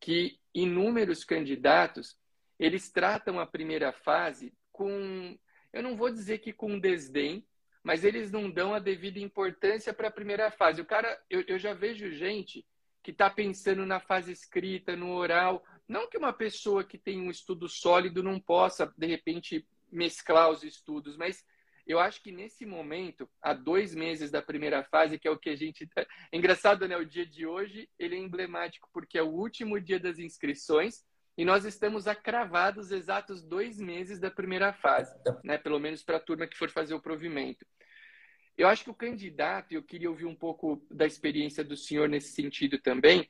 que 0.00 0.38
inúmeros 0.54 1.24
candidatos, 1.24 2.16
eles 2.58 2.90
tratam 2.90 3.40
a 3.40 3.46
primeira 3.46 3.92
fase 3.92 4.54
com, 4.70 5.36
eu 5.72 5.82
não 5.82 5.96
vou 5.96 6.08
dizer 6.08 6.38
que 6.38 6.52
com 6.52 6.78
desdém, 6.78 7.46
mas 7.82 8.04
eles 8.04 8.30
não 8.30 8.50
dão 8.50 8.72
a 8.72 8.78
devida 8.78 9.18
importância 9.18 9.92
para 9.92 10.08
a 10.08 10.12
primeira 10.12 10.50
fase. 10.50 10.80
O 10.80 10.86
cara, 10.86 11.20
eu, 11.28 11.44
eu 11.48 11.58
já 11.58 11.74
vejo 11.74 12.10
gente 12.12 12.64
que 13.02 13.10
está 13.10 13.28
pensando 13.28 13.84
na 13.84 14.00
fase 14.00 14.32
escrita, 14.32 14.96
no 14.96 15.10
oral. 15.10 15.62
Não 15.86 16.08
que 16.08 16.16
uma 16.16 16.32
pessoa 16.32 16.82
que 16.82 16.96
tem 16.96 17.20
um 17.20 17.30
estudo 17.30 17.68
sólido 17.68 18.22
não 18.22 18.40
possa, 18.40 18.90
de 18.96 19.06
repente, 19.06 19.68
mesclar 19.94 20.50
os 20.50 20.62
estudos, 20.62 21.16
mas 21.16 21.44
eu 21.86 22.00
acho 22.00 22.22
que 22.22 22.32
nesse 22.32 22.64
momento, 22.64 23.28
há 23.42 23.52
dois 23.52 23.94
meses 23.94 24.30
da 24.30 24.40
primeira 24.40 24.82
fase, 24.84 25.18
que 25.18 25.28
é 25.28 25.30
o 25.30 25.38
que 25.38 25.50
a 25.50 25.56
gente. 25.56 25.86
Tá... 25.86 26.06
É 26.32 26.36
engraçado, 26.36 26.88
né? 26.88 26.96
O 26.96 27.04
dia 27.04 27.26
de 27.26 27.46
hoje 27.46 27.88
ele 27.98 28.16
é 28.16 28.18
emblemático 28.18 28.88
porque 28.92 29.18
é 29.18 29.22
o 29.22 29.28
último 29.28 29.78
dia 29.80 30.00
das 30.00 30.18
inscrições 30.18 31.04
e 31.36 31.44
nós 31.44 31.64
estamos 31.64 32.06
acravados 32.06 32.90
exatos 32.90 33.42
dois 33.42 33.78
meses 33.78 34.18
da 34.18 34.30
primeira 34.30 34.72
fase, 34.72 35.14
né? 35.42 35.58
Pelo 35.58 35.78
menos 35.78 36.02
para 36.02 36.16
a 36.16 36.20
turma 36.20 36.46
que 36.46 36.56
for 36.56 36.70
fazer 36.70 36.94
o 36.94 37.02
provimento. 37.02 37.66
Eu 38.56 38.68
acho 38.68 38.84
que 38.84 38.90
o 38.90 38.94
candidato, 38.94 39.72
eu 39.72 39.82
queria 39.82 40.08
ouvir 40.08 40.26
um 40.26 40.34
pouco 40.34 40.86
da 40.90 41.04
experiência 41.04 41.64
do 41.64 41.76
senhor 41.76 42.08
nesse 42.08 42.32
sentido 42.32 42.78
também, 42.78 43.28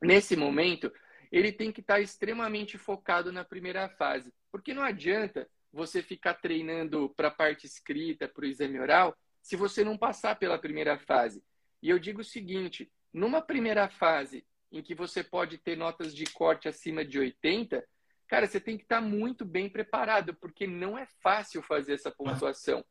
nesse 0.00 0.36
momento, 0.36 0.92
ele 1.30 1.50
tem 1.50 1.72
que 1.72 1.80
estar 1.80 2.00
extremamente 2.00 2.78
focado 2.78 3.32
na 3.32 3.44
primeira 3.44 3.88
fase, 3.88 4.32
porque 4.52 4.72
não 4.72 4.82
adianta 4.82 5.48
você 5.74 6.00
ficar 6.00 6.34
treinando 6.34 7.12
para 7.16 7.28
a 7.28 7.32
parte 7.32 7.66
escrita, 7.66 8.28
para 8.28 8.44
o 8.44 8.46
exame 8.46 8.78
oral, 8.78 9.16
se 9.42 9.56
você 9.56 9.84
não 9.84 9.98
passar 9.98 10.36
pela 10.36 10.58
primeira 10.58 10.96
fase. 10.98 11.42
E 11.82 11.90
eu 11.90 11.98
digo 11.98 12.20
o 12.20 12.24
seguinte: 12.24 12.90
numa 13.12 13.42
primeira 13.42 13.88
fase 13.88 14.46
em 14.70 14.80
que 14.82 14.94
você 14.94 15.22
pode 15.22 15.58
ter 15.58 15.76
notas 15.76 16.14
de 16.14 16.24
corte 16.26 16.68
acima 16.68 17.04
de 17.04 17.18
80, 17.18 17.84
cara, 18.28 18.46
você 18.46 18.60
tem 18.60 18.76
que 18.76 18.84
estar 18.84 19.00
muito 19.00 19.44
bem 19.44 19.68
preparado, 19.68 20.34
porque 20.34 20.66
não 20.66 20.96
é 20.96 21.06
fácil 21.20 21.60
fazer 21.60 21.94
essa 21.94 22.10
pontuação. 22.10 22.84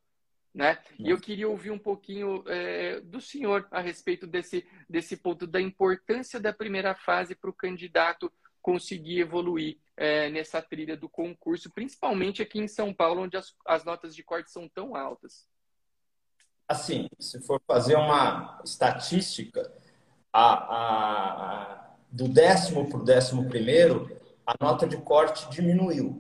Né? 0.54 0.78
E 1.00 1.10
eu 1.10 1.20
queria 1.20 1.50
ouvir 1.50 1.72
um 1.72 1.80
pouquinho 1.80 2.44
é, 2.48 3.02
do 3.02 3.20
senhor 3.20 3.68
a 3.72 3.82
respeito 3.82 4.28
desse, 4.28 4.64
desse 4.88 5.18
ponto 5.18 5.48
da 5.48 5.60
importância 5.60 6.40
da 6.40 6.54
primeira 6.54 6.94
fase 6.94 7.34
para 7.34 7.50
o 7.50 7.54
candidato 7.54 8.32
conseguir 8.64 9.20
evoluir 9.20 9.78
é, 9.96 10.30
nessa 10.30 10.62
trilha 10.62 10.98
do 10.98 11.10
concurso, 11.10 11.70
principalmente 11.70 12.42
aqui 12.42 12.60
em 12.60 12.68
São 12.68 12.94
Paulo, 12.94 13.22
onde 13.22 13.38
as, 13.38 13.54
as 13.68 13.84
notas 13.84 14.16
de 14.16 14.24
corte 14.24 14.50
são 14.50 14.68
tão 14.68 14.96
altas? 14.96 15.46
Assim, 16.68 17.08
se 17.20 17.42
for 17.42 17.62
fazer 17.68 17.96
uma 17.96 18.62
estatística, 18.64 19.72
a, 20.32 20.54
a, 20.54 21.96
do 22.10 22.28
décimo 22.28 22.90
para 22.90 22.98
o 22.98 23.04
décimo 23.04 23.48
primeiro, 23.50 24.18
a 24.48 24.56
nota 24.60 24.88
de 24.88 24.98
corte 24.98 25.48
diminuiu. 25.50 26.18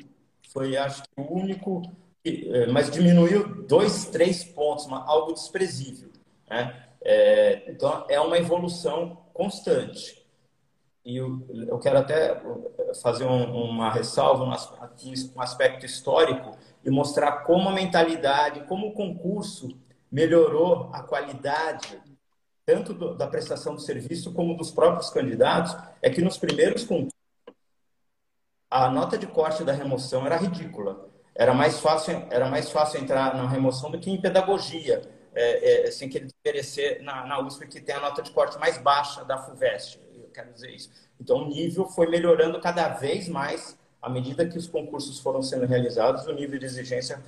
Foi, 0.50 0.76
acho 0.78 1.02
que, 1.02 1.10
o 1.18 1.34
único, 1.34 1.82
é, 2.26 2.68
mas 2.68 2.92
diminuiu 2.92 3.64
dois, 3.64 4.06
três 4.08 4.44
pontos, 4.44 4.86
algo 4.92 5.34
desprezível. 5.34 6.12
Né? 6.50 6.88
É, 7.02 7.72
então, 7.72 8.06
é 8.10 8.20
uma 8.20 8.38
evolução 8.38 9.24
constante 9.34 10.23
e 11.06 11.18
eu, 11.18 11.80
quero 11.80 11.98
até 11.98 12.42
fazer 13.02 13.26
um, 13.26 13.72
uma 13.72 13.92
ressalva, 13.92 14.46
um 14.46 15.42
aspecto 15.42 15.86
histórico 15.86 16.58
e 16.84 16.90
mostrar 16.90 17.44
como 17.44 17.68
a 17.68 17.74
mentalidade, 17.74 18.66
como 18.68 18.88
o 18.88 18.94
concurso 18.94 19.68
melhorou 20.10 20.90
a 20.94 21.04
qualidade 21.04 22.02
tanto 22.66 22.94
da 23.16 23.28
prestação 23.28 23.76
do 23.76 23.82
serviço 23.82 24.34
como 24.34 24.56
dos 24.56 24.72
próprios 24.72 25.10
candidatos, 25.10 25.76
é 26.02 26.10
que 26.10 26.22
nos 26.22 26.38
primeiros 26.38 26.86
concursos 26.86 27.12
a 28.72 28.90
nota 28.90 29.18
de 29.18 29.28
corte 29.28 29.66
da 29.66 29.74
remoção 29.74 30.26
era 30.26 30.38
ridícula. 30.38 31.10
Era 31.36 31.54
mais 31.54 31.80
fácil, 31.80 32.26
era 32.30 32.50
mais 32.50 32.72
fácil 32.72 33.02
entrar 33.02 33.36
na 33.36 33.48
remoção 33.48 33.92
do 33.92 34.00
que 34.00 34.10
em 34.10 34.22
pedagogia, 34.22 35.02
é, 35.36 35.88
é, 35.88 35.92
sem 35.92 36.08
querer 36.08 36.28
desmerecer 36.28 37.04
na, 37.04 37.26
na 37.28 37.42
USP, 37.42 37.68
que 37.68 37.82
tem 37.82 37.96
a 37.96 38.00
nota 38.00 38.22
de 38.22 38.32
corte 38.32 38.58
mais 38.58 38.78
baixa 38.78 39.26
da 39.26 39.38
FUVEST 39.38 40.03
quero 40.34 40.52
dizer 40.52 40.72
isso. 40.72 40.92
Então, 41.20 41.38
o 41.38 41.48
nível 41.48 41.88
foi 41.88 42.10
melhorando 42.10 42.60
cada 42.60 42.90
vez 42.90 43.30
mais 43.30 43.78
à 44.04 44.10
medida 44.10 44.46
que 44.46 44.58
os 44.58 44.68
concursos 44.68 45.20
foram 45.20 45.42
sendo 45.42 45.66
realizados, 45.66 46.28
o 46.28 46.34
nível 46.34 46.60
de 46.60 46.66
exigência 46.66 47.22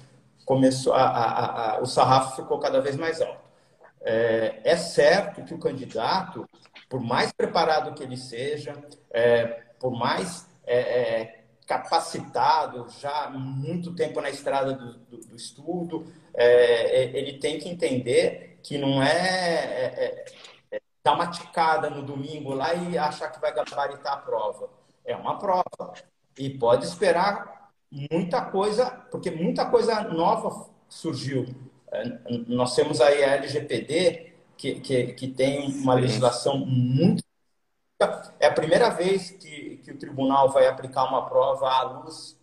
começou 0.45 0.93
a, 0.93 1.03
a, 1.03 1.75
a 1.77 1.81
o 1.81 1.85
sarrafo 1.85 2.41
ficou 2.41 2.59
cada 2.59 2.81
vez 2.81 2.97
mais 2.97 3.21
alto. 3.21 3.45
É, 4.01 4.59
é, 4.63 4.75
certo 4.75 5.43
que 5.43 5.53
o 5.53 5.57
candidato, 5.57 6.47
por 6.89 6.99
mais 6.99 7.31
preparado 7.31 7.95
que 7.95 8.03
ele 8.03 8.17
seja, 8.17 8.75
é, 9.09 9.45
por 9.79 9.91
mais 9.91 10.45
é, 10.67 10.77
é 10.77 11.41
capacitado, 11.65 12.85
já 12.99 13.29
muito 13.29 13.95
tempo 13.95 14.19
na 14.19 14.29
estrada 14.29 14.73
do, 14.73 14.93
do, 14.97 15.17
do 15.17 15.35
estudo, 15.35 16.05
é, 16.33 17.03
é, 17.03 17.17
ele 17.17 17.39
tem 17.39 17.57
que 17.57 17.69
entender 17.69 18.59
que 18.61 18.77
não 18.77 19.01
é, 19.01 20.25
dar 21.05 21.13
uma 21.13 21.27
ticada 21.27 21.87
no 21.87 22.01
domingo 22.01 22.55
lá 22.55 22.73
e 22.73 22.97
achar 22.97 23.31
que 23.31 23.39
vai 23.39 23.53
gabaritar 23.53 24.13
a 24.13 24.17
prova. 24.17 24.67
É 25.05 25.15
uma 25.15 25.37
prova. 25.37 25.93
E 26.35 26.49
pode 26.49 26.83
esperar 26.83 27.71
muita 27.91 28.41
coisa, 28.41 28.89
porque 29.11 29.29
muita 29.29 29.69
coisa 29.69 30.01
nova 30.01 30.67
surgiu. 30.89 31.45
É, 31.91 32.03
nós 32.47 32.73
temos 32.73 32.99
aí 32.99 33.23
a 33.23 33.35
LGPD, 33.35 34.33
que, 34.57 34.79
que, 34.79 35.13
que 35.13 35.27
tem 35.27 35.71
uma 35.73 35.93
legislação 35.93 36.57
muito. 36.57 37.23
É 38.39 38.47
a 38.47 38.53
primeira 38.53 38.89
vez 38.89 39.29
que, 39.29 39.77
que 39.77 39.91
o 39.91 39.99
tribunal 39.99 40.49
vai 40.49 40.67
aplicar 40.67 41.03
uma 41.03 41.29
prova 41.29 41.69
à 41.69 41.83
luz 41.83 42.35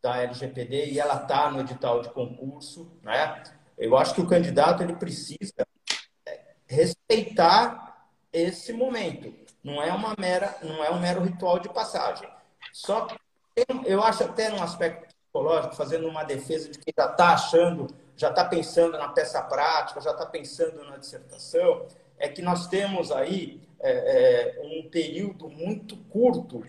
da 0.00 0.22
LGPD 0.22 0.92
e 0.92 0.98
ela 0.98 1.20
está 1.20 1.50
no 1.50 1.60
edital 1.60 2.00
de 2.00 2.08
concurso. 2.08 2.90
Né? 3.02 3.42
Eu 3.76 3.94
acho 3.94 4.14
que 4.14 4.22
o 4.22 4.26
candidato 4.26 4.82
ele 4.82 4.96
precisa 4.96 5.66
respeitar 6.66 7.85
esse 8.42 8.72
momento. 8.72 9.32
Não 9.62 9.82
é 9.82 9.92
uma 9.92 10.14
mera, 10.18 10.56
não 10.62 10.84
é 10.84 10.90
um 10.90 11.00
mero 11.00 11.22
ritual 11.22 11.58
de 11.58 11.68
passagem. 11.68 12.28
Só 12.72 13.06
que 13.06 13.16
eu 13.84 14.02
acho 14.02 14.24
até 14.24 14.48
num 14.50 14.62
aspecto 14.62 15.14
psicológico, 15.14 15.74
fazendo 15.74 16.08
uma 16.08 16.24
defesa 16.24 16.70
de 16.70 16.78
quem 16.78 16.92
já 16.96 17.10
está 17.10 17.34
achando 17.34 17.88
já 18.16 18.30
está 18.30 18.44
pensando 18.44 18.96
na 18.96 19.08
peça 19.08 19.42
prática, 19.42 20.00
já 20.00 20.10
está 20.10 20.24
pensando 20.24 20.82
na 20.84 20.96
dissertação, 20.96 21.86
é 22.18 22.28
que 22.28 22.40
nós 22.40 22.66
temos 22.66 23.12
aí 23.12 23.60
é, 23.78 24.56
é, 24.58 24.62
um 24.62 24.88
período 24.88 25.50
muito 25.50 25.96
curto 26.08 26.64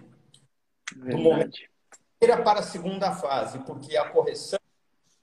Verdade. 0.94 1.16
do 1.16 1.18
momento 1.18 1.60
para 2.20 2.60
a 2.60 2.64
segunda 2.64 3.14
fase, 3.14 3.60
porque 3.60 3.96
a 3.96 4.10
correção 4.10 4.60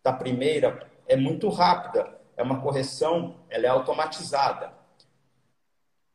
da 0.03 0.13
primeira 0.13 0.89
é 1.07 1.17
muito 1.17 1.49
rápida, 1.49 2.19
é 2.37 2.43
uma 2.43 2.63
correção, 2.63 3.37
ela 3.51 3.67
é 3.67 3.69
automatizada. 3.69 4.73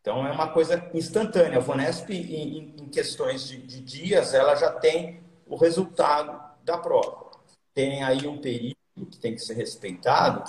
Então 0.01 0.25
é 0.25 0.31
uma 0.31 0.49
coisa 0.49 0.89
instantânea. 0.93 1.57
A 1.57 1.61
Vonesp, 1.61 2.09
em, 2.09 2.75
em 2.79 2.89
questões 2.89 3.47
de, 3.47 3.57
de, 3.57 3.81
dias, 3.81 4.33
ela 4.33 4.55
já 4.55 4.71
tem 4.71 5.21
o 5.45 5.55
resultado 5.55 6.39
da 6.63 6.77
prova. 6.77 7.31
Tem 7.73 8.03
aí 8.03 8.27
um 8.27 8.39
período 8.39 8.75
que 9.11 9.19
tem 9.19 9.33
que 9.33 9.41
ser 9.41 9.53
respeitado, 9.55 10.43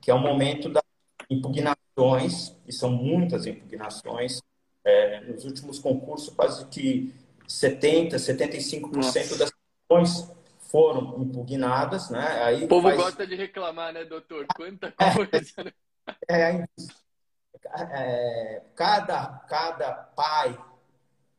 que 0.00 0.10
é 0.10 0.14
o 0.14 0.18
momento 0.18 0.68
das 0.68 0.82
impugnações, 1.28 2.54
e 2.66 2.72
são 2.72 2.90
muitas 2.90 3.46
impugnações. 3.46 4.40
É, 4.84 5.20
nos 5.20 5.44
últimos 5.44 5.78
concursos, 5.80 6.32
quase 6.32 6.64
que 6.66 7.12
70%, 7.48 8.14
75% 8.14 8.94
Nossa. 8.94 9.36
das 9.36 9.50
questões 9.50 10.36
foram 10.70 11.22
impugnadas. 11.22 12.10
Né? 12.10 12.42
Aí 12.42 12.64
o 12.64 12.68
povo 12.68 12.88
faz... 12.88 12.96
gosta 12.96 13.26
de 13.26 13.34
reclamar, 13.34 13.92
né, 13.92 14.04
doutor? 14.04 14.46
Quanta 14.54 14.92
coisa. 14.92 15.64
Né? 15.64 15.72
É, 16.28 16.50
é, 16.52 16.64
é, 17.64 18.62
cada, 18.74 19.26
cada 19.48 19.92
pai 19.92 20.58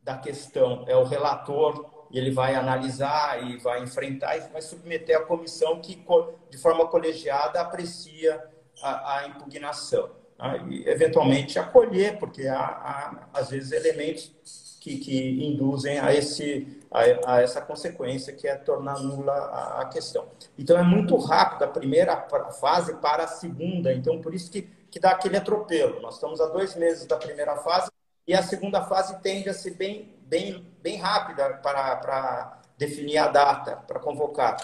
da 0.03 0.17
questão 0.17 0.85
é 0.87 0.95
o 0.95 1.03
relator 1.03 1.97
e 2.09 2.17
ele 2.17 2.31
vai 2.31 2.55
analisar 2.55 3.43
e 3.43 3.57
vai 3.57 3.83
enfrentar 3.83 4.37
e 4.37 4.41
vai 4.49 4.61
submeter 4.61 5.17
à 5.17 5.21
comissão 5.21 5.81
que, 5.81 6.01
de 6.49 6.57
forma 6.57 6.87
colegiada, 6.87 7.59
aprecia 7.59 8.41
a, 8.81 9.17
a 9.17 9.27
impugnação. 9.27 10.09
Né? 10.39 10.65
E, 10.69 10.89
eventualmente, 10.89 11.59
acolher, 11.59 12.17
porque 12.17 12.47
há, 12.47 12.57
há 12.57 13.27
às 13.33 13.49
vezes, 13.49 13.71
elementos 13.71 14.77
que, 14.79 14.97
que 14.97 15.45
induzem 15.45 15.99
a, 15.99 16.13
esse, 16.13 16.79
a, 16.89 17.33
a, 17.33 17.41
essa 17.41 17.59
consequência, 17.59 18.31
que 18.31 18.47
é 18.47 18.55
tornar 18.55 18.99
nula 19.01 19.33
a, 19.33 19.81
a, 19.81 19.85
questão. 19.85 20.25
Então, 20.57 20.77
é 20.77 20.83
muito 20.83 21.17
rápido 21.17 21.63
a 21.63 21.67
primeira 21.67 22.15
fase 22.61 22.95
para 22.95 23.25
a 23.25 23.27
segunda. 23.27 23.93
Então, 23.93 24.21
por 24.21 24.33
isso 24.33 24.49
que 24.49 24.76
que 24.89 24.99
dá 24.99 25.11
aquele 25.11 25.37
atropelo. 25.37 26.01
Nós 26.01 26.15
estamos 26.15 26.39
a 26.41 26.47
dois 26.47 26.75
meses 26.75 27.05
da 27.05 27.17
primeira 27.17 27.55
fase 27.57 27.91
e 28.25 28.33
a 28.33 28.43
segunda 28.43 28.83
fase 28.83 29.19
tende 29.21 29.49
a 29.49 29.53
ser 29.53 29.71
bem, 29.71 30.13
bem, 30.21 30.67
bem 30.81 30.97
rápida 30.97 31.55
para, 31.55 31.95
para 31.97 32.61
definir 32.77 33.17
a 33.17 33.27
data, 33.27 33.77
para 33.77 33.99
convocar. 33.99 34.57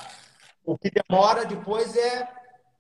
O 0.65 0.77
que 0.77 0.89
demora 0.89 1.45
depois 1.45 1.95
é 1.95 2.27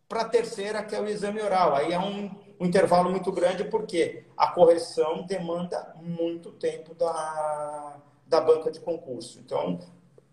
para 0.07 0.21
a 0.21 0.29
terceira, 0.29 0.83
que 0.83 0.95
é 0.95 1.01
o 1.01 1.07
exame 1.07 1.41
oral. 1.41 1.75
Aí 1.75 1.91
é 1.91 1.99
um, 1.99 2.31
um 2.59 2.65
intervalo 2.65 3.09
muito 3.09 3.31
grande, 3.31 3.63
porque 3.63 4.25
a 4.37 4.47
correção 4.51 5.25
demanda 5.25 5.93
muito 6.01 6.51
tempo 6.51 6.93
da, 6.93 7.97
da 8.27 8.39
banca 8.39 8.71
de 8.71 8.79
concurso. 8.79 9.39
Então, 9.39 9.79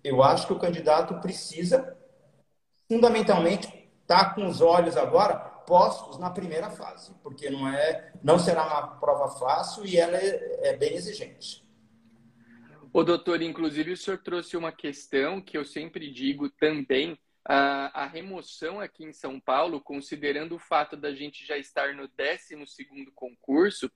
eu 0.02 0.22
acho 0.22 0.46
que 0.46 0.52
o 0.52 0.58
candidato 0.58 1.14
precisa, 1.20 1.96
fundamentalmente, 2.88 3.66
estar 4.02 4.24
tá 4.24 4.34
com 4.34 4.46
os 4.46 4.60
olhos 4.60 4.96
agora 4.96 5.49
postos 5.70 6.18
na 6.18 6.28
primeira 6.30 6.68
fase, 6.68 7.14
porque 7.22 7.48
não 7.48 7.68
é, 7.68 8.12
não 8.24 8.40
será 8.40 8.66
uma 8.66 8.98
prova 8.98 9.28
fácil 9.38 9.86
e 9.86 9.96
ela 9.96 10.16
é, 10.16 10.70
é 10.70 10.76
bem 10.76 10.94
exigente. 10.94 11.64
O 12.92 13.04
doutor, 13.04 13.40
inclusive, 13.40 13.92
o 13.92 13.96
senhor 13.96 14.18
trouxe 14.18 14.56
uma 14.56 14.72
questão 14.72 15.40
que 15.40 15.56
eu 15.56 15.64
sempre 15.64 16.10
digo 16.10 16.50
também, 16.50 17.16
a, 17.44 18.02
a, 18.02 18.06
remoção 18.06 18.80
aqui 18.80 19.04
em 19.04 19.12
São 19.12 19.38
Paulo, 19.38 19.80
considerando 19.80 20.56
o 20.56 20.58
fato 20.58 20.96
da 20.96 21.14
gente 21.14 21.46
já 21.46 21.56
estar 21.56 21.94
no 21.94 22.08
12º 22.08 23.12
concurso, 23.14 23.88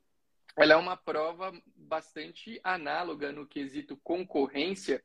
ela 0.57 0.75
é 0.75 0.77
uma 0.77 0.97
prova 0.97 1.53
bastante 1.75 2.61
análoga 2.63 3.33
no 3.33 3.49
quesito 3.49 3.99
concorrência 4.05 5.03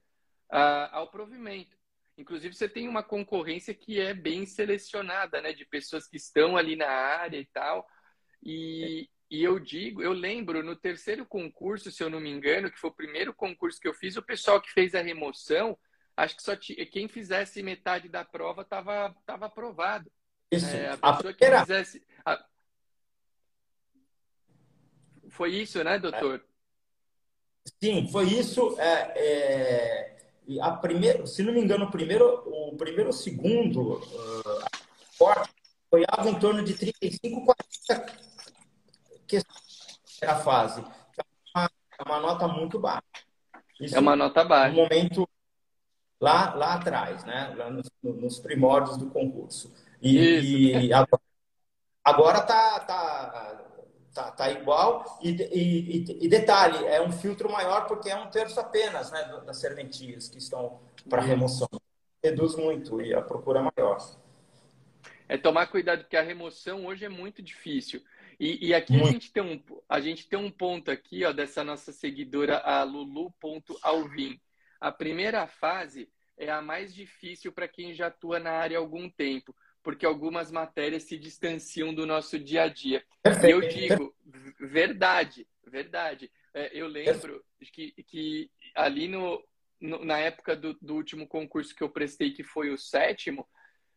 ao 0.91 1.09
provimento. 1.09 1.78
Inclusive, 2.19 2.53
você 2.53 2.67
tem 2.67 2.85
uma 2.89 3.01
concorrência 3.01 3.73
que 3.73 3.97
é 3.97 4.13
bem 4.13 4.45
selecionada, 4.45 5.41
né? 5.41 5.53
De 5.53 5.65
pessoas 5.65 6.05
que 6.05 6.17
estão 6.17 6.57
ali 6.57 6.75
na 6.75 6.89
área 6.89 7.37
e 7.37 7.45
tal. 7.45 7.87
E, 8.43 9.09
e 9.31 9.41
eu 9.41 9.57
digo, 9.57 10.03
eu 10.03 10.11
lembro 10.11 10.61
no 10.61 10.75
terceiro 10.75 11.25
concurso, 11.25 11.89
se 11.89 12.03
eu 12.03 12.09
não 12.09 12.19
me 12.19 12.29
engano, 12.29 12.69
que 12.69 12.77
foi 12.77 12.89
o 12.89 12.95
primeiro 12.95 13.33
concurso 13.33 13.79
que 13.79 13.87
eu 13.87 13.93
fiz, 13.93 14.17
o 14.17 14.21
pessoal 14.21 14.61
que 14.61 14.69
fez 14.69 14.93
a 14.93 15.01
remoção, 15.01 15.77
acho 16.17 16.35
que 16.35 16.43
só 16.43 16.57
tinha, 16.57 16.85
quem 16.85 17.07
fizesse 17.07 17.63
metade 17.63 18.09
da 18.09 18.25
prova 18.25 18.63
estava 18.63 19.15
tava 19.25 19.45
aprovado. 19.45 20.11
Isso. 20.51 20.75
É, 20.75 20.89
a 21.01 21.13
pessoa 21.13 21.31
a 21.31 21.33
que 21.33 21.59
fizesse. 21.61 22.05
A... 22.25 22.45
Foi 25.29 25.51
isso, 25.53 25.81
né, 25.85 25.97
doutor? 25.97 26.45
Sim, 27.81 28.11
foi 28.11 28.25
isso. 28.25 28.77
É, 28.77 29.13
é 29.15 30.18
e 30.49 30.59
a 30.59 30.71
primeira, 30.71 31.27
se 31.27 31.43
não 31.43 31.53
me 31.53 31.61
engano, 31.61 31.85
o 31.85 31.91
primeiro, 31.91 32.41
o 32.47 32.75
primeiro 32.75 33.13
segundo 33.13 33.97
uh, 33.97 34.65
corte 35.15 35.53
foi 35.91 36.03
algo 36.07 36.29
em 36.29 36.39
torno 36.39 36.63
de 36.63 36.73
35, 36.73 37.45
40 37.45 38.17
questões 39.27 40.23
a 40.23 40.35
fase. 40.37 40.81
Então, 40.81 41.25
é 41.55 41.59
uma, 41.59 41.69
uma 42.03 42.19
nota 42.19 42.47
muito 42.47 42.79
baixa. 42.79 43.03
Isso 43.79 43.95
é 43.95 43.99
uma 43.99 44.15
nota 44.15 44.43
baixa. 44.43 44.75
No 44.75 44.81
momento 44.81 45.29
lá, 46.19 46.55
lá 46.55 46.73
atrás, 46.73 47.23
né? 47.25 47.53
Lá 47.55 47.69
nos, 47.69 47.87
nos 48.01 48.39
primórdios 48.39 48.97
do 48.97 49.11
concurso. 49.11 49.71
E, 50.01 50.87
e 50.87 50.93
agora, 50.93 51.21
agora 52.03 52.41
tá, 52.41 52.79
tá 52.79 53.58
tá, 54.19 54.31
tá 54.31 54.51
igual. 54.51 55.19
E, 55.21 55.29
e, 55.29 56.25
e, 56.25 56.27
detalhe, 56.27 56.85
é 56.85 57.01
um 57.01 57.11
filtro 57.11 57.49
maior 57.49 57.87
porque 57.87 58.09
é 58.09 58.15
um 58.15 58.29
terço 58.29 58.59
apenas 58.59 59.11
né, 59.11 59.23
das 59.45 59.57
serventias 59.57 60.27
que 60.27 60.37
estão 60.37 60.79
para 61.09 61.21
remoção. 61.21 61.69
Reduz 62.23 62.55
muito 62.55 63.01
e 63.01 63.13
a 63.13 63.21
procura 63.21 63.59
é 63.59 63.71
maior. 63.77 63.97
É 65.27 65.37
tomar 65.37 65.67
cuidado, 65.67 66.01
porque 66.01 66.17
a 66.17 66.21
remoção 66.21 66.85
hoje 66.85 67.05
é 67.05 67.09
muito 67.09 67.41
difícil. 67.41 68.01
E, 68.39 68.67
e 68.67 68.73
aqui 68.73 68.99
a 69.01 69.05
gente, 69.05 69.31
tem 69.31 69.43
um, 69.43 69.61
a 69.87 69.99
gente 69.99 70.27
tem 70.27 70.39
um 70.39 70.51
ponto 70.51 70.91
aqui 70.91 71.23
ó, 71.23 71.31
dessa 71.31 71.63
nossa 71.63 71.91
seguidora, 71.91 72.57
a 72.57 72.83
Lulu.alvin. 72.83 74.39
A 74.81 74.91
primeira 74.91 75.45
fase 75.47 76.09
é 76.37 76.49
a 76.49 76.61
mais 76.61 76.93
difícil 76.93 77.51
para 77.51 77.67
quem 77.67 77.93
já 77.93 78.07
atua 78.07 78.39
na 78.39 78.51
área 78.51 78.77
há 78.77 78.81
algum 78.81 79.09
tempo 79.09 79.53
porque 79.89 80.05
algumas 80.05 80.51
matérias 80.51 81.01
se 81.01 81.17
distanciam 81.17 81.91
do 81.91 82.05
nosso 82.05 82.37
dia 82.37 82.61
a 82.61 82.67
dia. 82.67 83.03
E 83.43 83.49
eu 83.49 83.59
digo, 83.59 84.15
verdade, 84.59 85.47
verdade. 85.65 86.31
É, 86.53 86.69
eu 86.79 86.87
lembro 86.87 87.43
que, 87.73 87.91
que 88.03 88.51
ali 88.75 89.07
no, 89.07 89.43
no 89.81 90.05
na 90.05 90.19
época 90.19 90.55
do, 90.55 90.75
do, 90.75 90.93
último 90.93 91.27
concurso 91.27 91.75
que 91.75 91.83
eu 91.83 91.89
prestei, 91.89 92.31
que 92.31 92.43
foi 92.43 92.69
o 92.69 92.77
sétimo, 92.77 93.47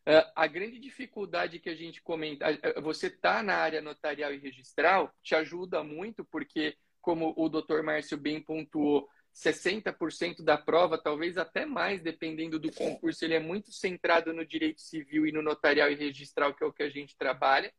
é, 0.06 0.26
a 0.34 0.46
grande 0.46 0.78
dificuldade 0.78 1.58
que 1.58 1.68
a 1.68 1.74
gente 1.74 2.00
comenta, 2.00 2.46
você 2.80 3.10
tá 3.10 3.42
na 3.42 3.56
área 3.56 3.82
notarial 3.82 4.32
e 4.32 4.38
registral, 4.38 5.14
te 5.22 5.34
ajuda 5.34 5.84
muito, 5.84 6.24
porque, 6.24 6.74
como 7.02 7.34
o 7.36 7.50
doutor 7.50 7.82
Márcio 7.82 8.16
bem 8.16 8.40
pontuou, 8.40 9.10
60% 9.34 10.42
da 10.42 10.58
prova, 10.58 10.98
talvez 10.98 11.38
até 11.38 11.64
mais, 11.64 12.02
dependendo 12.02 12.58
do 12.58 12.70
concurso, 12.70 13.24
ele 13.24 13.34
é 13.34 13.40
muito 13.40 13.72
centrado 13.72 14.32
no 14.32 14.44
direito 14.44 14.80
civil 14.80 15.26
e 15.26 15.32
no 15.32 15.42
notarial 15.42 15.90
e 15.90 15.94
registral, 15.94 16.54
que 16.54 16.62
é 16.62 16.66
o 16.66 16.72
que 16.72 16.82
a 16.82 16.90
gente 16.90 17.16
trabalha. 17.16 17.72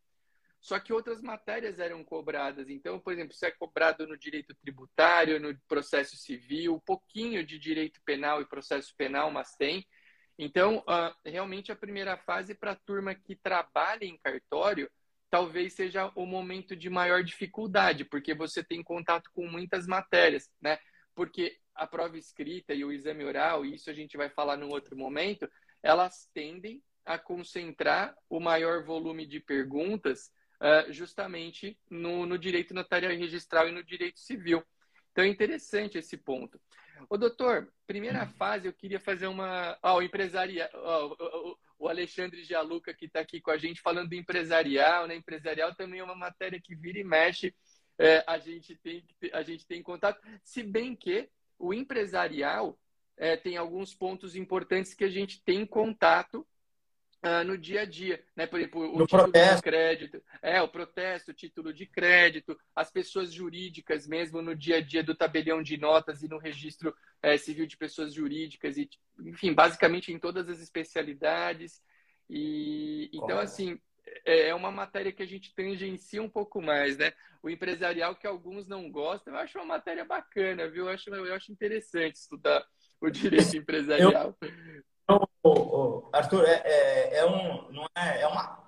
Só 0.59 0.79
que 0.79 0.93
outras 0.93 1.21
matérias 1.21 1.77
eram 1.77 2.03
cobradas. 2.03 2.69
Então, 2.69 2.99
por 2.99 3.13
exemplo, 3.13 3.33
isso 3.33 3.45
é 3.45 3.51
cobrado 3.51 4.07
no 4.07 4.17
direito 4.17 4.55
tributário, 4.55 5.39
no 5.39 5.55
processo 5.67 6.15
civil, 6.15 6.75
um 6.75 6.79
pouquinho 6.79 7.45
de 7.45 7.59
direito 7.59 8.01
penal 8.05 8.41
e 8.41 8.45
processo 8.45 8.93
penal, 8.97 9.29
mas 9.29 9.55
tem. 9.55 9.85
Então, 10.39 10.77
uh, 10.79 11.13
realmente 11.25 11.71
a 11.71 11.75
primeira 11.75 12.17
fase 12.17 12.55
para 12.55 12.71
a 12.71 12.75
turma 12.75 13.13
que 13.13 13.35
trabalha 13.35 14.05
em 14.05 14.17
cartório 14.17 14.89
talvez 15.29 15.73
seja 15.73 16.11
o 16.15 16.27
momento 16.27 16.75
de 16.75 16.91
maior 16.91 17.23
dificuldade, 17.23 18.05
porque 18.05 18.35
você 18.35 18.63
tem 18.63 18.83
contato 18.83 19.31
com 19.33 19.47
muitas 19.47 19.87
matérias, 19.87 20.47
né? 20.61 20.77
Porque 21.15 21.57
a 21.75 21.87
prova 21.87 22.17
escrita 22.17 22.73
e 22.73 22.83
o 22.83 22.91
exame 22.91 23.23
oral, 23.23 23.65
e 23.65 23.75
isso 23.75 23.89
a 23.89 23.93
gente 23.93 24.17
vai 24.17 24.29
falar 24.29 24.57
num 24.57 24.69
outro 24.69 24.95
momento, 24.95 25.49
elas 25.81 26.29
tendem 26.33 26.81
a 27.05 27.17
concentrar 27.17 28.15
o 28.29 28.39
maior 28.39 28.83
volume 28.83 29.25
de 29.25 29.39
perguntas 29.39 30.31
uh, 30.61 30.91
justamente 30.91 31.77
no, 31.89 32.25
no, 32.25 32.37
direito 32.37 32.73
notarial 32.73 33.11
e 33.11 33.17
registral 33.17 33.67
e 33.67 33.71
no 33.71 33.83
direito 33.83 34.19
civil. 34.19 34.63
Então 35.11 35.23
é 35.23 35.27
interessante 35.27 35.97
esse 35.97 36.17
ponto. 36.17 36.59
Ô, 37.09 37.17
doutor, 37.17 37.71
primeira 37.85 38.25
fase 38.25 38.67
eu 38.67 38.73
queria 38.73 38.99
fazer 38.99 39.27
uma. 39.27 39.77
Ó, 39.83 39.95
oh, 39.95 39.97
o 39.97 40.01
empresaria. 40.01 40.69
Oh, 40.73 41.57
o 41.77 41.89
Alexandre 41.89 42.43
Gialuca, 42.45 42.93
que 42.93 43.05
está 43.05 43.19
aqui 43.19 43.41
com 43.41 43.51
a 43.51 43.57
gente, 43.57 43.81
falando 43.81 44.09
do 44.09 44.15
empresarial, 44.15 45.05
né? 45.05 45.15
Empresarial 45.15 45.75
também 45.75 45.99
é 45.99 46.03
uma 46.03 46.15
matéria 46.15 46.61
que 46.61 46.73
vira 46.73 46.97
e 46.97 47.03
mexe 47.03 47.53
é, 47.97 48.23
a, 48.27 48.37
gente 48.37 48.75
tem, 48.75 49.03
a 49.31 49.43
gente 49.43 49.65
tem 49.65 49.81
contato, 49.81 50.21
se 50.43 50.63
bem 50.63 50.95
que 50.95 51.29
o 51.59 51.73
empresarial 51.73 52.77
é, 53.17 53.37
tem 53.37 53.57
alguns 53.57 53.93
pontos 53.93 54.35
importantes 54.35 54.93
que 54.93 55.03
a 55.03 55.09
gente 55.09 55.41
tem 55.43 55.65
contato 55.65 56.45
uh, 57.23 57.43
no 57.45 57.57
dia 57.57 57.81
a 57.81 57.85
dia, 57.85 58.23
né? 58.35 58.45
Por 58.45 58.59
exemplo, 58.59 58.81
o 58.81 58.99
no 58.99 59.05
título 59.05 59.23
protesto. 59.23 59.55
de 59.55 59.61
crédito, 59.61 60.23
é 60.41 60.61
o 60.61 60.67
protesto, 60.67 61.31
o 61.31 61.33
título 61.33 61.73
de 61.73 61.85
crédito, 61.85 62.59
as 62.75 62.91
pessoas 62.91 63.31
jurídicas 63.31 64.05
mesmo 64.05 64.41
no 64.41 64.55
dia 64.55 64.77
a 64.77 64.81
dia 64.81 65.03
do 65.03 65.15
tabelião 65.15 65.63
de 65.63 65.77
notas 65.77 66.21
e 66.21 66.27
no 66.27 66.37
registro 66.37 66.93
é, 67.21 67.37
civil 67.37 67.65
de 67.65 67.77
pessoas 67.77 68.13
jurídicas 68.13 68.77
e, 68.77 68.89
enfim, 69.19 69.53
basicamente 69.53 70.11
em 70.11 70.19
todas 70.19 70.49
as 70.49 70.59
especialidades. 70.59 71.81
E 72.29 73.09
então 73.13 73.37
assim 73.37 73.79
é, 74.25 74.49
é 74.49 74.55
uma 74.55 74.71
matéria 74.71 75.11
que 75.11 75.23
a 75.23 75.27
gente 75.27 75.53
tangencia 75.53 76.21
um 76.21 76.29
pouco 76.29 76.61
mais, 76.61 76.97
né? 76.97 77.13
O 77.41 77.49
empresarial 77.49 78.15
que 78.15 78.27
alguns 78.27 78.67
não 78.67 78.89
gostam, 78.89 79.33
eu 79.33 79.39
acho 79.39 79.57
uma 79.57 79.65
matéria 79.65 80.05
bacana, 80.05 80.69
viu? 80.69 80.87
Eu 80.87 80.93
acho, 80.93 81.09
eu 81.09 81.33
acho 81.33 81.51
interessante 81.51 82.15
estudar 82.15 82.65
o 83.01 83.09
direito 83.09 83.57
empresarial. 83.57 84.35
Eu, 84.39 86.09
Arthur, 86.13 86.45
é, 86.45 86.61
é, 86.63 87.17
é, 87.17 87.25
um, 87.25 87.71
não 87.71 87.85
é, 87.95 88.21
é 88.21 88.27
uma, 88.27 88.63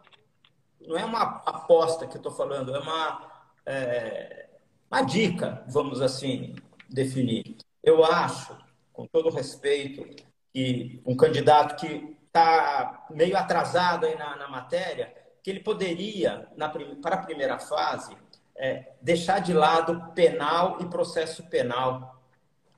não 0.81 0.97
é 0.97 1.05
uma 1.05 1.21
aposta 1.45 2.05
que 2.05 2.15
eu 2.15 2.19
estou 2.19 2.31
falando, 2.33 2.75
é 2.75 2.79
uma, 2.79 3.31
é, 3.65 4.49
uma 4.91 5.01
dica, 5.01 5.63
vamos 5.67 6.01
assim 6.01 6.55
definir. 6.89 7.57
Eu 7.81 8.03
acho, 8.03 8.57
com 8.91 9.07
todo 9.07 9.29
respeito, 9.29 10.05
que 10.53 11.01
um 11.05 11.15
candidato 11.15 11.75
que 11.77 12.17
está 12.27 13.05
meio 13.09 13.37
atrasado 13.37 14.05
aí 14.05 14.17
na, 14.17 14.35
na 14.35 14.49
matéria, 14.49 15.13
que 15.45 15.51
ele 15.51 15.59
poderia, 15.59 16.47
na, 16.57 16.67
para 16.67 17.17
a 17.17 17.23
primeira 17.23 17.59
fase, 17.59 18.17
é, 18.57 18.93
deixar 18.99 19.37
de 19.37 19.53
lado 19.53 20.11
penal 20.15 20.79
e 20.81 20.85
processo 20.85 21.43
penal, 21.43 22.19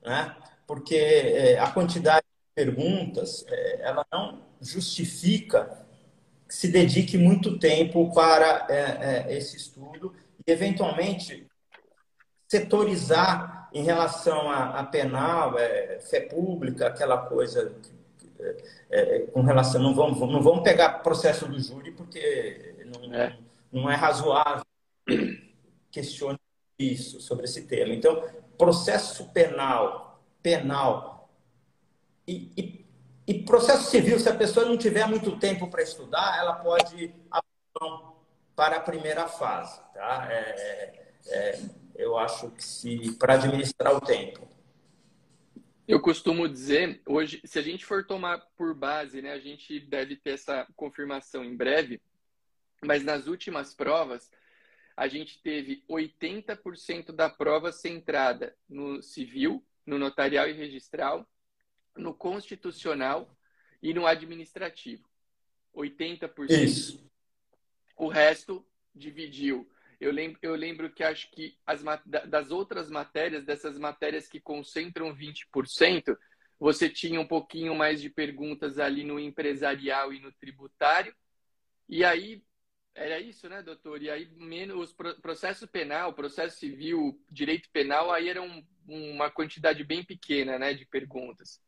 né? 0.04 0.36
porque 0.66 0.94
é, 0.94 1.58
a 1.58 1.70
quantidade 1.70 2.26
de 2.26 2.54
perguntas 2.66 3.42
é, 3.48 3.80
ela 3.80 4.04
não 4.12 4.42
justifica 4.60 5.86
que 6.46 6.54
se 6.54 6.68
dedique 6.68 7.16
muito 7.16 7.58
tempo 7.58 8.12
para 8.12 8.66
é, 8.68 9.28
é, 9.30 9.38
esse 9.38 9.56
estudo 9.56 10.14
e, 10.46 10.52
eventualmente, 10.52 11.46
setorizar 12.46 13.70
em 13.72 13.82
relação 13.82 14.50
a, 14.50 14.78
a 14.80 14.84
penal, 14.84 15.58
é, 15.58 16.00
fé 16.00 16.20
pública, 16.20 16.88
aquela 16.88 17.16
coisa 17.16 17.74
é, 18.90 19.20
com 19.32 19.42
relação. 19.42 19.82
Não 19.82 19.94
vamos, 19.94 20.18
não 20.20 20.42
vamos 20.42 20.62
pegar 20.62 21.00
processo 21.00 21.46
do 21.46 21.60
júri, 21.60 21.92
porque 21.92 22.74
não 22.86 23.14
é, 23.14 23.38
não 23.72 23.90
é 23.90 23.94
razoável 23.94 24.64
questionar 25.90 26.38
isso 26.78 27.20
sobre 27.20 27.44
esse 27.44 27.66
tema. 27.66 27.94
Então, 27.94 28.22
processo 28.56 29.28
penal, 29.32 30.20
penal 30.42 31.30
e, 32.26 32.50
e, 32.56 32.86
e, 33.26 33.42
processo 33.42 33.90
civil, 33.90 34.18
se 34.18 34.28
a 34.28 34.34
pessoa 34.34 34.66
não 34.66 34.76
tiver 34.76 35.06
muito 35.06 35.38
tempo 35.38 35.68
para 35.68 35.82
estudar, 35.82 36.38
ela 36.38 36.54
pode 36.54 37.14
para 38.54 38.76
a 38.76 38.80
primeira 38.80 39.28
fase, 39.28 39.80
tá? 39.94 40.26
É, 40.30 41.12
é, 41.28 41.60
eu 41.94 42.18
acho 42.18 42.50
que 42.50 42.64
se 42.64 43.12
para 43.12 43.34
administrar 43.34 43.94
o 43.94 44.00
tempo. 44.00 44.47
Eu 45.88 45.98
costumo 46.00 46.46
dizer, 46.46 47.00
hoje, 47.06 47.40
se 47.46 47.58
a 47.58 47.62
gente 47.62 47.82
for 47.86 48.06
tomar 48.06 48.40
por 48.58 48.74
base, 48.74 49.22
né, 49.22 49.32
a 49.32 49.38
gente 49.38 49.80
deve 49.80 50.16
ter 50.16 50.32
essa 50.32 50.68
confirmação 50.76 51.42
em 51.42 51.56
breve, 51.56 51.98
mas 52.84 53.02
nas 53.02 53.26
últimas 53.26 53.74
provas, 53.74 54.30
a 54.94 55.08
gente 55.08 55.40
teve 55.40 55.82
80% 55.88 57.10
da 57.10 57.30
prova 57.30 57.72
centrada 57.72 58.54
no 58.68 59.02
civil, 59.02 59.64
no 59.86 59.98
notarial 59.98 60.46
e 60.46 60.52
registral, 60.52 61.26
no 61.96 62.12
constitucional 62.12 63.34
e 63.82 63.94
no 63.94 64.06
administrativo. 64.06 65.08
80%. 65.74 66.50
Isso. 66.50 67.10
O 67.96 68.08
resto 68.08 68.62
dividiu 68.94 69.66
eu 70.00 70.12
lembro, 70.12 70.38
eu 70.42 70.54
lembro 70.54 70.90
que 70.92 71.02
acho 71.02 71.30
que 71.30 71.56
as, 71.66 71.82
das 72.06 72.50
outras 72.50 72.88
matérias, 72.88 73.44
dessas 73.44 73.78
matérias 73.78 74.28
que 74.28 74.40
concentram 74.40 75.14
20%, 75.14 76.16
você 76.58 76.88
tinha 76.88 77.20
um 77.20 77.26
pouquinho 77.26 77.74
mais 77.74 78.00
de 78.00 78.08
perguntas 78.08 78.78
ali 78.78 79.04
no 79.04 79.18
empresarial 79.18 80.12
e 80.12 80.20
no 80.20 80.32
tributário. 80.32 81.14
E 81.88 82.04
aí, 82.04 82.42
era 82.94 83.20
isso, 83.20 83.48
né, 83.48 83.62
doutor? 83.62 84.02
E 84.02 84.10
aí, 84.10 84.28
menos 84.36 84.92
processo 85.22 85.66
penal, 85.66 86.12
processo 86.12 86.58
civil, 86.58 87.20
direito 87.30 87.68
penal, 87.72 88.12
aí 88.12 88.28
era 88.28 88.42
um, 88.42 88.64
uma 88.86 89.30
quantidade 89.30 89.82
bem 89.84 90.04
pequena, 90.04 90.58
né, 90.58 90.74
de 90.74 90.84
perguntas. 90.86 91.60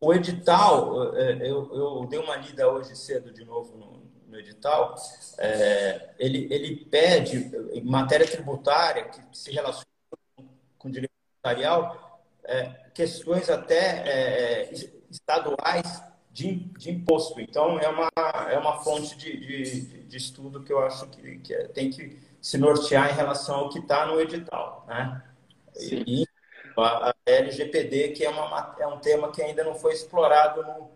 O 0.00 0.14
edital, 0.14 1.16
é, 1.16 1.34
eu, 1.42 1.74
eu 1.74 2.06
dei 2.08 2.20
uma 2.20 2.36
lida 2.36 2.70
hoje 2.70 2.94
cedo 2.96 3.32
de 3.32 3.44
novo 3.44 3.76
no, 3.76 4.07
no 4.28 4.38
edital, 4.38 4.94
é, 5.38 6.10
ele, 6.18 6.46
ele 6.50 6.76
pede, 6.84 7.50
em 7.72 7.82
matéria 7.82 8.26
tributária, 8.26 9.04
que 9.04 9.20
se 9.32 9.50
relaciona 9.50 9.86
com 10.78 10.90
direito 10.90 11.12
notarial, 11.36 12.22
é, 12.44 12.66
questões 12.94 13.48
até 13.48 14.02
é, 14.06 14.72
estaduais 15.10 16.02
de, 16.30 16.54
de 16.78 16.90
imposto. 16.90 17.40
Então, 17.40 17.78
é 17.78 17.88
uma, 17.88 18.08
é 18.50 18.58
uma 18.58 18.78
fonte 18.80 19.16
de, 19.16 19.36
de, 19.36 19.80
de 20.04 20.16
estudo 20.16 20.62
que 20.62 20.72
eu 20.72 20.80
acho 20.80 21.08
que, 21.08 21.38
que 21.38 21.54
é, 21.54 21.68
tem 21.68 21.90
que 21.90 22.18
se 22.40 22.58
nortear 22.58 23.10
em 23.10 23.14
relação 23.14 23.56
ao 23.56 23.68
que 23.68 23.78
está 23.78 24.06
no 24.06 24.20
edital. 24.20 24.84
Né? 24.86 25.22
Sim. 25.74 26.04
E 26.06 26.26
a 26.76 27.12
LGPD, 27.26 28.10
que 28.10 28.24
é, 28.24 28.30
uma, 28.30 28.76
é 28.78 28.86
um 28.86 28.98
tema 28.98 29.32
que 29.32 29.42
ainda 29.42 29.64
não 29.64 29.74
foi 29.74 29.92
explorado 29.92 30.62
no, 30.62 30.90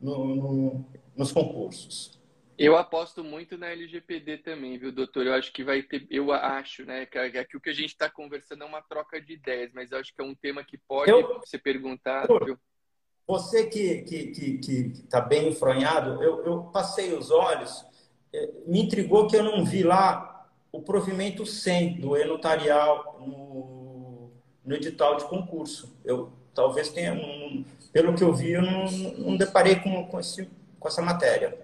no, 0.00 0.36
no, 0.36 0.84
nos 1.16 1.32
concursos. 1.32 2.18
Eu 2.56 2.76
aposto 2.76 3.24
muito 3.24 3.58
na 3.58 3.68
LGPD 3.68 4.38
também, 4.38 4.78
viu, 4.78 4.92
doutor? 4.92 5.26
Eu 5.26 5.34
acho 5.34 5.52
que 5.52 5.64
vai 5.64 5.82
ter, 5.82 6.06
eu 6.08 6.30
acho, 6.32 6.84
né, 6.84 7.04
que, 7.06 7.44
que 7.44 7.56
o 7.56 7.60
que 7.60 7.70
a 7.70 7.74
gente 7.74 7.90
está 7.90 8.08
conversando 8.08 8.62
é 8.62 8.66
uma 8.66 8.82
troca 8.82 9.20
de 9.20 9.32
ideias, 9.32 9.72
mas 9.74 9.90
eu 9.90 9.98
acho 9.98 10.14
que 10.14 10.22
é 10.22 10.24
um 10.24 10.34
tema 10.34 10.62
que 10.62 10.78
pode 10.78 11.10
eu, 11.10 11.40
ser 11.44 11.58
perguntado. 11.58 12.38
Viu? 12.44 12.58
Você 13.26 13.66
que 13.66 13.80
está 13.80 14.08
que, 14.08 14.26
que, 14.28 14.58
que 14.58 15.02
tá 15.08 15.20
bem 15.20 15.48
enfronhado, 15.48 16.22
eu, 16.22 16.44
eu 16.44 16.62
passei 16.64 17.12
os 17.12 17.30
olhos, 17.30 17.84
é, 18.32 18.50
me 18.66 18.82
intrigou 18.82 19.26
que 19.26 19.36
eu 19.36 19.42
não 19.42 19.64
vi 19.64 19.82
lá 19.82 20.48
o 20.70 20.82
provimento 20.82 21.46
100 21.46 22.00
do 22.00 22.16
e-notarial 22.16 23.18
no, 23.20 24.30
no 24.64 24.74
edital 24.74 25.16
de 25.16 25.24
concurso. 25.24 25.96
Eu 26.04 26.32
talvez 26.54 26.88
tenha, 26.90 27.12
um, 27.12 27.64
pelo 27.92 28.14
que 28.14 28.22
eu 28.22 28.32
vi, 28.32 28.52
eu 28.52 28.62
não, 28.62 28.84
não 29.18 29.36
deparei 29.36 29.76
com, 29.76 30.06
com, 30.06 30.20
esse, 30.20 30.48
com 30.78 30.88
essa 30.88 31.02
matéria. 31.02 31.58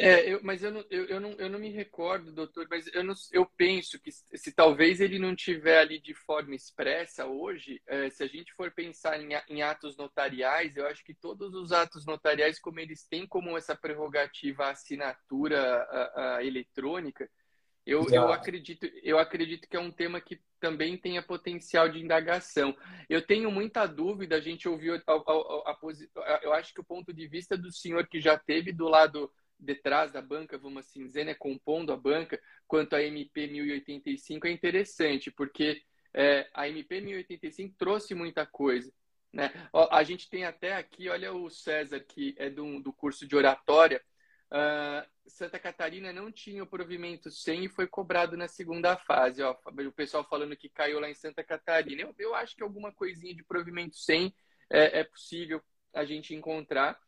É, 0.00 0.32
eu, 0.32 0.40
mas 0.42 0.62
eu 0.62 0.70
não, 0.70 0.84
eu, 0.90 1.04
eu, 1.06 1.20
não, 1.20 1.30
eu 1.32 1.50
não 1.50 1.58
me 1.58 1.68
recordo, 1.68 2.32
doutor, 2.32 2.66
mas 2.70 2.86
eu, 2.94 3.04
não, 3.04 3.14
eu 3.32 3.44
penso 3.44 4.00
que 4.00 4.10
se 4.10 4.52
talvez 4.52 5.00
ele 5.00 5.18
não 5.18 5.36
tiver 5.36 5.78
ali 5.78 6.00
de 6.00 6.14
forma 6.14 6.54
expressa 6.54 7.26
hoje, 7.26 7.82
é, 7.86 8.08
se 8.08 8.22
a 8.22 8.26
gente 8.26 8.52
for 8.54 8.70
pensar 8.70 9.20
em, 9.20 9.30
em, 9.48 9.62
atos 9.62 9.96
notariais, 9.96 10.76
eu 10.76 10.86
acho 10.86 11.04
que 11.04 11.12
todos 11.14 11.54
os 11.54 11.70
atos 11.70 12.06
notariais, 12.06 12.58
como 12.58 12.80
eles 12.80 13.06
têm 13.06 13.26
como 13.26 13.56
essa 13.56 13.76
prerrogativa 13.76 14.64
a 14.64 14.70
assinatura 14.70 15.60
a, 15.60 16.36
a 16.36 16.44
eletrônica, 16.44 17.28
eu, 17.86 18.06
eu, 18.10 18.30
acredito, 18.32 18.86
eu 19.02 19.18
acredito 19.18 19.68
que 19.68 19.76
é 19.76 19.80
um 19.80 19.90
tema 19.90 20.20
que 20.20 20.40
também 20.60 20.96
tenha 20.96 21.22
potencial 21.22 21.88
de 21.88 21.98
indagação. 21.98 22.76
Eu 23.08 23.26
tenho 23.26 23.50
muita 23.50 23.86
dúvida, 23.86 24.36
a 24.36 24.40
gente 24.40 24.68
ouviu, 24.68 24.94
a, 24.94 25.00
a, 25.06 25.12
a, 25.16 26.40
eu 26.42 26.52
acho 26.52 26.72
que 26.74 26.80
o 26.80 26.84
ponto 26.84 27.12
de 27.12 27.26
vista 27.26 27.56
do 27.56 27.72
senhor 27.72 28.06
que 28.06 28.20
já 28.20 28.38
teve 28.38 28.72
do 28.72 28.86
lado 28.86 29.32
detrás 29.60 30.12
da 30.12 30.22
banca, 30.22 30.58
vamos 30.58 30.86
assim 30.86 31.04
dizer, 31.04 31.24
né, 31.24 31.34
compondo 31.34 31.92
a 31.92 31.96
banca, 31.96 32.40
quanto 32.66 32.96
a 32.96 33.02
MP 33.02 33.46
1085 33.46 34.46
é 34.46 34.50
interessante, 34.50 35.30
porque 35.30 35.82
é, 36.14 36.48
a 36.54 36.68
MP 36.68 37.00
1085 37.00 37.74
trouxe 37.78 38.14
muita 38.14 38.46
coisa. 38.46 38.92
Né? 39.32 39.52
A 39.90 40.02
gente 40.02 40.28
tem 40.28 40.44
até 40.44 40.74
aqui, 40.74 41.08
olha 41.08 41.32
o 41.32 41.48
César, 41.50 42.00
que 42.00 42.34
é 42.36 42.50
do, 42.50 42.80
do 42.80 42.92
curso 42.92 43.26
de 43.26 43.36
oratória. 43.36 44.02
Uh, 44.50 45.06
Santa 45.28 45.60
Catarina 45.60 46.12
não 46.12 46.32
tinha 46.32 46.64
o 46.64 46.66
provimento 46.66 47.30
100 47.30 47.64
e 47.64 47.68
foi 47.68 47.86
cobrado 47.86 48.36
na 48.36 48.48
segunda 48.48 48.96
fase. 48.96 49.42
Ó, 49.42 49.56
o 49.66 49.92
pessoal 49.92 50.24
falando 50.24 50.56
que 50.56 50.68
caiu 50.68 50.98
lá 50.98 51.08
em 51.08 51.14
Santa 51.14 51.44
Catarina. 51.44 52.02
Eu, 52.02 52.14
eu 52.18 52.34
acho 52.34 52.56
que 52.56 52.62
alguma 52.62 52.92
coisinha 52.92 53.34
de 53.34 53.44
provimento 53.44 53.96
100 53.96 54.34
é, 54.68 55.00
é 55.00 55.04
possível 55.04 55.62
a 55.94 56.04
gente 56.04 56.34
encontrar. 56.34 56.98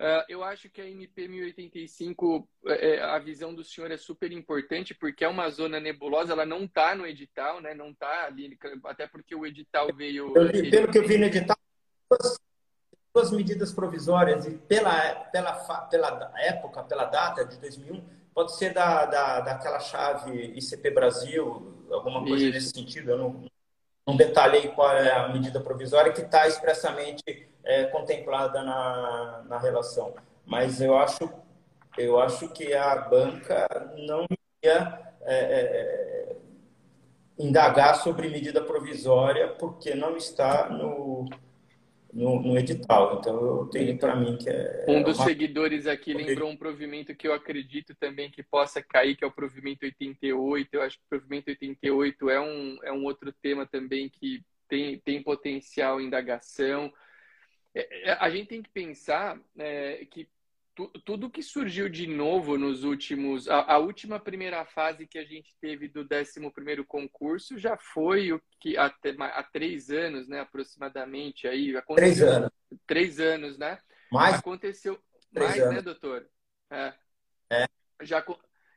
Uh, 0.00 0.22
eu 0.28 0.44
acho 0.44 0.70
que 0.70 0.80
a 0.80 0.88
MP 0.88 1.26
1085, 1.26 2.48
é, 2.66 2.90
é, 2.90 3.02
a 3.02 3.18
visão 3.18 3.52
do 3.52 3.64
senhor 3.64 3.90
é 3.90 3.96
super 3.96 4.30
importante, 4.30 4.94
porque 4.94 5.24
é 5.24 5.28
uma 5.28 5.50
zona 5.50 5.80
nebulosa, 5.80 6.34
ela 6.34 6.46
não 6.46 6.64
está 6.64 6.94
no 6.94 7.04
edital, 7.04 7.60
né? 7.60 7.74
Não 7.74 7.90
está 7.90 8.26
ali, 8.26 8.56
até 8.84 9.08
porque 9.08 9.34
o 9.34 9.44
edital 9.44 9.88
veio. 9.92 10.32
Li, 10.52 10.70
pelo 10.70 10.88
que 10.88 10.98
eu 10.98 11.06
vi 11.06 11.18
no 11.18 11.24
edital, 11.24 11.56
duas, 12.08 12.38
duas 13.12 13.32
medidas 13.32 13.72
provisórias, 13.72 14.46
e 14.46 14.56
pela, 14.56 15.16
pela, 15.32 15.52
pela 15.86 16.32
época, 16.42 16.84
pela 16.84 17.06
data 17.06 17.44
de 17.44 17.58
2001, 17.58 18.00
pode 18.32 18.56
ser 18.56 18.72
da, 18.72 19.04
da, 19.04 19.40
daquela 19.40 19.80
chave 19.80 20.52
ICP 20.56 20.92
Brasil, 20.92 21.84
alguma 21.90 22.20
coisa 22.24 22.44
Isso. 22.44 22.54
nesse 22.54 22.70
sentido, 22.70 23.10
eu 23.10 23.18
não, 23.18 23.44
não 24.06 24.16
detalhei 24.16 24.68
qual 24.68 24.92
é 24.92 25.10
a 25.10 25.28
medida 25.28 25.60
provisória 25.60 26.12
que 26.12 26.20
está 26.20 26.46
expressamente 26.46 27.47
é, 27.68 27.84
contemplada 27.84 28.62
na, 28.62 29.44
na 29.46 29.58
relação. 29.58 30.14
mas 30.46 30.80
eu 30.80 30.96
acho, 30.96 31.30
eu 31.98 32.18
acho 32.18 32.48
que 32.48 32.72
a 32.72 32.96
banca 32.96 33.68
não 33.98 34.26
ia 34.64 35.14
é, 35.20 35.36
é, 35.36 36.36
indagar 37.38 37.96
sobre 37.96 38.30
medida 38.30 38.62
provisória 38.62 39.48
porque 39.48 39.94
não 39.94 40.16
está 40.16 40.70
no, 40.70 41.28
no, 42.10 42.40
no 42.40 42.58
edital. 42.58 43.18
Então, 43.18 43.44
eu 43.44 43.66
tenho 43.66 43.98
para 43.98 44.16
mim 44.16 44.38
que 44.38 44.48
é. 44.48 44.86
Um 44.88 45.02
dos 45.02 45.18
uma... 45.18 45.26
seguidores 45.26 45.86
aqui 45.86 46.14
lembrou 46.14 46.48
um 46.48 46.56
provimento 46.56 47.14
que 47.14 47.28
eu 47.28 47.34
acredito 47.34 47.94
também 47.94 48.30
que 48.30 48.42
possa 48.42 48.82
cair, 48.82 49.14
que 49.14 49.24
é 49.24 49.26
o 49.26 49.32
provimento 49.32 49.84
88. 49.84 50.68
Eu 50.72 50.82
acho 50.82 50.96
que 50.96 51.04
o 51.04 51.08
provimento 51.10 51.50
88 51.50 52.30
é 52.30 52.40
um, 52.40 52.78
é 52.82 52.92
um 52.92 53.04
outro 53.04 53.30
tema 53.42 53.66
também 53.66 54.08
que 54.08 54.42
tem, 54.66 54.98
tem 55.00 55.22
potencial 55.22 56.00
indagação. 56.00 56.90
É, 57.74 58.10
é, 58.10 58.12
a 58.12 58.30
gente 58.30 58.48
tem 58.48 58.62
que 58.62 58.70
pensar 58.70 59.40
é, 59.56 60.04
que 60.06 60.28
tu, 60.78 60.88
tudo 61.04 61.30
que 61.30 61.42
surgiu 61.42 61.88
de 61.88 62.06
novo 62.06 62.56
nos 62.56 62.84
últimos. 62.84 63.48
A, 63.48 63.74
a, 63.74 63.78
última 63.78 64.20
primeira 64.20 64.64
fase 64.64 65.08
que 65.08 65.18
a 65.18 65.24
gente 65.24 65.56
teve 65.60 65.88
do 65.88 66.02
11 66.02 66.84
concurso 66.84 67.58
já 67.58 67.76
foi 67.76 68.32
o 68.32 68.40
que 68.60 68.76
há, 68.76 68.86
há 68.86 69.42
três 69.42 69.90
anos, 69.90 70.28
né, 70.28 70.40
aproximadamente. 70.40 71.48
Aí, 71.48 71.74
três 71.96 72.22
anos. 72.22 72.50
Três 72.86 73.18
anos, 73.18 73.58
né? 73.58 73.78
Mais? 74.12 74.36
Aconteceu. 74.36 75.02
mais, 75.32 75.56
né, 75.56 75.62
anos. 75.62 75.74
né, 75.74 75.82
doutor? 75.82 76.28
É. 76.70 76.94
é. 77.50 77.66
Já, 78.02 78.24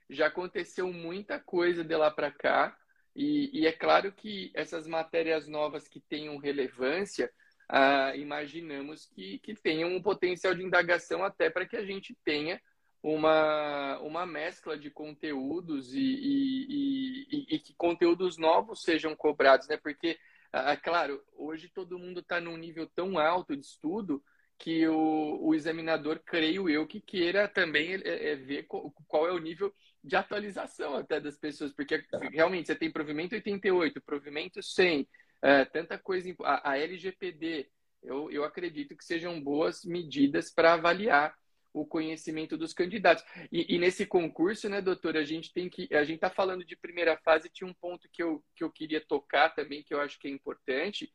já 0.09 0.27
aconteceu 0.27 0.91
muita 0.91 1.39
coisa 1.39 1.83
de 1.83 1.95
lá 1.95 2.09
para 2.09 2.31
cá. 2.31 2.75
E, 3.15 3.61
e, 3.61 3.67
é 3.67 3.71
claro 3.71 4.11
que 4.11 4.51
essas 4.55 4.87
matérias 4.87 5.47
novas 5.47 5.87
que 5.87 5.99
tenham 5.99 6.37
relevância, 6.37 7.29
ah, 7.73 8.13
imaginamos 8.17 9.05
que, 9.05 9.39
que 9.39 9.55
tenham 9.55 9.89
um 9.95 10.01
potencial 10.01 10.53
de 10.53 10.61
indagação 10.61 11.23
até 11.23 11.49
para 11.49 11.65
que 11.65 11.77
a 11.77 11.85
gente 11.85 12.13
tenha 12.21 12.61
uma, 13.01 13.97
uma 13.99 14.25
mescla 14.25 14.77
de 14.77 14.91
conteúdos 14.91 15.93
e, 15.93 15.99
e, 16.01 17.27
e, 17.31 17.55
e 17.55 17.59
que 17.59 17.73
conteúdos 17.75 18.37
novos 18.37 18.83
sejam 18.83 19.15
cobrados, 19.15 19.69
né? 19.69 19.77
Porque, 19.77 20.19
ah, 20.51 20.75
claro, 20.75 21.23
hoje 21.33 21.69
todo 21.69 21.97
mundo 21.97 22.19
está 22.19 22.41
num 22.41 22.57
nível 22.57 22.85
tão 22.93 23.17
alto 23.17 23.55
de 23.55 23.65
estudo 23.65 24.21
que 24.57 24.85
o, 24.87 25.39
o 25.41 25.55
examinador, 25.55 26.19
creio 26.25 26.69
eu, 26.69 26.85
que 26.85 26.99
queira 26.99 27.47
também 27.47 27.93
é, 28.03 28.31
é 28.31 28.35
ver 28.35 28.63
qual, 28.63 28.91
qual, 29.07 29.27
é 29.27 29.31
o 29.31 29.39
nível 29.39 29.73
de 30.03 30.17
atualização 30.17 30.97
até 30.97 31.21
das 31.21 31.37
pessoas, 31.37 31.71
porque 31.71 32.03
realmente 32.33 32.67
você 32.67 32.75
tem 32.75 32.91
provimento 32.91 33.33
88, 33.33 34.01
provimento 34.01 34.61
100, 34.61 35.07
é, 35.41 35.65
tanta 35.65 35.97
coisa. 35.97 36.33
A, 36.43 36.71
a 36.71 36.77
LGPD, 36.77 37.69
eu, 38.03 38.29
eu 38.31 38.43
acredito 38.43 38.95
que 38.95 39.05
sejam 39.05 39.41
boas 39.41 39.83
medidas 39.83 40.51
para 40.51 40.73
avaliar 40.73 41.35
o 41.73 41.85
conhecimento 41.85 42.57
dos 42.57 42.73
candidatos. 42.73 43.23
E, 43.51 43.75
e, 43.75 43.79
nesse 43.79 44.05
concurso, 44.05 44.67
né, 44.67 44.81
doutor, 44.81 45.15
a 45.15 45.23
gente 45.23 45.53
tem 45.53 45.69
que. 45.69 45.87
A 45.93 46.03
gente 46.03 46.15
está 46.15 46.29
falando 46.29 46.65
de 46.65 46.75
primeira 46.75 47.17
fase, 47.17 47.49
tinha 47.49 47.69
um 47.69 47.73
ponto 47.73 48.09
que 48.11 48.21
eu, 48.21 48.43
que 48.55 48.63
eu 48.63 48.71
queria 48.71 49.01
tocar 49.01 49.49
também, 49.49 49.83
que 49.83 49.93
eu 49.93 50.01
acho 50.01 50.19
que 50.19 50.27
é 50.27 50.31
importante, 50.31 51.11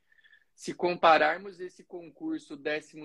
se 0.55 0.73
compararmos 0.73 1.61
esse 1.61 1.85
concurso 1.85 2.57
12 2.57 2.99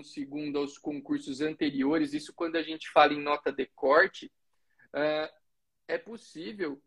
aos 0.56 0.78
concursos 0.78 1.42
anteriores, 1.42 2.14
isso 2.14 2.32
quando 2.34 2.56
a 2.56 2.62
gente 2.62 2.90
fala 2.90 3.12
em 3.12 3.20
nota 3.20 3.52
de 3.52 3.66
corte, 3.74 4.32
uh, 4.94 5.28
é 5.86 5.98
possível 5.98 6.82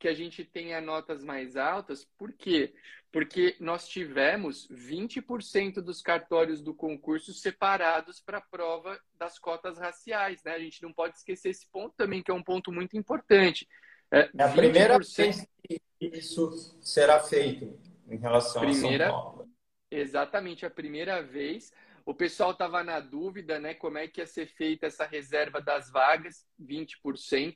que 0.00 0.08
a 0.08 0.14
gente 0.14 0.42
tenha 0.42 0.80
notas 0.80 1.22
mais 1.22 1.56
altas. 1.56 2.08
Por 2.16 2.32
quê? 2.32 2.72
Porque 3.12 3.54
nós 3.60 3.86
tivemos 3.86 4.66
20% 4.68 5.82
dos 5.82 6.00
cartórios 6.00 6.62
do 6.62 6.74
concurso 6.74 7.34
separados 7.34 8.18
para 8.18 8.38
a 8.38 8.40
prova 8.50 8.98
das 9.14 9.38
cotas 9.38 9.78
raciais. 9.78 10.42
Né? 10.42 10.52
A 10.52 10.58
gente 10.58 10.82
não 10.82 10.92
pode 10.92 11.18
esquecer 11.18 11.50
esse 11.50 11.68
ponto 11.70 11.94
também, 11.96 12.22
que 12.22 12.30
é 12.30 12.34
um 12.34 12.42
ponto 12.42 12.72
muito 12.72 12.96
importante. 12.96 13.68
É, 14.10 14.30
é 14.36 14.42
a 14.42 14.48
primeira 14.48 14.98
vez 14.98 15.46
que 15.68 15.80
isso 16.00 16.78
será 16.80 17.20
feito 17.20 17.78
em 18.08 18.16
relação 18.16 18.62
primeira, 18.62 19.08
a 19.08 19.10
São 19.10 19.20
Paulo. 19.20 19.50
Exatamente, 19.90 20.64
a 20.64 20.70
primeira 20.70 21.22
vez. 21.22 21.70
O 22.06 22.14
pessoal 22.14 22.52
estava 22.52 22.82
na 22.82 23.00
dúvida, 23.00 23.60
né? 23.60 23.74
Como 23.74 23.98
é 23.98 24.08
que 24.08 24.22
ia 24.22 24.26
ser 24.26 24.46
feita 24.46 24.86
essa 24.86 25.04
reserva 25.04 25.60
das 25.60 25.90
vagas, 25.90 26.46
20%. 26.58 27.54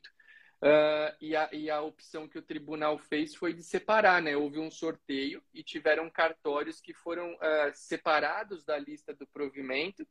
Uh, 0.61 1.11
e, 1.19 1.35
a, 1.35 1.49
e 1.51 1.69
a 1.69 1.81
opção 1.81 2.27
que 2.27 2.39
o 2.39 2.41
tribunal 2.41 2.97
fez 2.97 3.35
foi 3.35 3.53
de 3.53 3.61
separar, 3.61 4.21
né? 4.21 4.35
Houve 4.35 4.57
um 4.57 4.71
sorteio 4.71 5.43
e 5.53 5.61
tiveram 5.61 6.09
cartórios 6.09 6.79
que 6.79 6.93
foram 6.93 7.33
uh, 7.35 7.71
separados 7.73 8.63
da 8.63 8.77
lista 8.77 9.13
do 9.13 9.27
provimento 9.27 10.07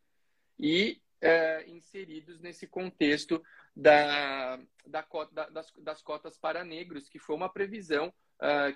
e 0.59 1.01
uh, 1.22 1.70
inseridos 1.70 2.40
nesse 2.40 2.66
contexto 2.66 3.42
da, 3.74 4.57
da 4.86 5.05
da, 5.32 5.49
das, 5.49 5.72
das, 5.78 6.03
cotas 6.03 6.38
para 6.38 6.62
negros, 6.62 7.09
que 7.09 7.18
foi 7.18 7.34
uma 7.34 7.49
previsão 7.49 8.12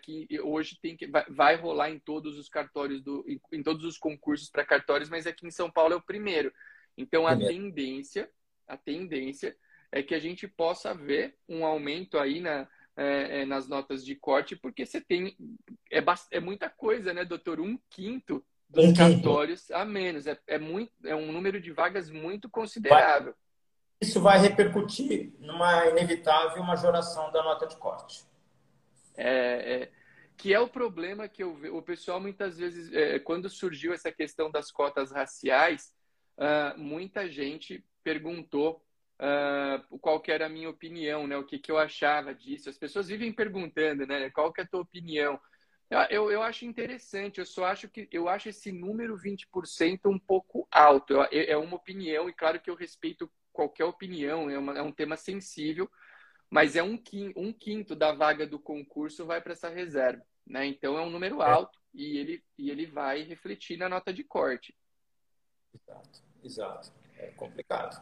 que 0.03 0.27
hoje 0.41 0.79
tem 0.81 0.97
que, 0.97 1.07
vai, 1.07 1.27
vai, 1.29 1.57
rolar 1.57 1.91
em 1.91 1.99
todos 1.99 2.39
os 2.39 2.49
cartórios, 2.49 3.03
do, 3.03 3.23
em, 3.29 3.39
em 3.53 3.62
todos 3.62 3.85
os 3.85 3.99
concursos 3.99 4.49
para 4.49 4.64
cartórios, 4.64 5.11
mas 5.11 5.27
aqui 5.27 5.47
em 5.47 5.51
São 5.51 5.71
Paulo 5.71 5.93
é 5.93 5.97
o 5.97 6.03
primeiro. 6.03 6.51
Então, 6.97 7.27
a 7.27 7.37
primeiro. 7.37 7.55
tendência, 7.55 8.31
a 8.66 8.79
tendência 8.79 9.55
é 9.91 10.03
que 10.03 10.14
a 10.14 10.18
gente 10.18 10.47
possa 10.47 10.95
ver 10.95 11.36
um 11.49 11.64
aumento 11.64 12.18
aí 12.18 12.41
na, 12.41 12.68
é, 12.97 13.43
é, 13.43 13.47
nas 13.47 13.68
notas 13.68 14.05
de 14.05 14.14
corte, 14.14 14.57
porque 14.57 14.84
você 14.84 15.01
tem. 15.01 15.36
É, 15.91 16.03
é 16.32 16.41
muita 16.41 16.68
coisa, 16.68 17.14
né, 17.14 17.24
doutor? 17.24 17.61
Um 17.61 17.78
quinto 17.89 18.45
dos 18.68 18.84
um 18.84 18.95
cartórios 18.95 19.66
quinto. 19.66 19.76
a 19.78 19.84
menos. 19.84 20.26
É, 20.26 20.39
é, 20.47 20.59
muito, 20.59 20.93
é 21.05 21.14
um 21.14 21.32
número 21.32 21.61
de 21.61 21.72
vagas 21.72 22.11
muito 22.11 22.51
considerável. 22.51 23.34
Isso 24.01 24.20
vai 24.20 24.39
repercutir 24.39 25.32
numa 25.39 25.86
inevitável 25.86 26.62
majoração 26.62 27.32
da 27.32 27.43
nota 27.43 27.66
de 27.66 27.76
corte. 27.76 28.24
É, 29.16 29.82
é, 29.82 29.93
que 30.36 30.55
é 30.55 30.61
o 30.61 30.68
problema 30.68 31.28
que 31.28 31.43
eu 31.43 31.55
vejo. 31.57 31.76
O 31.76 31.82
pessoal, 31.82 32.20
muitas 32.20 32.59
vezes, 32.59 32.93
é, 32.93 33.18
quando 33.18 33.51
surgiu 33.51 33.93
essa 33.93 34.12
questão 34.12 34.51
das 34.51 34.70
cotas 34.70 35.11
raciais, 35.11 35.93
uh, 36.36 36.78
muita 36.78 37.28
gente 37.28 37.84
perguntou 38.05 38.80
uh, 39.21 39.99
qual 39.99 40.21
que 40.21 40.31
era 40.31 40.47
a 40.47 40.49
minha 40.49 40.71
opinião, 40.71 41.27
né? 41.27 41.37
O 41.37 41.45
que, 41.45 41.59
que 41.59 41.71
eu 41.71 41.79
achava 41.79 42.35
disso. 42.35 42.69
As 42.71 42.79
pessoas 42.79 43.09
vivem 43.09 43.33
perguntando, 43.33 44.07
né? 44.07 44.31
Qual 44.31 44.53
que 44.53 44.61
é 44.61 44.64
a 44.64 44.69
tua 44.69 44.81
opinião? 44.81 45.41
Eu, 46.11 46.31
eu 46.31 46.43
acho 46.43 46.66
interessante, 46.66 47.39
eu 47.39 47.47
só 47.47 47.64
acho 47.64 47.89
que 47.89 48.07
eu 48.12 48.29
acho 48.29 48.51
esse 48.51 48.71
número 48.71 49.16
20% 49.16 50.01
um 50.05 50.19
pouco 50.19 50.69
alto. 50.71 51.14
É 51.33 51.57
uma 51.57 51.77
opinião, 51.77 52.29
e 52.29 52.33
claro 52.33 52.61
que 52.61 52.69
eu 52.69 52.75
respeito 52.75 53.31
qualquer 53.51 53.87
opinião, 53.87 54.51
é, 54.51 54.59
uma, 54.59 54.79
é 54.79 54.83
um 54.83 54.93
tema 54.93 55.16
sensível, 55.16 55.91
mas 56.51 56.77
é 56.77 56.83
um 56.83 56.97
quinto, 56.97 57.41
um 57.41 57.53
quinto 57.53 57.97
da 57.97 58.12
vaga 58.12 58.47
do 58.47 58.59
concurso 58.59 59.25
vai 59.25 59.41
para 59.41 59.53
essa 59.53 59.71
reserva. 59.71 60.23
Né? 60.47 60.66
Então 60.66 60.99
é 60.99 61.01
um 61.01 61.11
número 61.11 61.43
é. 61.43 61.51
alto 61.51 61.79
é. 61.79 61.99
e, 61.99 62.19
ele, 62.19 62.45
e 62.59 62.71
ele 62.71 62.87
vai 62.87 63.23
refletir 63.23 63.79
na 63.79 63.89
nota 63.89 64.12
de 64.12 64.23
corte. 64.23 64.77
Exato, 65.75 66.23
exato. 66.45 66.93
É 67.16 67.29
complicado. 67.33 68.01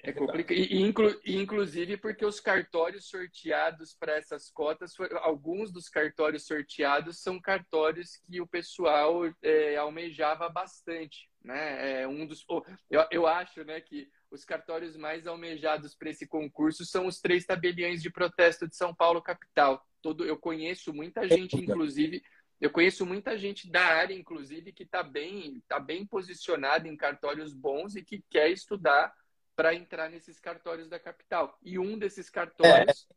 É 0.00 0.12
complicado. 0.12 0.56
E, 0.56 0.80
inclu, 0.80 1.20
inclusive 1.26 1.96
porque 1.96 2.24
os 2.24 2.38
cartórios 2.38 3.08
sorteados 3.08 3.96
para 3.98 4.16
essas 4.16 4.48
cotas, 4.50 4.92
alguns 5.22 5.72
dos 5.72 5.88
cartórios 5.88 6.46
sorteados 6.46 7.20
são 7.20 7.40
cartórios 7.40 8.16
que 8.30 8.40
o 8.40 8.46
pessoal 8.46 9.22
é, 9.42 9.76
almejava 9.76 10.48
bastante. 10.48 11.28
Né? 11.42 12.02
É 12.02 12.08
um 12.08 12.26
dos, 12.26 12.44
eu, 12.88 13.04
eu 13.10 13.26
acho 13.26 13.64
né, 13.64 13.80
que 13.80 14.08
os 14.30 14.44
cartórios 14.44 14.96
mais 14.96 15.26
almejados 15.26 15.94
para 15.96 16.10
esse 16.10 16.26
concurso 16.26 16.84
são 16.84 17.06
os 17.06 17.20
três 17.20 17.44
tabeliões 17.44 18.00
de 18.00 18.10
protesto 18.10 18.68
de 18.68 18.76
São 18.76 18.94
Paulo 18.94 19.22
capital. 19.22 19.84
Todo, 20.00 20.24
eu 20.24 20.38
conheço 20.38 20.92
muita 20.92 21.28
gente, 21.28 21.56
inclusive, 21.56 22.22
eu 22.60 22.70
conheço 22.70 23.04
muita 23.04 23.36
gente 23.36 23.68
da 23.68 23.84
área, 23.84 24.14
inclusive, 24.14 24.72
que 24.72 24.84
está 24.84 25.02
bem, 25.02 25.62
tá 25.66 25.80
bem 25.80 26.06
posicionada 26.06 26.86
em 26.86 26.96
cartórios 26.96 27.52
bons 27.52 27.96
e 27.96 28.04
que 28.04 28.22
quer 28.30 28.50
estudar 28.50 29.12
para 29.58 29.74
entrar 29.74 30.08
nesses 30.08 30.38
cartórios 30.38 30.88
da 30.88 31.00
capital. 31.00 31.58
E 31.60 31.80
um 31.80 31.98
desses 31.98 32.30
cartórios 32.30 33.08
é, 33.10 33.14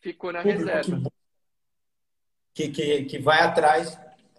ficou 0.00 0.32
na 0.32 0.40
reserva. 0.40 1.02
Que, 2.54 2.70
que, 2.70 3.04
que 3.04 3.18
vai 3.18 3.40
atrás, 3.40 3.94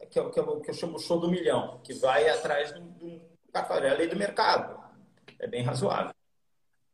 que 0.10 0.18
eu, 0.18 0.32
que, 0.32 0.40
eu, 0.40 0.60
que 0.62 0.72
eu 0.72 0.74
chamo 0.74 0.98
show 0.98 1.20
do 1.20 1.30
milhão, 1.30 1.80
que 1.84 1.94
vai 1.94 2.28
atrás 2.28 2.72
do, 2.72 2.80
do 2.80 3.22
cartório, 3.54 3.86
é 3.86 3.92
a 3.92 3.94
lei 3.94 4.08
do 4.08 4.16
mercado. 4.16 4.84
É 5.38 5.46
bem 5.46 5.62
razoável. 5.62 6.12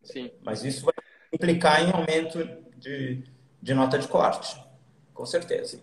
Sim. 0.03 0.29
Mas 0.41 0.65
isso 0.65 0.83
vai 0.83 0.95
implicar 1.31 1.81
em 1.81 1.93
aumento 1.93 2.43
de, 2.75 3.23
de 3.61 3.73
nota 3.73 3.97
de 3.97 4.09
corte, 4.09 4.61
com 5.13 5.25
certeza. 5.25 5.81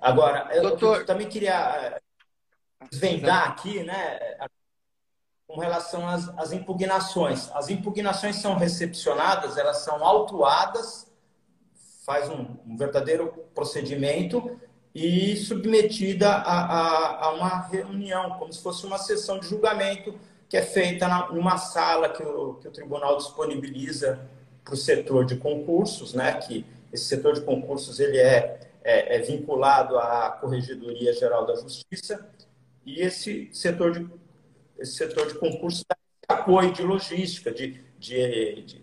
Agora, 0.00 0.50
Doutor... 0.60 1.02
eu 1.02 1.06
também 1.06 1.28
queria 1.28 1.92
eh, 1.94 2.00
desvendar 2.90 3.50
aqui, 3.50 3.84
né, 3.84 4.18
com 5.46 5.60
relação 5.60 6.08
às, 6.08 6.28
às, 6.38 6.52
impugnações. 6.52 7.50
As 7.54 7.68
impugnações 7.68 8.36
são 8.36 8.56
recepcionadas, 8.56 9.56
elas 9.56 9.78
são 9.78 10.04
autuadas, 10.04 11.06
faz 12.04 12.28
um, 12.28 12.46
um 12.66 12.76
verdadeiro 12.76 13.28
procedimento 13.54 14.58
e 14.94 15.36
submetida 15.36 16.30
a, 16.30 16.60
a, 16.60 17.24
a, 17.26 17.32
uma 17.34 17.60
reunião, 17.66 18.38
como 18.38 18.52
se 18.52 18.62
fosse 18.62 18.86
uma 18.86 18.98
sessão 18.98 19.38
de 19.38 19.48
julgamento 19.48 20.14
que 20.48 20.56
é 20.56 20.62
feita 20.62 21.08
numa 21.32 21.56
sala 21.56 22.08
que 22.08 22.22
o, 22.22 22.54
que 22.54 22.68
o 22.68 22.70
tribunal 22.70 23.16
disponibiliza 23.16 24.20
para 24.64 24.74
o 24.74 24.76
setor 24.76 25.24
de 25.24 25.36
concursos, 25.36 26.14
né? 26.14 26.34
Que 26.34 26.64
esse 26.92 27.04
setor 27.06 27.34
de 27.34 27.40
concursos 27.40 27.98
ele 27.98 28.18
é, 28.18 28.60
é, 28.84 29.16
é 29.16 29.18
vinculado 29.18 29.98
à 29.98 30.30
Corregedoria 30.40 31.12
Geral 31.12 31.44
da 31.44 31.56
Justiça 31.56 32.28
e 32.86 33.00
esse 33.00 33.50
setor 33.52 33.92
de 33.92 34.08
esse 34.78 34.94
setor 34.94 35.26
de 35.26 35.34
concursos 35.34 35.84
dá 35.88 35.96
apoio 36.36 36.72
de 36.72 36.82
logística, 36.82 37.50
de, 37.50 37.82
de, 37.98 38.62
de, 38.62 38.78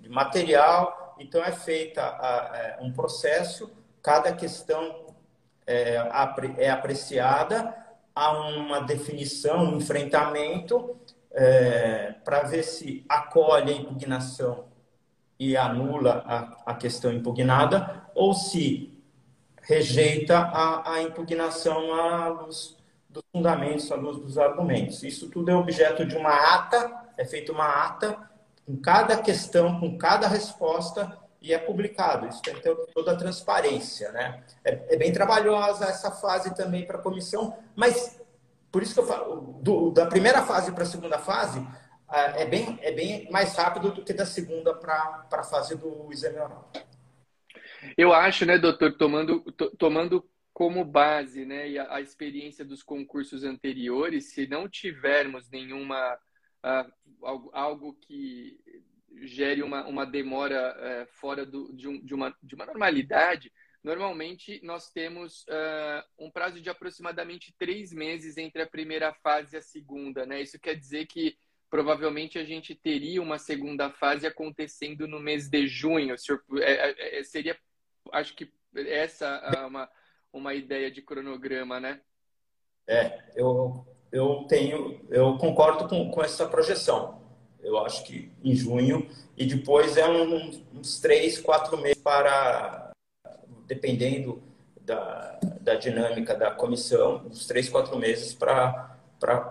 de, 0.00 0.08
material. 0.08 1.16
Então 1.18 1.42
é 1.42 1.52
feita 1.52 2.00
é, 2.00 2.78
um 2.80 2.92
processo, 2.92 3.70
cada 4.02 4.32
questão 4.32 5.06
é, 5.66 5.96
é 6.58 6.70
apreciada, 6.70 7.74
há 8.14 8.32
uma 8.48 8.80
definição, 8.80 9.64
um 9.64 9.76
enfrentamento 9.78 10.96
é, 11.32 12.14
para 12.24 12.42
ver 12.42 12.62
se 12.62 13.04
acolhe 13.08 13.72
a 13.72 13.76
impugnação 13.76 14.66
e 15.38 15.56
anula 15.56 16.22
a, 16.26 16.72
a 16.72 16.74
questão 16.74 17.12
impugnada 17.12 18.04
ou 18.14 18.34
se 18.34 18.94
rejeita 19.62 20.38
a, 20.38 20.94
a 20.94 21.02
impugnação 21.02 21.92
à 21.92 22.28
luz 22.28 22.76
dos 23.14 23.22
fundamentos, 23.32 23.90
à 23.92 23.94
luz 23.94 24.18
dos 24.18 24.36
argumentos. 24.36 25.02
Isso 25.04 25.30
tudo 25.30 25.50
é 25.50 25.54
objeto 25.54 26.04
de 26.04 26.16
uma 26.16 26.32
ata, 26.54 27.04
é 27.16 27.24
feita 27.24 27.52
uma 27.52 27.86
ata 27.86 28.18
com 28.66 28.76
cada 28.76 29.16
questão, 29.16 29.78
com 29.78 29.96
cada 29.96 30.26
resposta 30.26 31.16
e 31.40 31.54
é 31.54 31.58
publicado. 31.58 32.26
Isso 32.26 32.42
tem 32.42 32.54
que 32.54 32.60
ter 32.60 32.74
toda 32.92 33.12
a 33.12 33.16
transparência, 33.16 34.10
né? 34.10 34.42
É, 34.64 34.94
é 34.94 34.96
bem 34.96 35.12
trabalhosa 35.12 35.84
essa 35.84 36.10
fase 36.10 36.54
também 36.56 36.84
para 36.84 36.98
a 36.98 37.02
comissão, 37.02 37.56
mas 37.76 38.20
por 38.72 38.82
isso 38.82 38.94
que 38.94 39.00
eu 39.00 39.06
falo, 39.06 39.60
do, 39.62 39.90
da 39.90 40.06
primeira 40.06 40.42
fase 40.42 40.72
para 40.72 40.82
a 40.82 40.86
segunda 40.86 41.18
fase, 41.18 41.64
é 42.36 42.44
bem, 42.44 42.78
é 42.82 42.90
bem 42.90 43.30
mais 43.30 43.54
rápido 43.54 43.92
do 43.92 44.02
que 44.02 44.12
da 44.12 44.26
segunda 44.26 44.74
para 44.74 45.26
a 45.30 45.42
fase 45.44 45.76
do 45.76 46.12
exame 46.12 46.38
oral. 46.38 46.70
Eu 47.96 48.12
acho, 48.12 48.44
né, 48.46 48.58
doutor, 48.58 48.96
tomando, 48.96 49.40
tomando 49.78 50.24
como 50.54 50.84
base 50.84 51.44
né, 51.44 51.76
a, 51.78 51.96
a, 51.96 52.00
experiência 52.00 52.64
dos 52.64 52.82
concursos 52.82 53.44
anteriores, 53.44 54.32
se 54.32 54.46
não 54.46 54.68
tivermos 54.68 55.50
nenhuma 55.50 56.14
uh, 56.14 57.50
algo, 57.52 57.94
que 57.94 58.58
gere 59.22 59.62
uma, 59.62 59.84
uma 59.86 60.06
demora 60.06 60.74
uh, 60.74 61.06
fora 61.12 61.44
do, 61.44 61.72
de, 61.74 61.88
um, 61.88 62.00
de, 62.00 62.14
uma, 62.14 62.34
de 62.42 62.54
uma 62.54 62.64
normalidade, 62.64 63.52
Normalmente, 63.84 64.60
nós 64.64 64.90
temos 64.90 65.42
uh, 65.42 66.02
um 66.18 66.30
prazo 66.30 66.58
de 66.58 66.70
aproximadamente 66.70 67.54
três 67.58 67.92
meses 67.92 68.38
entre 68.38 68.62
a 68.62 68.66
primeira 68.66 69.12
fase 69.12 69.54
e 69.54 69.58
a 69.58 69.62
segunda, 69.62 70.24
né? 70.24 70.40
Isso 70.40 70.58
quer 70.58 70.74
dizer 70.74 71.04
que 71.04 71.36
provavelmente 71.68 72.38
a 72.38 72.44
gente 72.44 72.74
teria 72.74 73.20
uma 73.20 73.38
segunda 73.38 73.90
fase 73.90 74.26
acontecendo 74.26 75.06
no 75.06 75.20
mês 75.20 75.50
de 75.50 75.66
junho. 75.66 76.14
É, 76.62 76.72
é, 76.72 77.18
é, 77.18 77.24
seria, 77.24 77.58
acho 78.10 78.34
que 78.34 78.50
essa 78.74 79.26
é 79.54 79.66
uma, 79.66 79.86
uma 80.34 80.52
ideia 80.52 80.90
de 80.90 81.00
cronograma, 81.00 81.78
né? 81.78 82.00
É, 82.86 83.18
eu, 83.36 83.86
eu 84.12 84.44
tenho, 84.48 85.00
eu 85.08 85.38
concordo 85.38 85.88
com, 85.88 86.10
com 86.10 86.22
essa 86.22 86.46
projeção. 86.46 87.22
Eu 87.62 87.78
acho 87.78 88.04
que 88.04 88.30
em 88.42 88.54
junho 88.54 89.08
e 89.38 89.46
depois 89.46 89.96
é 89.96 90.06
um, 90.06 90.50
uns 90.74 91.00
três, 91.00 91.40
quatro 91.40 91.78
meses 91.78 92.02
para 92.02 92.90
dependendo 93.66 94.42
da, 94.82 95.38
da 95.62 95.74
dinâmica 95.76 96.34
da 96.34 96.50
comissão, 96.50 97.24
uns 97.24 97.46
três, 97.46 97.70
quatro 97.70 97.98
meses 97.98 98.34
para 98.34 98.98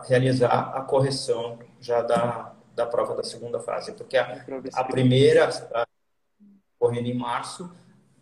realizar 0.07 0.75
a 0.75 0.81
correção 0.81 1.57
já 1.79 2.03
da, 2.03 2.53
da 2.75 2.85
prova 2.85 3.15
da 3.15 3.23
segunda 3.23 3.59
fase. 3.59 3.93
Porque 3.93 4.17
a, 4.17 4.45
a 4.73 4.83
primeira, 4.83 5.49
a, 5.73 5.87
correndo 6.77 7.07
em 7.07 7.17
março, 7.17 7.73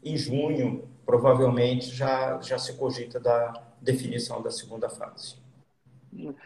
em 0.01 0.15
junho, 0.15 0.87
provavelmente 1.11 1.93
já, 1.93 2.39
já 2.39 2.57
se 2.57 2.77
cogita 2.77 3.19
da 3.19 3.51
definição 3.81 4.41
da 4.41 4.49
segunda 4.49 4.89
fase. 4.89 5.35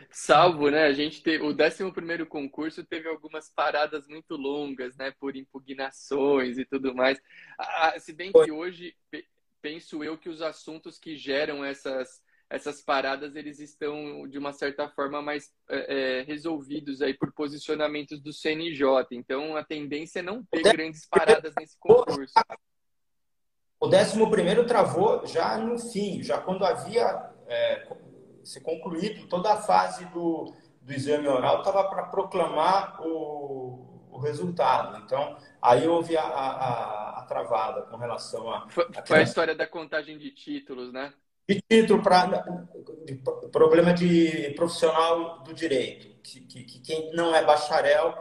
Salvo, 0.10 0.72
né? 0.72 0.86
A 0.86 0.94
gente 0.94 1.22
teve 1.22 1.44
o 1.44 1.56
11 1.56 1.92
primeiro 1.92 2.26
concurso 2.26 2.84
teve 2.84 3.08
algumas 3.08 3.48
paradas 3.48 4.08
muito 4.08 4.36
longas, 4.36 4.96
né? 4.98 5.14
Por 5.20 5.36
impugnações 5.36 6.58
e 6.58 6.66
tudo 6.66 6.96
mais. 6.96 7.22
Ah, 7.60 7.94
se 8.00 8.12
bem 8.12 8.32
que 8.32 8.52
hoje 8.52 8.96
penso 9.62 10.04
eu 10.04 10.18
que 10.18 10.30
os 10.30 10.42
assuntos 10.42 10.98
que 10.98 11.16
geram 11.16 11.64
essas, 11.64 12.20
essas 12.50 12.82
paradas 12.82 13.36
eles 13.36 13.60
estão 13.60 14.28
de 14.28 14.40
uma 14.40 14.52
certa 14.52 14.90
forma 14.90 15.22
mais 15.22 15.52
é, 15.70 16.20
é 16.20 16.22
resolvidos 16.24 17.04
aí 17.04 17.14
por 17.14 17.32
posicionamentos 17.34 18.20
do 18.20 18.34
CNJ. 18.34 18.84
Então 19.12 19.56
a 19.56 19.64
tendência 19.64 20.20
é 20.20 20.24
não 20.24 20.44
ter 20.44 20.64
grandes 20.64 21.06
paradas 21.06 21.54
nesse 21.56 21.78
concurso. 21.78 22.34
O 23.80 23.88
décimo 23.88 24.30
primeiro 24.30 24.66
travou 24.66 25.26
já 25.26 25.58
no 25.58 25.78
fim, 25.78 26.24
já 26.24 26.38
quando 26.38 26.66
havia 26.66 27.30
é, 27.48 27.88
se 28.44 28.62
concluído 28.62 29.28
toda 29.28 29.54
a 29.54 29.58
fase 29.58 30.06
do, 30.06 30.54
do 30.82 30.94
exame 30.94 31.28
oral, 31.28 31.60
estava 31.60 31.84
para 31.90 32.04
proclamar 32.04 33.02
o, 33.02 34.08
o 34.12 34.20
resultado. 34.20 35.02
Então 35.04 35.38
aí 35.62 35.88
houve 35.88 36.16
a, 36.18 36.24
a 36.24 37.26
travada 37.28 37.82
com 37.84 37.98
relação 37.98 38.52
a. 38.52 38.68
Foi, 38.70 38.88
foi 39.06 39.20
a 39.20 39.24
história 39.24 39.56
da 39.56 39.68
contagem 39.68 40.18
de 40.18 40.32
títulos, 40.32 40.94
né? 40.94 41.14
De 41.48 41.62
título 41.62 42.02
para 42.02 42.44
problema 43.52 43.94
de 43.94 44.52
profissional 44.56 45.44
do 45.44 45.54
direito, 45.54 46.08
que, 46.24 46.40
que, 46.42 46.64
que, 46.64 46.80
quem 46.80 47.12
não 47.14 47.36
é 47.36 47.44
bacharel, 47.44 48.16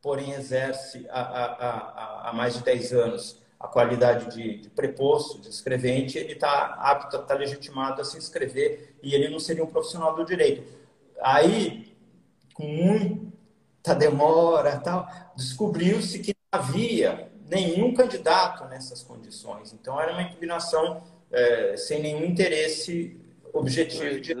porém 0.00 0.32
exerce 0.32 1.06
há, 1.10 1.20
há, 1.20 2.30
há 2.30 2.32
mais 2.32 2.54
de 2.54 2.62
10 2.62 2.92
anos 2.94 3.41
a 3.62 3.68
qualidade 3.68 4.34
de, 4.34 4.58
de 4.58 4.70
preposto, 4.70 5.40
de 5.40 5.48
escrevente, 5.48 6.18
ele 6.18 6.32
está 6.32 6.74
apto, 6.80 7.16
está 7.16 7.34
legitimado 7.34 8.02
a 8.02 8.04
se 8.04 8.18
inscrever 8.18 8.96
e 9.00 9.14
ele 9.14 9.28
não 9.28 9.38
seria 9.38 9.62
um 9.62 9.68
profissional 9.68 10.16
do 10.16 10.24
direito. 10.24 10.64
Aí, 11.22 11.96
com 12.54 12.66
muita 12.66 13.94
demora, 13.94 14.78
tal, 14.78 15.08
descobriu-se 15.36 16.18
que 16.18 16.34
havia 16.50 17.30
nenhum 17.48 17.94
candidato 17.94 18.64
nessas 18.64 19.02
condições. 19.02 19.72
Então, 19.72 20.00
era 20.00 20.12
uma 20.12 20.22
impugnação 20.22 21.04
é, 21.30 21.76
sem 21.76 22.02
nenhum 22.02 22.24
interesse 22.24 23.16
objetivo. 23.52 24.20
De... 24.20 24.34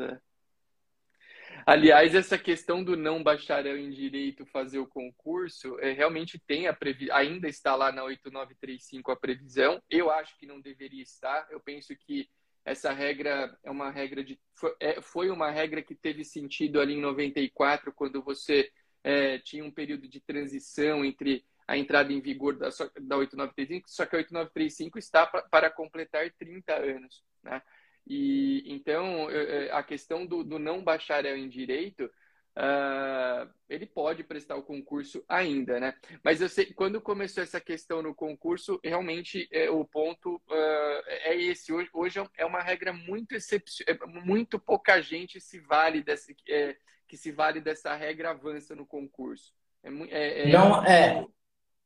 É. 1.66 1.72
Aliás, 1.72 2.14
essa 2.14 2.38
questão 2.38 2.82
do 2.82 2.96
não 2.96 3.22
bacharel 3.22 3.78
em 3.78 3.90
direito 3.90 4.46
fazer 4.46 4.78
o 4.78 4.86
concurso, 4.86 5.78
é, 5.80 5.92
realmente 5.92 6.38
tem 6.38 6.66
a 6.66 6.72
previ... 6.72 7.10
ainda 7.10 7.48
está 7.48 7.74
lá 7.74 7.92
na 7.92 8.04
8935 8.04 9.10
a 9.10 9.16
previsão. 9.16 9.82
Eu 9.90 10.10
acho 10.10 10.36
que 10.38 10.46
não 10.46 10.60
deveria 10.60 11.02
estar. 11.02 11.46
Eu 11.50 11.60
penso 11.60 11.94
que 11.96 12.28
essa 12.64 12.92
regra 12.92 13.56
é 13.64 13.70
uma 13.70 13.90
regra 13.90 14.22
de 14.22 14.38
é, 14.78 15.00
foi 15.00 15.30
uma 15.30 15.50
regra 15.50 15.82
que 15.82 15.94
teve 15.94 16.24
sentido 16.24 16.80
ali 16.80 16.94
em 16.94 17.00
94 17.00 17.92
quando 17.92 18.22
você 18.22 18.70
é, 19.02 19.38
tinha 19.38 19.64
um 19.64 19.70
período 19.70 20.06
de 20.06 20.20
transição 20.20 21.04
entre 21.04 21.44
a 21.66 21.76
entrada 21.76 22.12
em 22.12 22.20
vigor 22.20 22.56
da, 22.56 22.68
da 22.68 23.16
8935, 23.16 23.88
só 23.88 24.04
que 24.04 24.14
a 24.14 24.18
8935 24.18 24.98
está 24.98 25.26
para 25.26 25.70
completar 25.70 26.30
30 26.38 26.74
anos. 26.74 27.22
Né? 27.42 27.62
E 28.06 28.64
então 28.66 29.28
a 29.72 29.82
questão 29.82 30.26
do, 30.26 30.42
do 30.42 30.58
não 30.58 30.82
bacharel 30.82 31.36
em 31.36 31.48
direito, 31.48 32.10
uh, 32.56 33.50
ele 33.68 33.86
pode 33.86 34.22
prestar 34.22 34.56
o 34.56 34.62
concurso 34.62 35.24
ainda, 35.28 35.80
né? 35.80 35.94
Mas 36.22 36.40
eu 36.40 36.48
sei 36.48 36.66
quando 36.72 37.00
começou 37.00 37.42
essa 37.42 37.60
questão 37.60 38.02
no 38.02 38.14
concurso, 38.14 38.80
realmente 38.82 39.48
é, 39.50 39.70
o 39.70 39.84
ponto 39.84 40.36
uh, 40.36 41.02
é 41.06 41.36
esse. 41.36 41.72
Hoje, 41.72 41.90
hoje 41.92 42.20
é 42.36 42.44
uma 42.44 42.60
regra 42.60 42.92
muito 42.92 43.34
excepcional, 43.34 43.94
é, 43.94 44.06
muito 44.24 44.58
pouca 44.58 45.00
gente 45.00 45.40
se 45.40 45.60
vale 45.60 46.02
dessa, 46.02 46.32
é, 46.48 46.76
que 47.08 47.16
se 47.16 47.32
vale 47.32 47.60
dessa 47.60 47.94
regra 47.94 48.30
avança 48.30 48.74
no 48.74 48.86
concurso. 48.86 49.52
É, 49.82 49.90
é, 50.10 50.48
é 50.48 50.52
não 50.52 50.84
é 50.84 51.26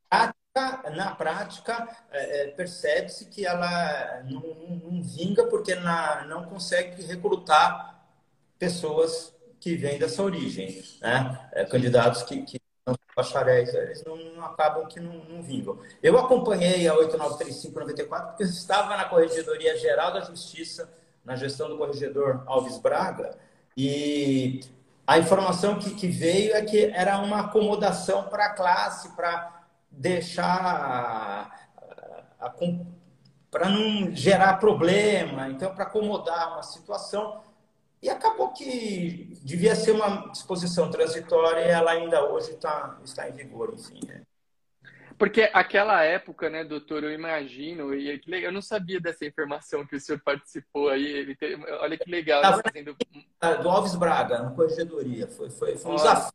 prática, 0.09 0.91
na 0.91 1.15
prática, 1.15 1.89
é, 2.11 2.43
é, 2.43 2.47
percebe-se 2.49 3.27
que 3.27 3.47
ela 3.47 4.23
não, 4.25 4.41
não, 4.41 5.03
vinga 5.03 5.47
porque 5.47 5.75
na, 5.75 6.25
não 6.25 6.45
consegue 6.45 7.03
recrutar 7.03 8.05
pessoas 8.59 9.35
que 9.61 9.77
vêm 9.77 9.99
dessa 9.99 10.23
origem. 10.23 10.83
Né? 11.01 11.49
É, 11.53 11.65
candidatos 11.65 12.23
que, 12.23 12.43
que 12.43 12.61
não 12.87 12.95
são 12.95 13.05
bacharéis, 13.15 13.75
eles 13.75 14.05
não, 14.05 14.17
não 14.17 14.45
acabam 14.45 14.87
que 14.87 15.01
não, 15.01 15.13
não, 15.25 15.43
vingam. 15.43 15.79
Eu 16.03 16.19
acompanhei 16.19 16.89
a 16.89 16.95
8935-94 16.95 18.27
porque 18.29 18.43
eu 18.45 18.49
estava 18.49 18.97
na 18.97 19.05
Corregedoria 19.05 19.77
Geral 19.77 20.13
da 20.13 20.21
Justiça, 20.21 20.91
na 21.25 21.37
gestão 21.37 21.69
do 21.69 21.77
corregedor 21.77 22.45
Alves 22.47 22.79
Braga, 22.79 23.37
e 23.77 24.61
a 25.07 25.19
informação 25.19 25.79
que, 25.79 25.95
que 25.95 26.09
veio 26.09 26.55
é 26.55 26.63
que 26.63 26.85
era 26.87 27.19
uma 27.19 27.41
acomodação 27.41 28.25
para 28.25 28.47
a 28.47 28.55
classe, 28.55 29.15
para 29.15 29.66
deixar 29.97 31.51
para 33.51 33.69
não 33.69 34.15
gerar 34.15 34.59
problema, 34.59 35.49
então 35.49 35.75
para 35.75 35.85
acomodar 35.85 36.53
uma 36.53 36.63
situação, 36.63 37.41
e 38.03 38.11
acabou 38.11 38.53
que 38.53 39.33
devia 39.43 39.75
ser 39.75 39.93
uma 39.93 40.29
disposição 40.31 40.91
transitória 40.91 41.61
e 41.61 41.71
ela 41.71 41.93
ainda 41.93 42.25
hoje 42.25 42.55
tá, 42.55 42.99
está 43.03 43.29
em 43.29 43.33
vigor, 43.33 43.75
enfim. 43.75 44.01
Né? 44.07 44.23
Porque 45.19 45.51
aquela 45.55 46.03
época, 46.05 46.51
né, 46.51 46.63
doutor, 46.63 47.03
eu 47.03 47.11
imagino, 47.11 47.95
e 47.95 48.21
eu 48.27 48.53
não 48.53 48.61
sabia 48.61 49.01
dessa 49.01 49.25
informação 49.25 49.87
que 49.87 49.97
o 49.97 50.01
senhor 50.01 50.21
participou 50.23 50.91
aí. 50.91 51.35
Olha 51.81 51.97
que 51.97 52.11
legal. 52.11 52.43
Tá 52.43 52.61
fazendo... 52.63 52.95
Do 53.63 53.71
Alves 53.71 53.95
Braga, 53.95 54.43
na 54.43 54.51
corregedoria. 54.51 55.27
Foi, 55.27 55.49
foi, 55.49 55.77
foi 55.77 55.93
um 55.93 55.97
desafio. 55.97 56.33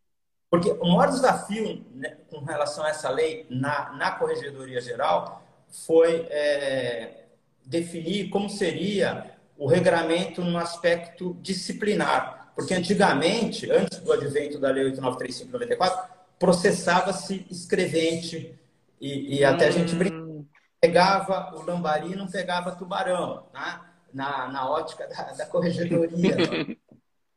Porque 0.52 0.70
o 0.70 0.86
maior 0.86 1.08
desafio 1.08 1.82
né, 1.96 2.18
com 2.30 2.40
relação 2.40 2.84
a 2.84 2.90
essa 2.90 3.10
lei 3.10 3.48
na, 3.50 3.94
na 3.94 4.12
corregedoria 4.12 4.82
geral 4.82 5.42
foi 5.70 6.28
é, 6.30 7.24
definir 7.66 8.30
como 8.30 8.50
seria 8.50 9.32
o 9.58 9.66
regramento 9.66 10.44
no 10.44 10.58
aspecto 10.58 11.38
disciplinar. 11.42 12.52
Porque 12.54 12.74
antigamente, 12.74 13.72
antes 13.72 14.00
do 14.00 14.12
advento 14.12 14.60
da 14.60 14.72
Lei 14.72 14.92
8935-94, 14.92 16.04
processava-se 16.38 17.46
escrevente 17.50 18.54
e, 19.00 19.38
e 19.38 19.46
até 19.46 19.66
hum. 19.66 19.70
a 19.70 19.72
gente 19.72 19.96
hum. 19.96 20.46
pegava 20.82 21.56
o 21.56 21.64
lambari 21.64 22.14
não 22.14 22.28
pegava 22.28 22.76
tubarão, 22.76 23.46
né? 23.54 23.80
na, 24.14 24.50
na 24.50 24.70
ótica 24.70 25.08
da, 25.08 25.32
da 25.32 25.46
corregedoria, 25.48 26.36
no 26.36 26.91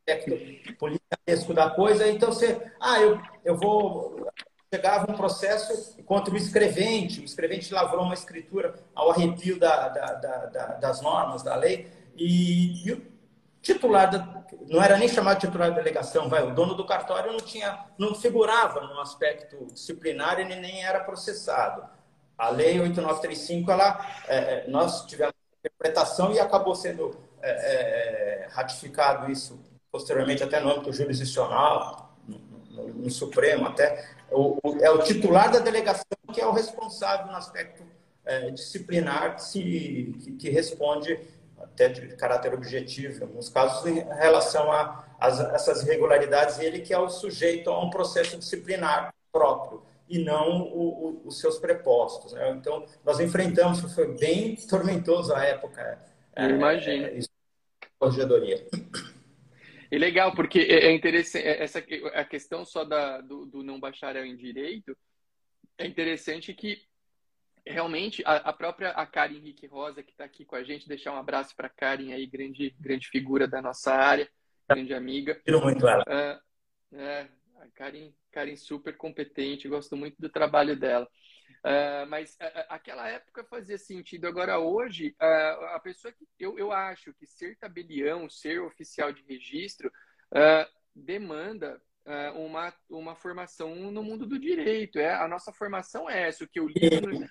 aspecto 0.06 0.76
político 0.76 1.54
da 1.54 1.70
coisa. 1.70 2.06
Então, 2.08 2.30
você, 2.30 2.60
ah, 2.78 3.00
eu, 3.00 3.20
eu 3.44 3.56
vou. 3.56 4.28
Chegava 4.72 5.10
um 5.10 5.14
processo 5.14 6.02
contra 6.02 6.34
o 6.34 6.36
escrevente, 6.36 7.20
o 7.20 7.24
escrevente 7.24 7.72
lavrou 7.72 8.02
uma 8.02 8.14
escritura 8.14 8.74
ao 8.92 9.12
arrepio 9.12 9.56
da, 9.56 9.88
da, 9.88 10.14
da, 10.14 10.66
das 10.74 11.00
normas, 11.00 11.44
da 11.44 11.54
lei, 11.54 11.86
e, 12.16 12.84
e 12.84 12.92
o 12.92 13.06
titular 13.62 14.10
da, 14.10 14.44
não 14.68 14.82
era 14.82 14.96
nem 14.98 15.06
chamado 15.06 15.38
titular 15.38 15.70
da 15.70 15.76
delegação, 15.76 16.28
vai, 16.28 16.42
o 16.42 16.52
dono 16.52 16.74
do 16.74 16.84
cartório 16.84 17.30
não 17.30 17.38
tinha, 17.38 17.86
não 17.96 18.16
figurava 18.16 18.80
no 18.80 18.98
aspecto 18.98 19.64
disciplinar, 19.72 20.40
ele 20.40 20.56
nem 20.56 20.84
era 20.84 20.98
processado. 20.98 21.84
A 22.36 22.48
lei 22.48 22.80
8935, 22.80 23.70
ela, 23.70 24.04
é, 24.26 24.36
é, 24.36 24.64
nós 24.66 25.06
tivemos 25.06 25.34
interpretação 25.60 26.32
e 26.32 26.40
acabou 26.40 26.74
sendo 26.74 27.16
é, 27.40 27.50
é, 27.50 28.48
ratificado 28.50 29.30
isso 29.30 29.56
posteriormente 29.94 30.42
até 30.42 30.58
no 30.58 30.72
âmbito 30.72 30.92
jurisdicional, 30.92 32.12
no, 32.26 32.36
no, 32.70 32.94
no 32.94 33.10
Supremo 33.10 33.68
até. 33.68 34.04
O, 34.28 34.58
o, 34.60 34.78
é 34.80 34.90
o 34.90 34.98
titular 35.04 35.52
da 35.52 35.60
delegação 35.60 36.02
que 36.32 36.40
é 36.40 36.46
o 36.46 36.50
responsável 36.50 37.28
no 37.28 37.36
aspecto 37.36 37.80
é, 38.24 38.50
disciplinar 38.50 39.36
que, 39.36 39.44
se, 39.44 40.16
que, 40.18 40.32
que 40.32 40.50
responde 40.50 41.20
até 41.56 41.88
de 41.88 42.08
caráter 42.16 42.52
objetivo, 42.52 43.20
em 43.20 43.22
alguns 43.22 43.48
casos, 43.48 43.86
em 43.86 44.00
relação 44.00 44.72
a, 44.72 45.04
a 45.20 45.28
essas 45.54 45.84
irregularidades, 45.84 46.58
ele 46.58 46.80
que 46.80 46.92
é 46.92 46.98
o 46.98 47.08
sujeito 47.08 47.70
a 47.70 47.80
um 47.80 47.88
processo 47.88 48.36
disciplinar 48.36 49.14
próprio 49.30 49.80
e 50.08 50.18
não 50.18 50.62
o, 50.62 51.22
os 51.24 51.38
seus 51.38 51.56
prepostos. 51.60 52.32
Né? 52.32 52.50
Então, 52.50 52.84
nós 53.04 53.20
enfrentamos, 53.20 53.80
foi 53.94 54.08
bem 54.16 54.56
tormentoso 54.56 55.32
a 55.32 55.44
época. 55.44 56.00
Eu 56.34 56.50
imagino. 56.50 57.06
É, 57.06 57.20
corregedoria. 57.96 58.66
E 59.94 59.98
legal, 59.98 60.34
porque 60.34 60.58
é, 60.58 60.86
é 60.86 60.92
interessante, 60.92 61.46
é, 61.46 61.62
essa, 61.62 61.78
a 62.14 62.24
questão 62.24 62.64
só 62.64 62.82
da, 62.82 63.20
do, 63.20 63.46
do 63.46 63.62
não 63.62 63.78
bacharel 63.78 64.26
em 64.26 64.34
direito, 64.34 64.96
é 65.78 65.86
interessante 65.86 66.52
que 66.52 66.82
realmente 67.64 68.20
a, 68.26 68.38
a, 68.38 68.52
própria 68.52 68.90
a 68.90 69.06
Karen 69.06 69.36
Henrique 69.36 69.68
Rosa 69.68 70.02
que 70.02 70.10
está 70.10 70.24
aqui 70.24 70.44
com 70.44 70.56
a 70.56 70.64
gente, 70.64 70.88
deixar 70.88 71.12
um 71.12 71.16
abraço 71.16 71.54
para 71.54 71.68
Karen 71.68 72.12
aí, 72.12 72.26
grande 72.26 72.74
grande 72.80 73.06
figura 73.06 73.46
da 73.46 73.62
nossa 73.62 73.94
área, 73.94 74.28
grande 74.68 74.92
amiga. 74.92 75.40
Muito 75.48 75.86
ela. 75.86 76.02
Uh, 76.02 76.96
é, 76.96 77.28
a 77.60 77.68
Karen, 77.68 78.12
Karen 78.32 78.56
super 78.56 78.96
competente, 78.96 79.68
gosto 79.68 79.96
muito 79.96 80.16
do 80.18 80.28
trabalho 80.28 80.74
dela. 80.74 81.08
Uh, 81.64 82.06
mas 82.08 82.34
uh, 82.34 82.66
aquela 82.68 83.08
época 83.08 83.42
fazia 83.44 83.78
sentido. 83.78 84.26
Agora, 84.26 84.58
hoje, 84.58 85.14
a 85.18 85.80
pessoa 85.82 86.12
que 86.12 86.26
eu, 86.38 86.58
eu 86.58 86.70
acho 86.70 87.14
que 87.14 87.26
ser 87.26 87.56
tabelião, 87.56 88.28
ser 88.28 88.60
oficial 88.60 89.12
de 89.12 89.22
registro, 89.22 89.90
demanda 90.94 91.80
uma, 92.34 92.74
uma 92.90 93.14
formação 93.14 93.74
no 93.90 94.02
mundo 94.02 94.26
do 94.26 94.38
direito. 94.38 94.98
É, 94.98 95.14
a 95.14 95.26
nossa 95.26 95.52
formação 95.52 96.08
é 96.10 96.28
essa, 96.28 96.44
o 96.44 96.48
que 96.48 96.60
eu 96.60 96.68
li 96.68 96.90
no, 97.00 97.26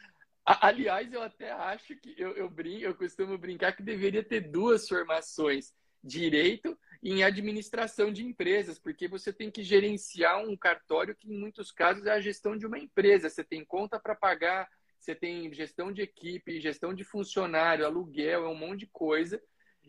Aliás, 0.45 1.11
eu 1.13 1.21
até 1.21 1.51
acho 1.51 1.95
que 1.95 2.13
eu, 2.17 2.31
eu, 2.35 2.49
brinco, 2.49 2.83
eu 2.83 2.95
costumo 2.95 3.37
brincar 3.37 3.73
que 3.73 3.81
deveria 3.81 4.23
ter 4.23 4.41
duas 4.41 4.87
formações: 4.87 5.73
direito 6.03 6.77
em 7.03 7.21
administração 7.21 8.13
de 8.13 8.23
empresas, 8.23 8.79
porque 8.79 9.09
você 9.09 9.33
tem 9.33 9.51
que 9.51 9.61
gerenciar 9.61 10.39
um 10.39 10.55
cartório 10.55 11.13
que, 11.13 11.29
em 11.29 11.37
muitos 11.37 11.69
casos, 11.69 12.05
é 12.05 12.11
a 12.11 12.21
gestão 12.21 12.55
de 12.55 12.65
uma 12.65 12.79
empresa. 12.79 13.29
Você 13.29 13.43
tem 13.43 13.65
conta 13.65 13.99
para 13.99 14.15
pagar, 14.15 14.69
você 14.97 15.13
tem 15.13 15.53
gestão 15.53 15.91
de 15.91 16.01
equipe, 16.01 16.61
gestão 16.61 16.93
de 16.93 17.03
funcionário, 17.03 17.85
aluguel, 17.85 18.45
é 18.45 18.47
um 18.47 18.55
monte 18.55 18.81
de 18.81 18.87
coisa. 18.87 19.41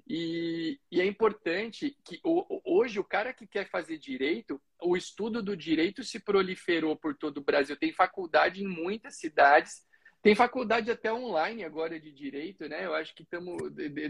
E, 0.08 0.80
e 0.90 1.00
é 1.00 1.06
importante 1.06 1.96
que 2.04 2.20
hoje 2.64 2.98
o 2.98 3.04
cara 3.04 3.32
que 3.32 3.46
quer 3.46 3.70
fazer 3.70 3.96
direito, 3.96 4.60
o 4.82 4.96
estudo 4.96 5.40
do 5.40 5.56
direito 5.56 6.02
se 6.02 6.18
proliferou 6.18 6.96
por 6.96 7.16
todo 7.16 7.38
o 7.38 7.44
Brasil. 7.44 7.76
Tem 7.76 7.92
faculdade 7.92 8.64
em 8.64 8.66
muitas 8.66 9.18
cidades 9.18 9.84
tem 10.24 10.34
faculdade 10.34 10.90
até 10.90 11.12
online 11.12 11.64
agora 11.64 12.00
de 12.00 12.10
direito, 12.10 12.66
né? 12.66 12.86
Eu 12.86 12.94
acho 12.94 13.14
que 13.14 13.24
estamos 13.24 13.58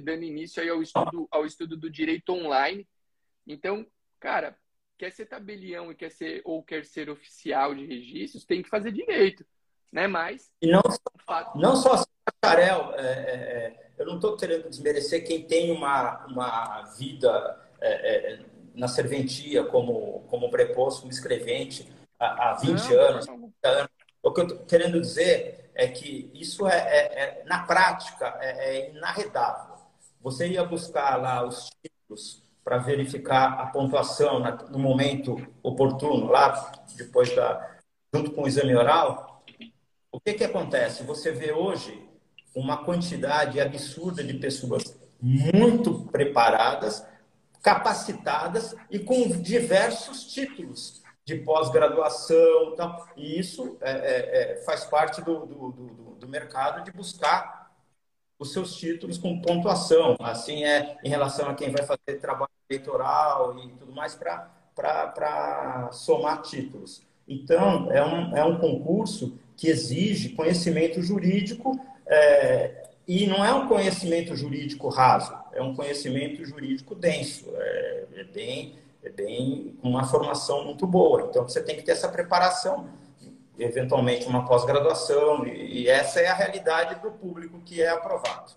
dando 0.04 0.22
início 0.22 0.62
aí 0.62 0.68
ao 0.68 0.80
estudo, 0.80 1.26
ao 1.28 1.44
estudo 1.44 1.76
do 1.76 1.90
direito 1.90 2.32
online. 2.32 2.86
Então, 3.46 3.86
cara, 4.20 4.56
quer 4.96 5.10
ser 5.10 5.26
tabelião 5.26 5.90
e 5.90 5.94
quer 5.94 6.10
ser 6.10 6.42
ou 6.44 6.62
quer 6.62 6.84
ser 6.84 7.10
oficial 7.10 7.74
de 7.74 7.84
registros, 7.84 8.44
tem 8.44 8.62
que 8.62 8.68
fazer 8.68 8.92
direito, 8.92 9.44
né? 9.92 10.06
Mas 10.06 10.50
e 10.60 10.70
não 10.70 10.82
só, 11.26 11.52
não 11.54 11.76
só 11.76 12.04
bacharel, 12.42 12.94
é, 12.94 13.02
é, 13.02 13.06
é, 13.06 13.90
eu 13.98 14.06
não 14.06 14.16
estou 14.16 14.36
querendo 14.36 14.68
desmerecer 14.68 15.26
quem 15.26 15.46
tem 15.46 15.70
uma, 15.70 16.24
uma 16.26 16.82
vida 16.96 17.60
é, 17.80 18.32
é 18.32 18.40
na 18.74 18.88
serventia 18.88 19.64
como 19.64 20.24
como 20.28 20.50
preposto, 20.50 21.02
como 21.02 21.12
escrevente 21.12 21.88
há, 22.18 22.50
há 22.50 22.54
20 22.54 22.68
não, 22.70 23.00
anos, 23.00 23.26
não. 23.26 23.52
anos. 23.62 23.90
O 24.22 24.32
que 24.32 24.40
eu 24.40 24.46
estou 24.46 24.64
querendo 24.66 25.00
dizer 25.00 25.70
é 25.74 25.88
que 25.88 26.30
isso 26.32 26.66
é, 26.66 26.78
é, 26.78 27.20
é 27.20 27.44
na 27.44 27.64
prática 27.64 28.38
é, 28.40 28.76
é, 28.76 28.90
inarredável. 28.90 29.76
Você 30.22 30.48
ia 30.48 30.64
buscar 30.64 31.16
lá 31.20 31.44
os 31.46 31.70
títulos 31.82 32.43
para 32.64 32.78
verificar 32.78 33.60
a 33.60 33.66
pontuação 33.66 34.40
no 34.70 34.78
momento 34.78 35.36
oportuno, 35.62 36.26
lá 36.26 36.72
depois 36.96 37.34
da 37.36 37.74
junto 38.14 38.30
com 38.30 38.42
o 38.42 38.46
exame 38.46 38.74
oral. 38.74 39.44
O 40.10 40.20
que 40.20 40.34
que 40.34 40.44
acontece? 40.44 41.02
Você 41.02 41.32
vê 41.32 41.52
hoje 41.52 42.08
uma 42.54 42.84
quantidade 42.84 43.60
absurda 43.60 44.22
de 44.22 44.34
pessoas 44.34 44.96
muito 45.20 46.04
preparadas, 46.12 47.04
capacitadas 47.60 48.76
e 48.88 49.00
com 49.00 49.28
diversos 49.40 50.32
títulos 50.32 51.02
de 51.24 51.36
pós-graduação. 51.36 52.76
E 53.16 53.38
isso 53.38 53.76
é, 53.80 53.90
é, 53.90 54.52
é, 54.52 54.64
faz 54.64 54.84
parte 54.84 55.20
do, 55.22 55.46
do, 55.46 55.72
do, 55.72 56.16
do, 56.20 56.28
mercado 56.28 56.84
de 56.84 56.92
buscar 56.92 57.63
os 58.38 58.52
seus 58.52 58.76
títulos 58.76 59.18
com 59.18 59.40
pontuação. 59.40 60.16
Assim 60.20 60.64
é 60.64 60.98
em 61.02 61.08
relação 61.08 61.48
a 61.48 61.54
quem 61.54 61.70
vai 61.70 61.84
fazer 61.84 62.20
trabalho 62.20 62.50
eleitoral 62.68 63.58
e 63.58 63.68
tudo 63.70 63.92
mais 63.92 64.14
para 64.14 65.90
somar 65.92 66.42
títulos. 66.42 67.02
Então, 67.26 67.90
é 67.90 68.04
um, 68.04 68.36
é 68.36 68.44
um 68.44 68.58
concurso 68.58 69.38
que 69.56 69.68
exige 69.68 70.30
conhecimento 70.30 71.00
jurídico 71.00 71.80
é, 72.06 72.88
e 73.06 73.26
não 73.26 73.44
é 73.44 73.52
um 73.52 73.66
conhecimento 73.66 74.36
jurídico 74.36 74.88
raso, 74.88 75.34
é 75.52 75.62
um 75.62 75.74
conhecimento 75.74 76.44
jurídico 76.44 76.94
denso, 76.94 77.46
é, 77.54 78.04
é 78.16 78.24
bem 78.24 78.74
é 79.04 79.10
bem 79.10 79.76
uma 79.82 80.04
formação 80.04 80.64
muito 80.64 80.86
boa. 80.86 81.26
Então 81.28 81.46
você 81.46 81.62
tem 81.62 81.76
que 81.76 81.82
ter 81.82 81.92
essa 81.92 82.08
preparação, 82.08 82.88
eventualmente 83.58 84.26
uma 84.26 84.44
pós-graduação, 84.44 85.46
e, 85.46 85.88
essa 85.88 86.20
é 86.20 86.26
a 86.26 86.34
realidade 86.34 87.00
do 87.00 87.12
público 87.12 87.60
que 87.62 87.82
é 87.82 87.88
aprovado. 87.88 88.52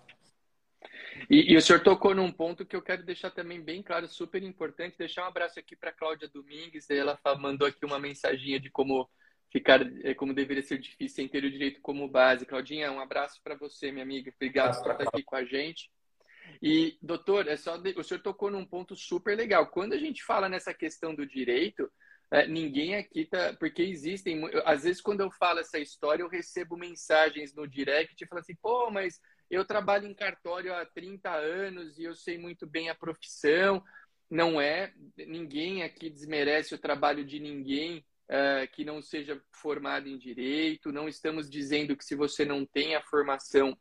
E, 1.28 1.52
e, 1.52 1.56
o 1.56 1.62
senhor 1.62 1.82
tocou 1.82 2.14
num 2.14 2.32
ponto 2.32 2.64
que 2.64 2.76
eu 2.76 2.82
quero 2.82 3.04
deixar 3.04 3.30
também 3.30 3.60
bem 3.60 3.82
claro, 3.82 4.08
super 4.08 4.42
importante. 4.42 4.96
Deixar 4.96 5.24
um 5.24 5.28
abraço 5.28 5.58
aqui 5.58 5.76
para 5.76 5.92
Cláudia 5.92 6.28
Domingues. 6.28 6.88
Ela 6.90 7.18
mandou 7.38 7.66
aqui 7.66 7.84
uma 7.84 7.98
mensaginha 7.98 8.58
de 8.58 8.70
como 8.70 9.08
ficar, 9.50 9.80
é, 10.04 10.14
como 10.14 10.32
deveria 10.32 10.62
ser 10.62 10.78
difícil 10.78 11.16
sem 11.16 11.28
ter 11.28 11.44
o 11.44 11.50
direito 11.50 11.80
como 11.80 12.08
base. 12.08 12.46
Claudinha, 12.46 12.92
um 12.92 13.00
abraço 13.00 13.40
para 13.42 13.56
você, 13.56 13.90
minha 13.90 14.04
amiga. 14.04 14.32
Obrigado 14.34 14.80
por 14.82 14.92
estar 14.92 15.08
aqui 15.08 15.22
com 15.22 15.36
a 15.36 15.44
gente. 15.44 15.90
E, 16.62 16.96
doutor, 17.02 17.46
é 17.46 17.56
só 17.56 17.76
de... 17.76 17.90
o 17.98 18.02
senhor 18.02 18.20
tocou 18.20 18.50
num 18.50 18.64
ponto 18.64 18.96
super 18.96 19.36
legal. 19.36 19.66
Quando 19.66 19.92
a 19.92 19.98
gente 19.98 20.24
fala 20.24 20.48
nessa 20.48 20.72
questão 20.72 21.14
do 21.14 21.26
direito, 21.26 21.90
é, 22.30 22.46
ninguém 22.46 22.94
aqui 22.94 23.24
tá. 23.24 23.54
Porque 23.58 23.82
existem. 23.82 24.42
Às 24.64 24.84
vezes, 24.84 25.00
quando 25.00 25.20
eu 25.20 25.30
falo 25.30 25.60
essa 25.60 25.78
história, 25.78 26.22
eu 26.22 26.28
recebo 26.28 26.76
mensagens 26.76 27.54
no 27.54 27.66
direct 27.66 28.26
falando 28.26 28.42
assim, 28.42 28.56
pô, 28.60 28.90
mas 28.90 29.20
eu 29.50 29.64
trabalho 29.64 30.06
em 30.06 30.14
cartório 30.14 30.74
há 30.74 30.84
30 30.84 31.30
anos 31.30 31.98
e 31.98 32.04
eu 32.04 32.14
sei 32.14 32.38
muito 32.38 32.66
bem 32.66 32.90
a 32.90 32.94
profissão. 32.94 33.82
não 34.30 34.60
é, 34.60 34.92
ninguém 35.16 35.82
aqui 35.82 36.10
desmerece 36.10 36.74
o 36.74 36.78
trabalho 36.78 37.24
de 37.24 37.40
ninguém 37.40 38.04
uh, 38.28 38.68
que 38.72 38.84
não 38.84 39.00
seja 39.00 39.40
formado 39.52 40.06
em 40.06 40.18
direito, 40.18 40.92
não 40.92 41.08
estamos 41.08 41.48
dizendo 41.48 41.96
que 41.96 42.04
se 42.04 42.14
você 42.14 42.44
não 42.44 42.66
tem 42.66 42.94
a 42.94 43.02
formação 43.02 43.76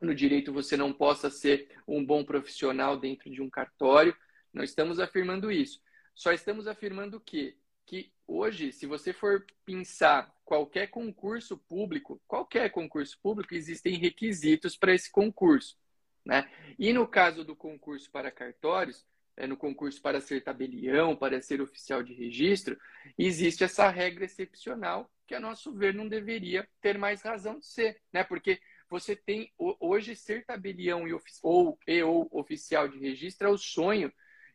no 0.00 0.14
direito 0.14 0.52
você 0.52 0.76
não 0.76 0.92
possa 0.92 1.30
ser 1.30 1.68
um 1.86 2.04
bom 2.04 2.24
profissional 2.24 2.98
dentro 2.98 3.30
de 3.30 3.42
um 3.42 3.50
cartório, 3.50 4.16
não 4.52 4.64
estamos 4.64 4.98
afirmando 4.98 5.52
isso. 5.52 5.80
Só 6.14 6.32
estamos 6.32 6.66
afirmando 6.66 7.20
que 7.20 7.56
que 7.86 8.12
hoje, 8.26 8.72
se 8.72 8.86
você 8.86 9.12
for 9.12 9.44
pensar 9.64 10.32
qualquer 10.44 10.88
concurso 10.88 11.56
público, 11.56 12.20
qualquer 12.26 12.70
concurso 12.70 13.18
público, 13.22 13.54
existem 13.54 13.96
requisitos 13.98 14.76
para 14.76 14.94
esse 14.94 15.10
concurso. 15.10 15.76
Né? 16.24 16.48
E 16.78 16.92
no 16.92 17.06
caso 17.06 17.44
do 17.44 17.56
concurso 17.56 18.10
para 18.10 18.30
cartórios, 18.30 19.04
é, 19.36 19.46
no 19.46 19.56
concurso 19.56 20.00
para 20.00 20.20
ser 20.20 20.42
tabelião, 20.42 21.16
para 21.16 21.40
ser 21.40 21.60
oficial 21.60 22.02
de 22.02 22.12
registro, 22.12 22.78
existe 23.18 23.64
essa 23.64 23.88
regra 23.88 24.24
excepcional 24.24 25.10
que, 25.26 25.34
a 25.34 25.40
nosso 25.40 25.72
ver, 25.74 25.94
não 25.94 26.08
deveria 26.08 26.68
ter 26.80 26.98
mais 26.98 27.22
razão 27.22 27.58
de 27.58 27.66
ser, 27.66 28.00
né? 28.12 28.22
Porque 28.22 28.60
você 28.90 29.16
tem 29.16 29.50
hoje 29.58 30.14
ser 30.14 30.44
tabelião 30.44 31.08
e, 31.08 31.18
ou, 31.42 31.78
e 31.86 32.02
ou 32.02 32.28
oficial 32.30 32.86
de 32.86 32.98
registro 32.98 33.48
é 33.48 33.50
o 33.50 33.56
sonho 33.56 34.12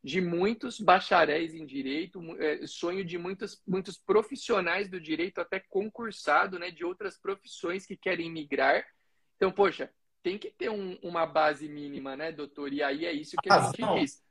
de 0.08 0.22
muitos 0.22 0.80
bacharéis 0.80 1.54
em 1.54 1.66
direito, 1.66 2.22
é, 2.40 2.66
sonho 2.66 3.04
de 3.04 3.18
muitos, 3.18 3.62
muitos 3.68 3.98
profissionais 3.98 4.90
do 4.90 5.02
direito, 5.02 5.42
até 5.42 5.60
concursado, 5.60 6.58
né, 6.58 6.72
de 6.72 6.86
outras 6.86 7.18
profissões 7.18 7.86
que 7.86 7.98
querem 7.98 8.32
migrar. 8.32 8.86
Então, 9.36 9.52
poxa, 9.52 9.92
tem 10.24 10.38
que 10.38 10.50
ter 10.50 10.70
um, 10.70 10.98
uma 11.04 11.26
base 11.26 11.68
mínima, 11.68 12.16
né, 12.16 12.32
doutor? 12.32 12.72
E 12.72 12.82
aí 12.82 13.06
é 13.06 13.12
isso 13.12 13.36
que 13.44 13.52
a, 13.52 13.56
a 13.56 13.60
gente 13.66 13.82
razão, 13.82 14.00
diz. 14.00 14.24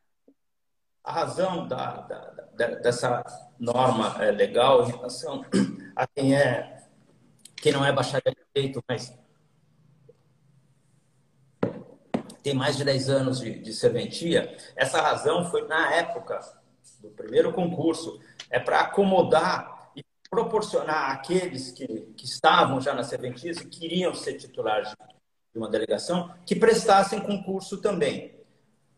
A 1.04 1.12
razão 1.12 1.68
da, 1.68 2.00
da, 2.00 2.30
da, 2.30 2.66
dessa 2.76 3.22
norma 3.60 4.16
é, 4.24 4.30
legal 4.30 4.82
em 4.88 4.92
relação 4.92 5.44
a 5.94 6.06
quem 6.06 6.34
é 6.34 6.88
quem 7.56 7.72
não 7.72 7.84
é 7.84 7.92
bacharel 7.92 8.32
de 8.32 8.46
direito, 8.54 8.82
mas 8.88 9.14
tem 12.46 12.54
mais 12.54 12.76
de 12.76 12.84
10 12.84 13.10
anos 13.10 13.40
de, 13.40 13.58
de 13.58 13.72
serventia, 13.72 14.56
essa 14.76 15.02
razão 15.02 15.50
foi 15.50 15.66
na 15.66 15.92
época 15.92 16.38
do 17.00 17.08
primeiro 17.08 17.52
concurso, 17.52 18.20
é 18.48 18.60
para 18.60 18.82
acomodar 18.82 19.90
e 19.96 20.04
proporcionar 20.30 21.10
àqueles 21.10 21.72
que, 21.72 21.88
que 22.16 22.24
estavam 22.24 22.80
já 22.80 22.94
na 22.94 23.02
serventia 23.02 23.50
e 23.50 23.64
queriam 23.64 24.14
ser 24.14 24.34
titulares 24.34 24.90
de 24.90 25.58
uma 25.58 25.68
delegação, 25.68 26.32
que 26.46 26.54
prestassem 26.54 27.18
concurso 27.18 27.78
também. 27.78 28.36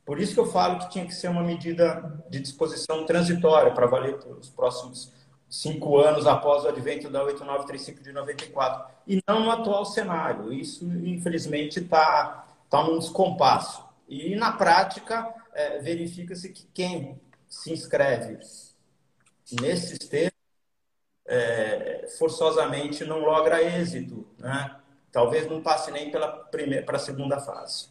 Por 0.05 0.21
isso 0.21 0.35
que 0.35 0.41
eu 0.41 0.53
falo 0.53 0.81
que 0.81 0.91
tinha 0.91 1.07
que 1.07 1.15
ser 1.15 1.29
uma 1.29 1.43
medida 1.43 2.23
de 2.29 2.41
disposição 2.41 3.07
transitória 3.07 3.73
para 3.73 3.87
valer 3.87 4.19
os 4.39 4.51
próximos 4.51 5.11
cinco 5.49 5.97
anos 5.97 6.27
após 6.27 6.65
o 6.65 6.69
advento 6.69 7.09
da 7.09 7.23
8935 7.23 8.03
de 8.03 8.13
94, 8.13 8.95
e 9.07 9.23
não 9.27 9.45
no 9.45 9.51
atual 9.51 9.87
cenário. 9.87 10.53
Isso, 10.53 10.85
infelizmente, 10.85 11.81
está 11.81 12.45
está 12.69 12.85
num 12.85 12.99
descompasso. 12.99 13.83
E, 14.07 14.37
na 14.37 14.53
prática, 14.53 15.35
é, 15.55 15.79
verifica-se 15.79 16.53
que 16.53 16.67
quem 16.73 17.21
se 17.49 17.73
inscreve 17.73 18.39
nesses 19.61 19.99
termos 19.99 20.39
é, 21.27 22.07
forçosamente 22.19 23.05
não 23.05 23.21
logra 23.21 23.63
êxito, 23.63 24.27
né? 24.39 24.79
Talvez 25.11 25.49
não 25.49 25.63
passe 25.63 25.91
nem 25.91 26.11
pela 26.11 26.29
primeira, 26.29 26.85
para 26.85 26.97
a 26.97 27.01
segunda 27.01 27.41
fase. 27.41 27.89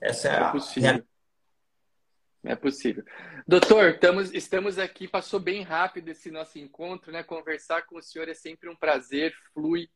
Essa 0.00 0.28
é, 0.28 0.32
é 0.32 0.38
a 0.38 0.50
possível. 0.50 1.04
É 2.44 2.54
possível. 2.54 3.04
Doutor, 3.46 3.90
estamos, 3.90 4.32
estamos 4.32 4.78
aqui, 4.78 5.08
passou 5.08 5.40
bem 5.40 5.62
rápido 5.62 6.08
esse 6.08 6.30
nosso 6.30 6.58
encontro, 6.58 7.10
né? 7.10 7.22
Conversar 7.22 7.82
com 7.82 7.96
o 7.96 8.02
senhor 8.02 8.28
é 8.28 8.34
sempre 8.34 8.68
um 8.68 8.76
prazer, 8.76 9.34
flui 9.52 9.88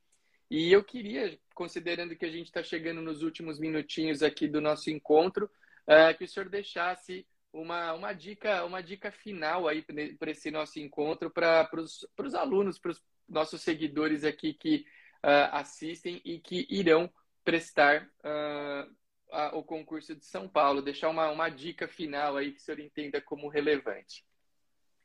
e 0.52 0.70
eu 0.70 0.84
queria, 0.84 1.38
considerando 1.54 2.14
que 2.14 2.26
a 2.26 2.30
gente 2.30 2.48
está 2.48 2.62
chegando 2.62 3.00
nos 3.00 3.22
últimos 3.22 3.58
minutinhos 3.58 4.22
aqui 4.22 4.46
do 4.46 4.60
nosso 4.60 4.90
encontro, 4.90 5.50
uh, 5.86 6.14
que 6.18 6.24
o 6.24 6.28
senhor 6.28 6.50
deixasse 6.50 7.26
uma, 7.50 7.94
uma, 7.94 8.12
dica, 8.12 8.62
uma 8.62 8.82
dica 8.82 9.10
final 9.10 9.66
aí 9.66 9.82
para 10.18 10.30
esse 10.30 10.50
nosso 10.50 10.78
encontro 10.78 11.30
para 11.30 11.66
os 11.74 12.34
alunos, 12.34 12.78
para 12.78 12.90
os 12.90 13.02
nossos 13.26 13.62
seguidores 13.62 14.24
aqui 14.24 14.52
que 14.52 14.84
uh, 15.24 15.56
assistem 15.56 16.20
e 16.22 16.38
que 16.38 16.66
irão 16.68 17.10
prestar 17.42 18.04
uh, 18.18 18.94
a, 19.30 19.56
o 19.56 19.64
concurso 19.64 20.14
de 20.14 20.26
São 20.26 20.46
Paulo. 20.46 20.82
Deixar 20.82 21.08
uma, 21.08 21.30
uma 21.30 21.48
dica 21.48 21.88
final 21.88 22.36
aí 22.36 22.52
que 22.52 22.58
o 22.58 22.62
senhor 22.62 22.78
entenda 22.78 23.22
como 23.22 23.48
relevante. 23.48 24.22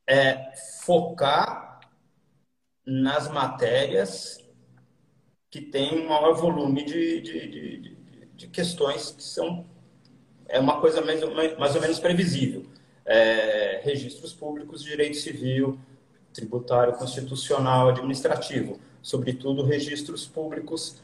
É 0.06 0.54
focar 0.84 1.80
nas 2.86 3.32
matérias 3.32 4.46
que 5.50 5.62
tem 5.62 6.00
um 6.00 6.10
maior 6.10 6.34
volume 6.34 6.84
de, 6.84 7.22
de, 7.22 7.48
de, 7.48 7.98
de 8.36 8.48
questões 8.48 9.12
que 9.12 9.24
são 9.24 9.66
é 10.50 10.60
uma 10.60 10.80
coisa 10.80 11.02
mais, 11.02 11.22
mais 11.58 11.76
ou 11.76 11.82
menos 11.82 12.00
previsível. 12.00 12.66
É, 13.06 13.82
registros 13.84 14.34
públicos, 14.34 14.84
direito 14.84 15.18
civil, 15.18 15.80
tributário, 16.34 16.94
constitucional, 16.94 17.90
administrativo, 17.90 18.80
sobretudo 19.02 19.64
registros 19.64 20.26
públicos, 20.26 21.02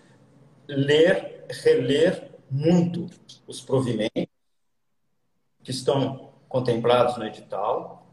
ler, 0.67 1.45
reler 1.49 2.29
muito 2.49 3.09
os 3.47 3.61
provimentos 3.61 4.27
que 5.63 5.71
estão 5.71 6.29
contemplados 6.49 7.17
no 7.17 7.25
edital, 7.25 8.05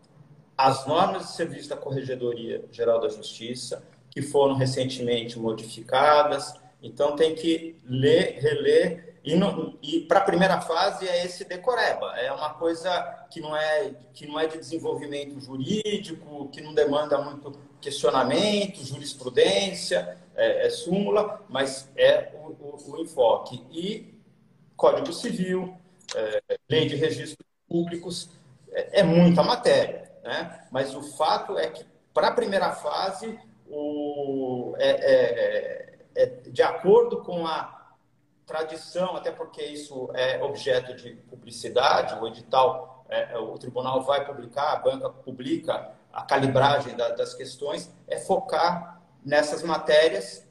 as 0.56 0.86
normas 0.86 1.28
de 1.28 1.32
serviço 1.32 1.68
da 1.68 1.76
Corregedoria 1.76 2.64
Geral 2.70 3.00
da 3.00 3.08
Justiça, 3.08 3.82
que 4.10 4.22
foram 4.22 4.54
recentemente 4.54 5.38
modificadas. 5.38 6.54
Então 6.82 7.14
tem 7.14 7.34
que 7.34 7.76
ler, 7.84 8.38
reler 8.40 9.10
e, 9.24 9.34
e 9.82 10.00
para 10.00 10.20
a 10.20 10.24
primeira 10.24 10.60
fase 10.60 11.06
é 11.06 11.24
esse 11.24 11.44
decoreba. 11.44 12.16
É 12.16 12.32
uma 12.32 12.54
coisa 12.54 12.90
que 13.30 13.40
não 13.40 13.54
é 13.54 13.94
que 14.14 14.26
não 14.26 14.40
é 14.40 14.46
de 14.46 14.58
desenvolvimento 14.58 15.38
jurídico, 15.40 16.48
que 16.48 16.60
não 16.60 16.74
demanda 16.74 17.20
muito 17.20 17.52
questionamento, 17.80 18.84
jurisprudência, 18.84 20.16
é, 20.34 20.66
é 20.66 20.70
súmula, 20.70 21.42
mas 21.48 21.88
é 21.96 22.30
o, 22.34 22.48
o, 22.48 22.92
o, 22.92 23.00
enfoque 23.00 23.64
e 23.70 24.14
Código 24.76 25.12
Civil, 25.12 25.74
é, 26.14 26.58
Lei 26.68 26.86
de 26.86 26.96
Registros 26.96 27.46
Públicos, 27.68 28.30
é, 28.72 29.00
é 29.00 29.02
muita 29.02 29.42
matéria, 29.42 30.10
né? 30.22 30.66
Mas 30.70 30.94
o 30.94 31.02
fato 31.02 31.58
é 31.58 31.68
que 31.68 31.84
para 32.12 32.28
a 32.28 32.32
primeira 32.32 32.72
fase 32.72 33.38
o, 33.70 34.74
é, 34.78 34.90
é, 34.90 35.98
é, 36.14 36.26
de 36.26 36.62
acordo 36.62 37.22
com 37.22 37.46
a 37.46 37.94
tradição, 38.44 39.16
até 39.16 39.30
porque 39.30 39.62
isso 39.62 40.10
é 40.12 40.42
objeto 40.42 40.94
de 40.96 41.14
publicidade, 41.30 42.20
o 42.20 42.26
edital, 42.26 43.04
é, 43.08 43.38
o 43.38 43.56
tribunal 43.58 44.02
vai 44.02 44.26
publicar, 44.26 44.72
a 44.72 44.76
banca 44.76 45.08
publica 45.08 45.92
a 46.12 46.22
calibragem 46.22 46.96
da, 46.96 47.10
das 47.10 47.32
questões, 47.34 47.92
é 48.08 48.18
focar 48.18 49.00
nessas 49.24 49.62
matérias 49.62 50.44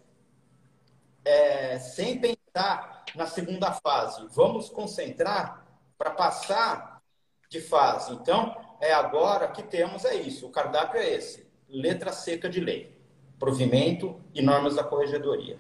é, 1.25 1.77
sem 1.77 2.19
pensar 2.19 3.03
na 3.15 3.27
segunda 3.27 3.73
fase. 3.73 4.25
Vamos 4.29 4.69
concentrar 4.69 5.65
para 5.97 6.11
passar 6.11 7.01
de 7.49 7.59
fase. 7.59 8.13
Então, 8.13 8.55
é 8.79 8.93
agora 8.93 9.49
que 9.49 9.63
temos 9.63 10.05
é 10.05 10.15
isso. 10.15 10.47
O 10.47 10.51
cardápio 10.51 11.01
é 11.01 11.09
esse: 11.09 11.51
letra 11.67 12.13
seca 12.13 12.47
de 12.47 12.61
lei 12.61 12.98
provimento 13.39 14.21
e 14.33 14.41
normas 14.41 14.75
da 14.75 14.83
corregedoria. 14.83 15.57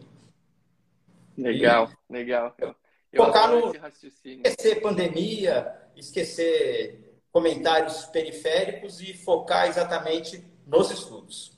Legal, 1.37 1.89
e 2.09 2.13
legal. 2.13 2.53
Eu, 2.57 2.75
eu 3.11 3.25
focar 3.25 3.49
no 3.49 3.73
esquecer 3.73 4.81
pandemia, 4.81 5.73
esquecer 5.95 7.21
comentários 7.31 8.05
periféricos 8.07 9.01
e 9.01 9.13
focar 9.13 9.67
exatamente 9.67 10.43
nos 10.67 10.91
estudos. 10.91 11.57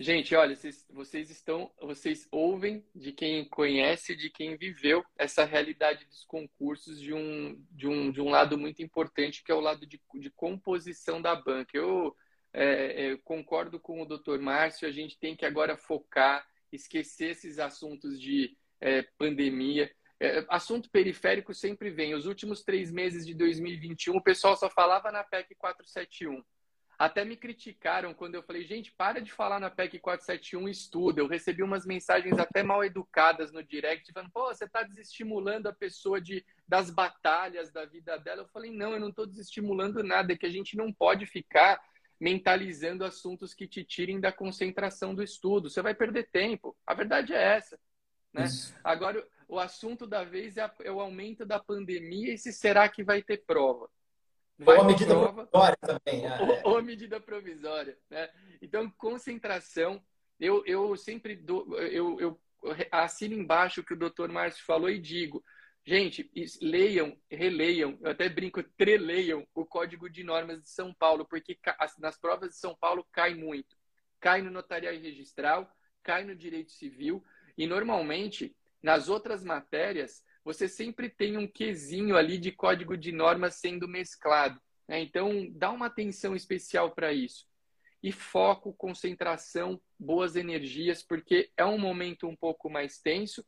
Gente, 0.00 0.32
olha, 0.36 0.54
vocês, 0.54 0.86
vocês, 0.88 1.28
estão, 1.28 1.72
vocês 1.82 2.28
ouvem 2.30 2.84
de 2.94 3.10
quem 3.10 3.44
conhece, 3.48 4.14
de 4.14 4.30
quem 4.30 4.56
viveu 4.56 5.04
essa 5.18 5.44
realidade 5.44 6.04
dos 6.06 6.24
concursos 6.24 7.00
de 7.00 7.12
um, 7.12 7.60
de 7.72 7.88
um, 7.88 8.12
de 8.12 8.20
um 8.20 8.30
lado 8.30 8.56
muito 8.56 8.80
importante, 8.80 9.42
que 9.42 9.50
é 9.50 9.54
o 9.56 9.60
lado 9.60 9.84
de, 9.84 10.00
de 10.14 10.30
composição 10.30 11.20
da 11.20 11.34
banca. 11.34 11.76
Eu 11.76 12.14
é, 12.52 13.10
é, 13.12 13.16
concordo 13.18 13.78
com 13.78 14.00
o 14.00 14.06
doutor 14.06 14.38
Márcio, 14.40 14.88
a 14.88 14.92
gente 14.92 15.18
tem 15.18 15.36
que 15.36 15.44
agora 15.44 15.76
focar, 15.76 16.46
esquecer 16.72 17.30
esses 17.30 17.58
assuntos 17.58 18.20
de 18.20 18.56
é, 18.80 19.02
pandemia. 19.18 19.90
É, 20.20 20.44
assunto 20.48 20.90
periférico 20.90 21.54
sempre 21.54 21.90
vem. 21.90 22.14
Os 22.14 22.26
últimos 22.26 22.62
três 22.62 22.90
meses 22.90 23.26
de 23.26 23.34
2021, 23.34 24.16
o 24.16 24.22
pessoal 24.22 24.56
só 24.56 24.68
falava 24.68 25.12
na 25.12 25.22
PEC 25.22 25.54
471. 25.54 26.42
Até 26.98 27.24
me 27.24 27.36
criticaram 27.36 28.12
quando 28.12 28.34
eu 28.34 28.42
falei, 28.42 28.64
gente, 28.64 28.90
para 28.90 29.20
de 29.20 29.30
falar 29.30 29.60
na 29.60 29.70
PEC 29.70 30.00
471 30.00 30.68
estuda. 30.68 31.20
Eu 31.20 31.28
recebi 31.28 31.62
umas 31.62 31.86
mensagens 31.86 32.36
até 32.36 32.60
mal 32.60 32.82
educadas 32.84 33.52
no 33.52 33.62
direct, 33.62 34.12
falando, 34.12 34.32
pô, 34.32 34.46
você 34.46 34.64
está 34.64 34.82
desestimulando 34.82 35.68
a 35.68 35.72
pessoa 35.72 36.20
de, 36.20 36.44
das 36.66 36.90
batalhas 36.90 37.70
da 37.70 37.84
vida 37.84 38.16
dela. 38.18 38.42
Eu 38.42 38.48
falei, 38.48 38.72
não, 38.72 38.94
eu 38.94 38.98
não 38.98 39.10
estou 39.10 39.26
desestimulando 39.26 40.02
nada, 40.02 40.32
é 40.32 40.36
que 40.36 40.46
a 40.46 40.50
gente 40.50 40.76
não 40.76 40.92
pode 40.92 41.24
ficar 41.24 41.80
mentalizando 42.20 43.04
assuntos 43.04 43.54
que 43.54 43.66
te 43.66 43.84
tirem 43.84 44.18
da 44.20 44.32
concentração 44.32 45.14
do 45.14 45.22
estudo. 45.22 45.70
Você 45.70 45.80
vai 45.80 45.94
perder 45.94 46.28
tempo. 46.30 46.76
A 46.86 46.94
verdade 46.94 47.32
é 47.32 47.56
essa. 47.56 47.78
Né? 48.32 48.46
Agora, 48.82 49.24
o 49.48 49.58
assunto 49.58 50.06
da 50.06 50.24
vez 50.24 50.56
é, 50.56 50.62
a, 50.62 50.74
é, 50.84 50.90
o 50.90 51.00
aumento 51.00 51.46
da 51.46 51.58
pandemia 51.58 52.34
e 52.34 52.38
se 52.38 52.52
será 52.52 52.88
que 52.88 53.02
vai 53.02 53.22
ter 53.22 53.44
prova. 53.46 53.88
Vai 54.58 54.76
ou 54.76 54.82
a 54.82 54.86
medida 54.86 55.14
prova, 55.14 55.46
provisória 55.46 55.78
também. 55.80 56.22
Né? 56.22 56.62
Ou, 56.64 56.82
medida 56.82 57.20
provisória. 57.20 57.98
Né? 58.10 58.28
Então, 58.60 58.90
concentração. 58.98 60.02
Eu, 60.38 60.64
eu 60.66 60.96
sempre 60.96 61.34
dou, 61.34 61.78
eu, 61.80 62.20
eu 62.20 62.40
assino 62.90 63.34
embaixo 63.34 63.80
o 63.80 63.84
que 63.84 63.94
o 63.94 63.98
doutor 63.98 64.28
Márcio 64.28 64.64
falou 64.64 64.90
e 64.90 64.98
digo. 64.98 65.44
Gente, 65.88 66.30
leiam, 66.60 67.18
releiam, 67.30 67.98
eu 68.02 68.10
até 68.10 68.28
brinco, 68.28 68.62
treleiam 68.62 69.48
o 69.54 69.64
Código 69.64 70.10
de 70.10 70.22
Normas 70.22 70.60
de 70.60 70.68
São 70.68 70.92
Paulo, 70.92 71.24
porque 71.24 71.58
nas 71.98 72.20
provas 72.20 72.50
de 72.50 72.56
São 72.56 72.76
Paulo 72.76 73.08
cai 73.10 73.34
muito. 73.34 73.74
Cai 74.20 74.42
no 74.42 74.50
notarial 74.50 74.92
e 74.92 74.98
registral, 74.98 75.66
cai 76.02 76.24
no 76.24 76.36
direito 76.36 76.72
civil, 76.72 77.24
e 77.56 77.66
normalmente, 77.66 78.54
nas 78.82 79.08
outras 79.08 79.42
matérias, 79.42 80.22
você 80.44 80.68
sempre 80.68 81.08
tem 81.08 81.38
um 81.38 81.50
quesinho 81.50 82.18
ali 82.18 82.36
de 82.36 82.52
código 82.52 82.94
de 82.94 83.10
normas 83.10 83.54
sendo 83.54 83.88
mesclado. 83.88 84.60
Né? 84.86 85.00
Então, 85.00 85.50
dá 85.52 85.70
uma 85.70 85.86
atenção 85.86 86.36
especial 86.36 86.90
para 86.94 87.14
isso. 87.14 87.46
E 88.02 88.12
foco, 88.12 88.74
concentração, 88.74 89.80
boas 89.98 90.36
energias, 90.36 91.02
porque 91.02 91.50
é 91.56 91.64
um 91.64 91.78
momento 91.78 92.28
um 92.28 92.36
pouco 92.36 92.68
mais 92.68 92.98
tenso, 92.98 93.42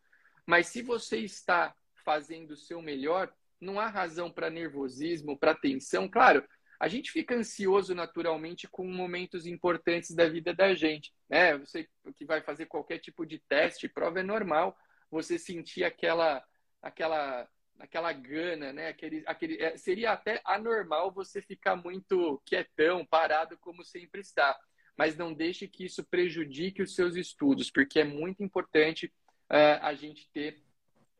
mas 0.47 0.69
se 0.69 0.81
você 0.81 1.19
está 1.19 1.77
fazendo 2.11 2.51
o 2.51 2.57
seu 2.57 2.83
melhor, 2.83 3.33
não 3.61 3.79
há 3.79 3.87
razão 3.87 4.29
para 4.29 4.51
nervosismo, 4.51 5.39
para 5.39 5.55
tensão. 5.55 6.09
Claro, 6.09 6.45
a 6.81 6.89
gente 6.89 7.13
fica 7.13 7.37
ansioso 7.37 7.95
naturalmente 7.95 8.67
com 8.67 8.85
momentos 8.85 9.47
importantes 9.47 10.13
da 10.13 10.29
vida 10.29 10.53
da 10.53 10.75
gente, 10.75 11.15
né? 11.29 11.57
Você 11.59 11.89
que 12.17 12.25
vai 12.25 12.43
fazer 12.43 12.67
qualquer 12.67 12.99
tipo 12.99 13.25
de 13.25 13.39
teste, 13.39 13.89
prova 13.89 14.19
é 14.19 14.25
normal 14.25 14.77
você 15.09 15.39
sentir 15.39 15.85
aquela 15.85 16.45
aquela 16.83 17.49
aquela 17.79 18.13
gana, 18.13 18.73
né? 18.73 18.89
Aquele, 18.89 19.23
aquele, 19.25 19.63
é, 19.63 19.77
seria 19.77 20.11
até 20.11 20.41
anormal 20.45 21.13
você 21.13 21.41
ficar 21.41 21.77
muito 21.77 22.43
quietão, 22.45 23.07
parado 23.07 23.57
como 23.59 23.85
sempre 23.85 24.21
está. 24.21 24.59
Mas 24.99 25.17
não 25.17 25.33
deixe 25.33 25.69
que 25.69 25.85
isso 25.85 26.05
prejudique 26.05 26.83
os 26.83 26.97
seus 26.97 27.15
estudos, 27.15 27.71
porque 27.71 28.01
é 28.01 28.05
muito 28.05 28.43
importante 28.43 29.07
uh, 29.49 29.79
a 29.81 29.95
gente 29.95 30.29
ter 30.33 30.61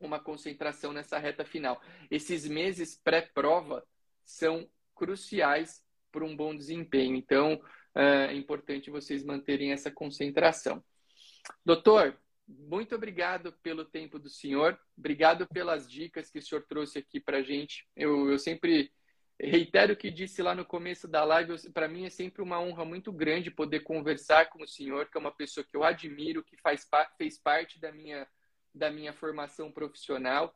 uma 0.05 0.19
concentração 0.19 0.93
nessa 0.93 1.17
reta 1.17 1.45
final. 1.45 1.81
Esses 2.09 2.47
meses 2.47 2.99
pré-prova 3.03 3.85
são 4.23 4.69
cruciais 4.95 5.83
para 6.11 6.25
um 6.25 6.35
bom 6.35 6.55
desempenho. 6.55 7.15
Então, 7.15 7.61
é 7.95 8.33
importante 8.33 8.91
vocês 8.91 9.23
manterem 9.23 9.71
essa 9.71 9.91
concentração. 9.91 10.83
Doutor, 11.65 12.17
muito 12.47 12.95
obrigado 12.95 13.53
pelo 13.63 13.85
tempo 13.85 14.19
do 14.19 14.29
senhor, 14.29 14.79
obrigado 14.97 15.47
pelas 15.47 15.89
dicas 15.89 16.29
que 16.29 16.39
o 16.39 16.41
senhor 16.41 16.65
trouxe 16.67 16.99
aqui 16.99 17.19
para 17.19 17.37
a 17.37 17.43
gente. 17.43 17.87
Eu, 17.95 18.29
eu 18.29 18.37
sempre 18.37 18.91
reitero 19.39 19.93
o 19.93 19.95
que 19.95 20.11
disse 20.11 20.41
lá 20.41 20.53
no 20.53 20.65
começo 20.65 21.07
da 21.07 21.23
live, 21.23 21.55
para 21.71 21.87
mim 21.87 22.05
é 22.05 22.09
sempre 22.09 22.41
uma 22.41 22.59
honra 22.59 22.85
muito 22.85 23.11
grande 23.11 23.49
poder 23.49 23.79
conversar 23.81 24.49
com 24.49 24.63
o 24.63 24.67
senhor, 24.67 25.09
que 25.09 25.17
é 25.17 25.19
uma 25.19 25.31
pessoa 25.31 25.65
que 25.65 25.75
eu 25.75 25.83
admiro, 25.83 26.43
que 26.43 26.55
faz, 26.57 26.87
fez 27.17 27.39
parte 27.39 27.79
da 27.79 27.91
minha 27.91 28.27
da 28.73 28.91
minha 28.91 29.13
formação 29.13 29.71
profissional. 29.71 30.55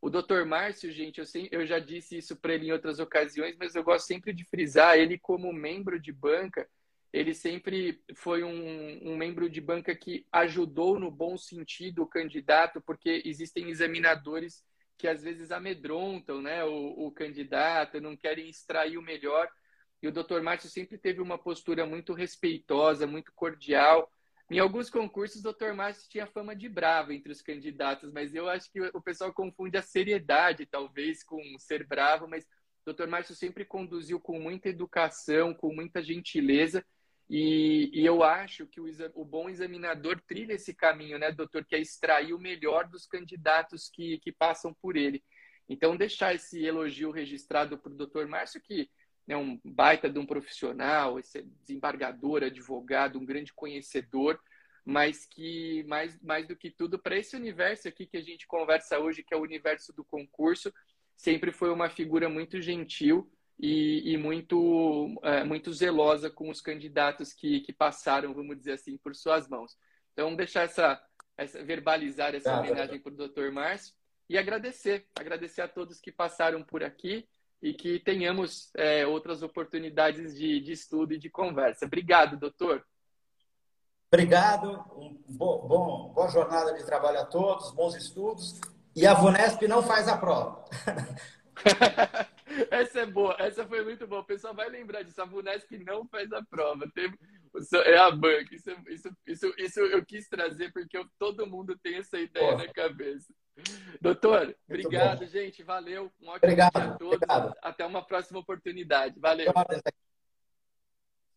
O 0.00 0.08
Dr. 0.08 0.44
Márcio, 0.46 0.90
gente, 0.90 1.20
eu, 1.20 1.26
eu 1.50 1.66
já 1.66 1.78
disse 1.78 2.16
isso 2.16 2.34
para 2.36 2.54
ele 2.54 2.68
em 2.68 2.72
outras 2.72 2.98
ocasiões, 2.98 3.56
mas 3.58 3.74
eu 3.74 3.84
gosto 3.84 4.06
sempre 4.06 4.32
de 4.32 4.44
frisar 4.44 4.98
ele 4.98 5.18
como 5.18 5.52
membro 5.52 6.00
de 6.00 6.12
banca. 6.12 6.68
Ele 7.12 7.34
sempre 7.34 8.02
foi 8.14 8.42
um, 8.42 9.10
um 9.10 9.16
membro 9.16 9.50
de 9.50 9.60
banca 9.60 9.94
que 9.94 10.24
ajudou 10.32 10.98
no 10.98 11.10
bom 11.10 11.36
sentido 11.36 12.02
o 12.02 12.06
candidato, 12.06 12.80
porque 12.80 13.22
existem 13.24 13.68
examinadores 13.68 14.64
que 14.96 15.08
às 15.08 15.22
vezes 15.22 15.50
amedrontam 15.50 16.40
né, 16.40 16.64
o, 16.64 17.06
o 17.06 17.10
candidato, 17.10 18.00
não 18.00 18.16
querem 18.16 18.48
extrair 18.48 18.96
o 18.96 19.02
melhor. 19.02 19.48
E 20.02 20.08
o 20.08 20.12
Dr. 20.12 20.40
Márcio 20.40 20.70
sempre 20.70 20.96
teve 20.96 21.20
uma 21.20 21.36
postura 21.36 21.84
muito 21.84 22.12
respeitosa, 22.12 23.06
muito 23.06 23.32
cordial. 23.34 24.10
Em 24.50 24.58
alguns 24.58 24.90
concursos, 24.90 25.44
o 25.44 25.52
Dr. 25.52 25.72
Márcio 25.74 26.08
tinha 26.08 26.26
fama 26.26 26.56
de 26.56 26.68
bravo 26.68 27.12
entre 27.12 27.30
os 27.30 27.40
candidatos, 27.40 28.10
mas 28.12 28.34
eu 28.34 28.48
acho 28.48 28.70
que 28.72 28.80
o 28.80 29.00
pessoal 29.00 29.32
confunde 29.32 29.78
a 29.78 29.82
seriedade, 29.82 30.66
talvez, 30.66 31.22
com 31.22 31.40
ser 31.56 31.86
bravo, 31.86 32.26
mas 32.26 32.44
o 32.84 32.92
Dr. 32.92 33.06
Márcio 33.06 33.36
sempre 33.36 33.64
conduziu 33.64 34.18
com 34.18 34.40
muita 34.40 34.68
educação, 34.68 35.54
com 35.54 35.72
muita 35.72 36.02
gentileza, 36.02 36.84
e, 37.28 37.90
e 37.94 38.04
eu 38.04 38.24
acho 38.24 38.66
que 38.66 38.80
o, 38.80 38.86
o, 39.14 39.24
bom 39.24 39.48
examinador 39.48 40.20
trilha 40.26 40.54
esse 40.54 40.74
caminho, 40.74 41.16
né, 41.16 41.30
doutor, 41.30 41.64
que 41.64 41.76
é 41.76 41.78
extrair 41.78 42.34
o 42.34 42.40
melhor 42.40 42.88
dos 42.88 43.06
candidatos 43.06 43.88
que, 43.88 44.18
que 44.18 44.32
passam 44.32 44.74
por 44.82 44.96
ele. 44.96 45.22
Então, 45.68 45.96
deixar 45.96 46.34
esse 46.34 46.66
elogio 46.66 47.12
registrado 47.12 47.78
para 47.78 47.92
o 47.92 47.96
doutor 47.96 48.26
Márcio, 48.26 48.60
que 48.60 48.90
né, 49.30 49.36
um 49.36 49.60
baita 49.64 50.10
de 50.10 50.18
um 50.18 50.26
profissional, 50.26 51.16
esse 51.16 51.42
desembargador, 51.60 52.42
advogado, 52.42 53.16
um 53.16 53.24
grande 53.24 53.52
conhecedor, 53.52 54.40
mas 54.84 55.24
que 55.24 55.84
mais, 55.84 56.20
mais 56.20 56.48
do 56.48 56.56
que 56.56 56.68
tudo 56.68 56.98
para 56.98 57.16
esse 57.16 57.36
universo 57.36 57.86
aqui 57.86 58.06
que 58.06 58.16
a 58.16 58.22
gente 58.22 58.44
conversa 58.48 58.98
hoje, 58.98 59.22
que 59.22 59.32
é 59.32 59.36
o 59.36 59.42
universo 59.42 59.92
do 59.92 60.04
concurso, 60.04 60.74
sempre 61.16 61.52
foi 61.52 61.70
uma 61.70 61.88
figura 61.88 62.28
muito 62.28 62.60
gentil 62.60 63.30
e, 63.56 64.14
e 64.14 64.16
muito 64.16 65.16
é, 65.22 65.44
muito 65.44 65.72
zelosa 65.72 66.28
com 66.28 66.50
os 66.50 66.60
candidatos 66.60 67.32
que, 67.32 67.60
que 67.60 67.72
passaram, 67.72 68.34
vamos 68.34 68.58
dizer 68.58 68.72
assim, 68.72 68.96
por 68.98 69.14
suas 69.14 69.48
mãos. 69.48 69.78
Então, 70.12 70.34
deixar 70.34 70.62
essa, 70.62 71.00
essa 71.36 71.62
verbalizar 71.62 72.34
essa 72.34 72.58
homenagem 72.58 72.98
para 72.98 73.12
o 73.12 73.28
Dr. 73.28 73.52
Márcio 73.52 73.94
e 74.28 74.36
agradecer, 74.36 75.06
agradecer 75.14 75.60
a 75.60 75.68
todos 75.68 76.00
que 76.00 76.10
passaram 76.10 76.64
por 76.64 76.82
aqui 76.82 77.28
e 77.62 77.74
que 77.74 78.00
tenhamos 78.00 78.70
é, 78.76 79.06
outras 79.06 79.42
oportunidades 79.42 80.34
de, 80.34 80.60
de, 80.60 80.72
estudo 80.72 81.14
e 81.14 81.18
de 81.18 81.28
conversa. 81.28 81.86
Obrigado, 81.86 82.38
doutor. 82.38 82.84
Obrigado, 84.12 84.70
um 84.96 85.22
bom, 85.28 85.68
bom, 85.68 86.12
boa 86.12 86.28
jornada 86.28 86.74
de 86.74 86.84
trabalho 86.84 87.20
a 87.20 87.24
todos, 87.24 87.70
bons 87.72 87.94
estudos. 87.94 88.60
E 88.96 89.06
a 89.06 89.14
VUNESP 89.14 89.68
não 89.68 89.82
faz 89.82 90.08
a 90.08 90.16
prova. 90.16 90.64
essa 92.70 93.00
é 93.00 93.06
boa, 93.06 93.36
essa 93.38 93.64
foi 93.66 93.84
muito 93.84 94.06
boa. 94.06 94.22
O 94.22 94.26
pessoal 94.26 94.52
vai 94.52 94.68
lembrar 94.68 95.02
disso. 95.02 95.22
A 95.22 95.24
VUNESP 95.24 95.78
não 95.84 96.06
faz 96.08 96.32
a 96.32 96.42
prova. 96.42 96.90
É 97.86 97.98
a 97.98 98.10
banca. 98.10 98.54
Isso, 98.54 98.70
isso, 98.88 99.10
isso, 99.26 99.54
isso 99.56 99.80
eu 99.80 100.04
quis 100.04 100.28
trazer 100.28 100.72
porque 100.72 100.98
eu, 100.98 101.06
todo 101.18 101.46
mundo 101.46 101.78
tem 101.78 101.96
essa 101.96 102.18
ideia 102.18 102.56
na 102.56 102.72
cabeça. 102.72 103.32
Doutor, 104.00 104.56
obrigado, 104.68 105.26
gente. 105.26 105.62
Valeu. 105.62 106.10
Um 106.20 106.28
ótimo 106.28 106.36
obrigado, 106.36 106.72
dia 106.72 106.84
a 106.84 106.96
todos. 106.96 107.14
Obrigado. 107.16 107.54
Até 107.62 107.84
uma 107.84 108.02
próxima 108.02 108.38
oportunidade. 108.38 109.18
Valeu. 109.18 109.52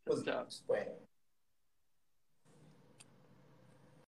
Tchau. 0.05 0.47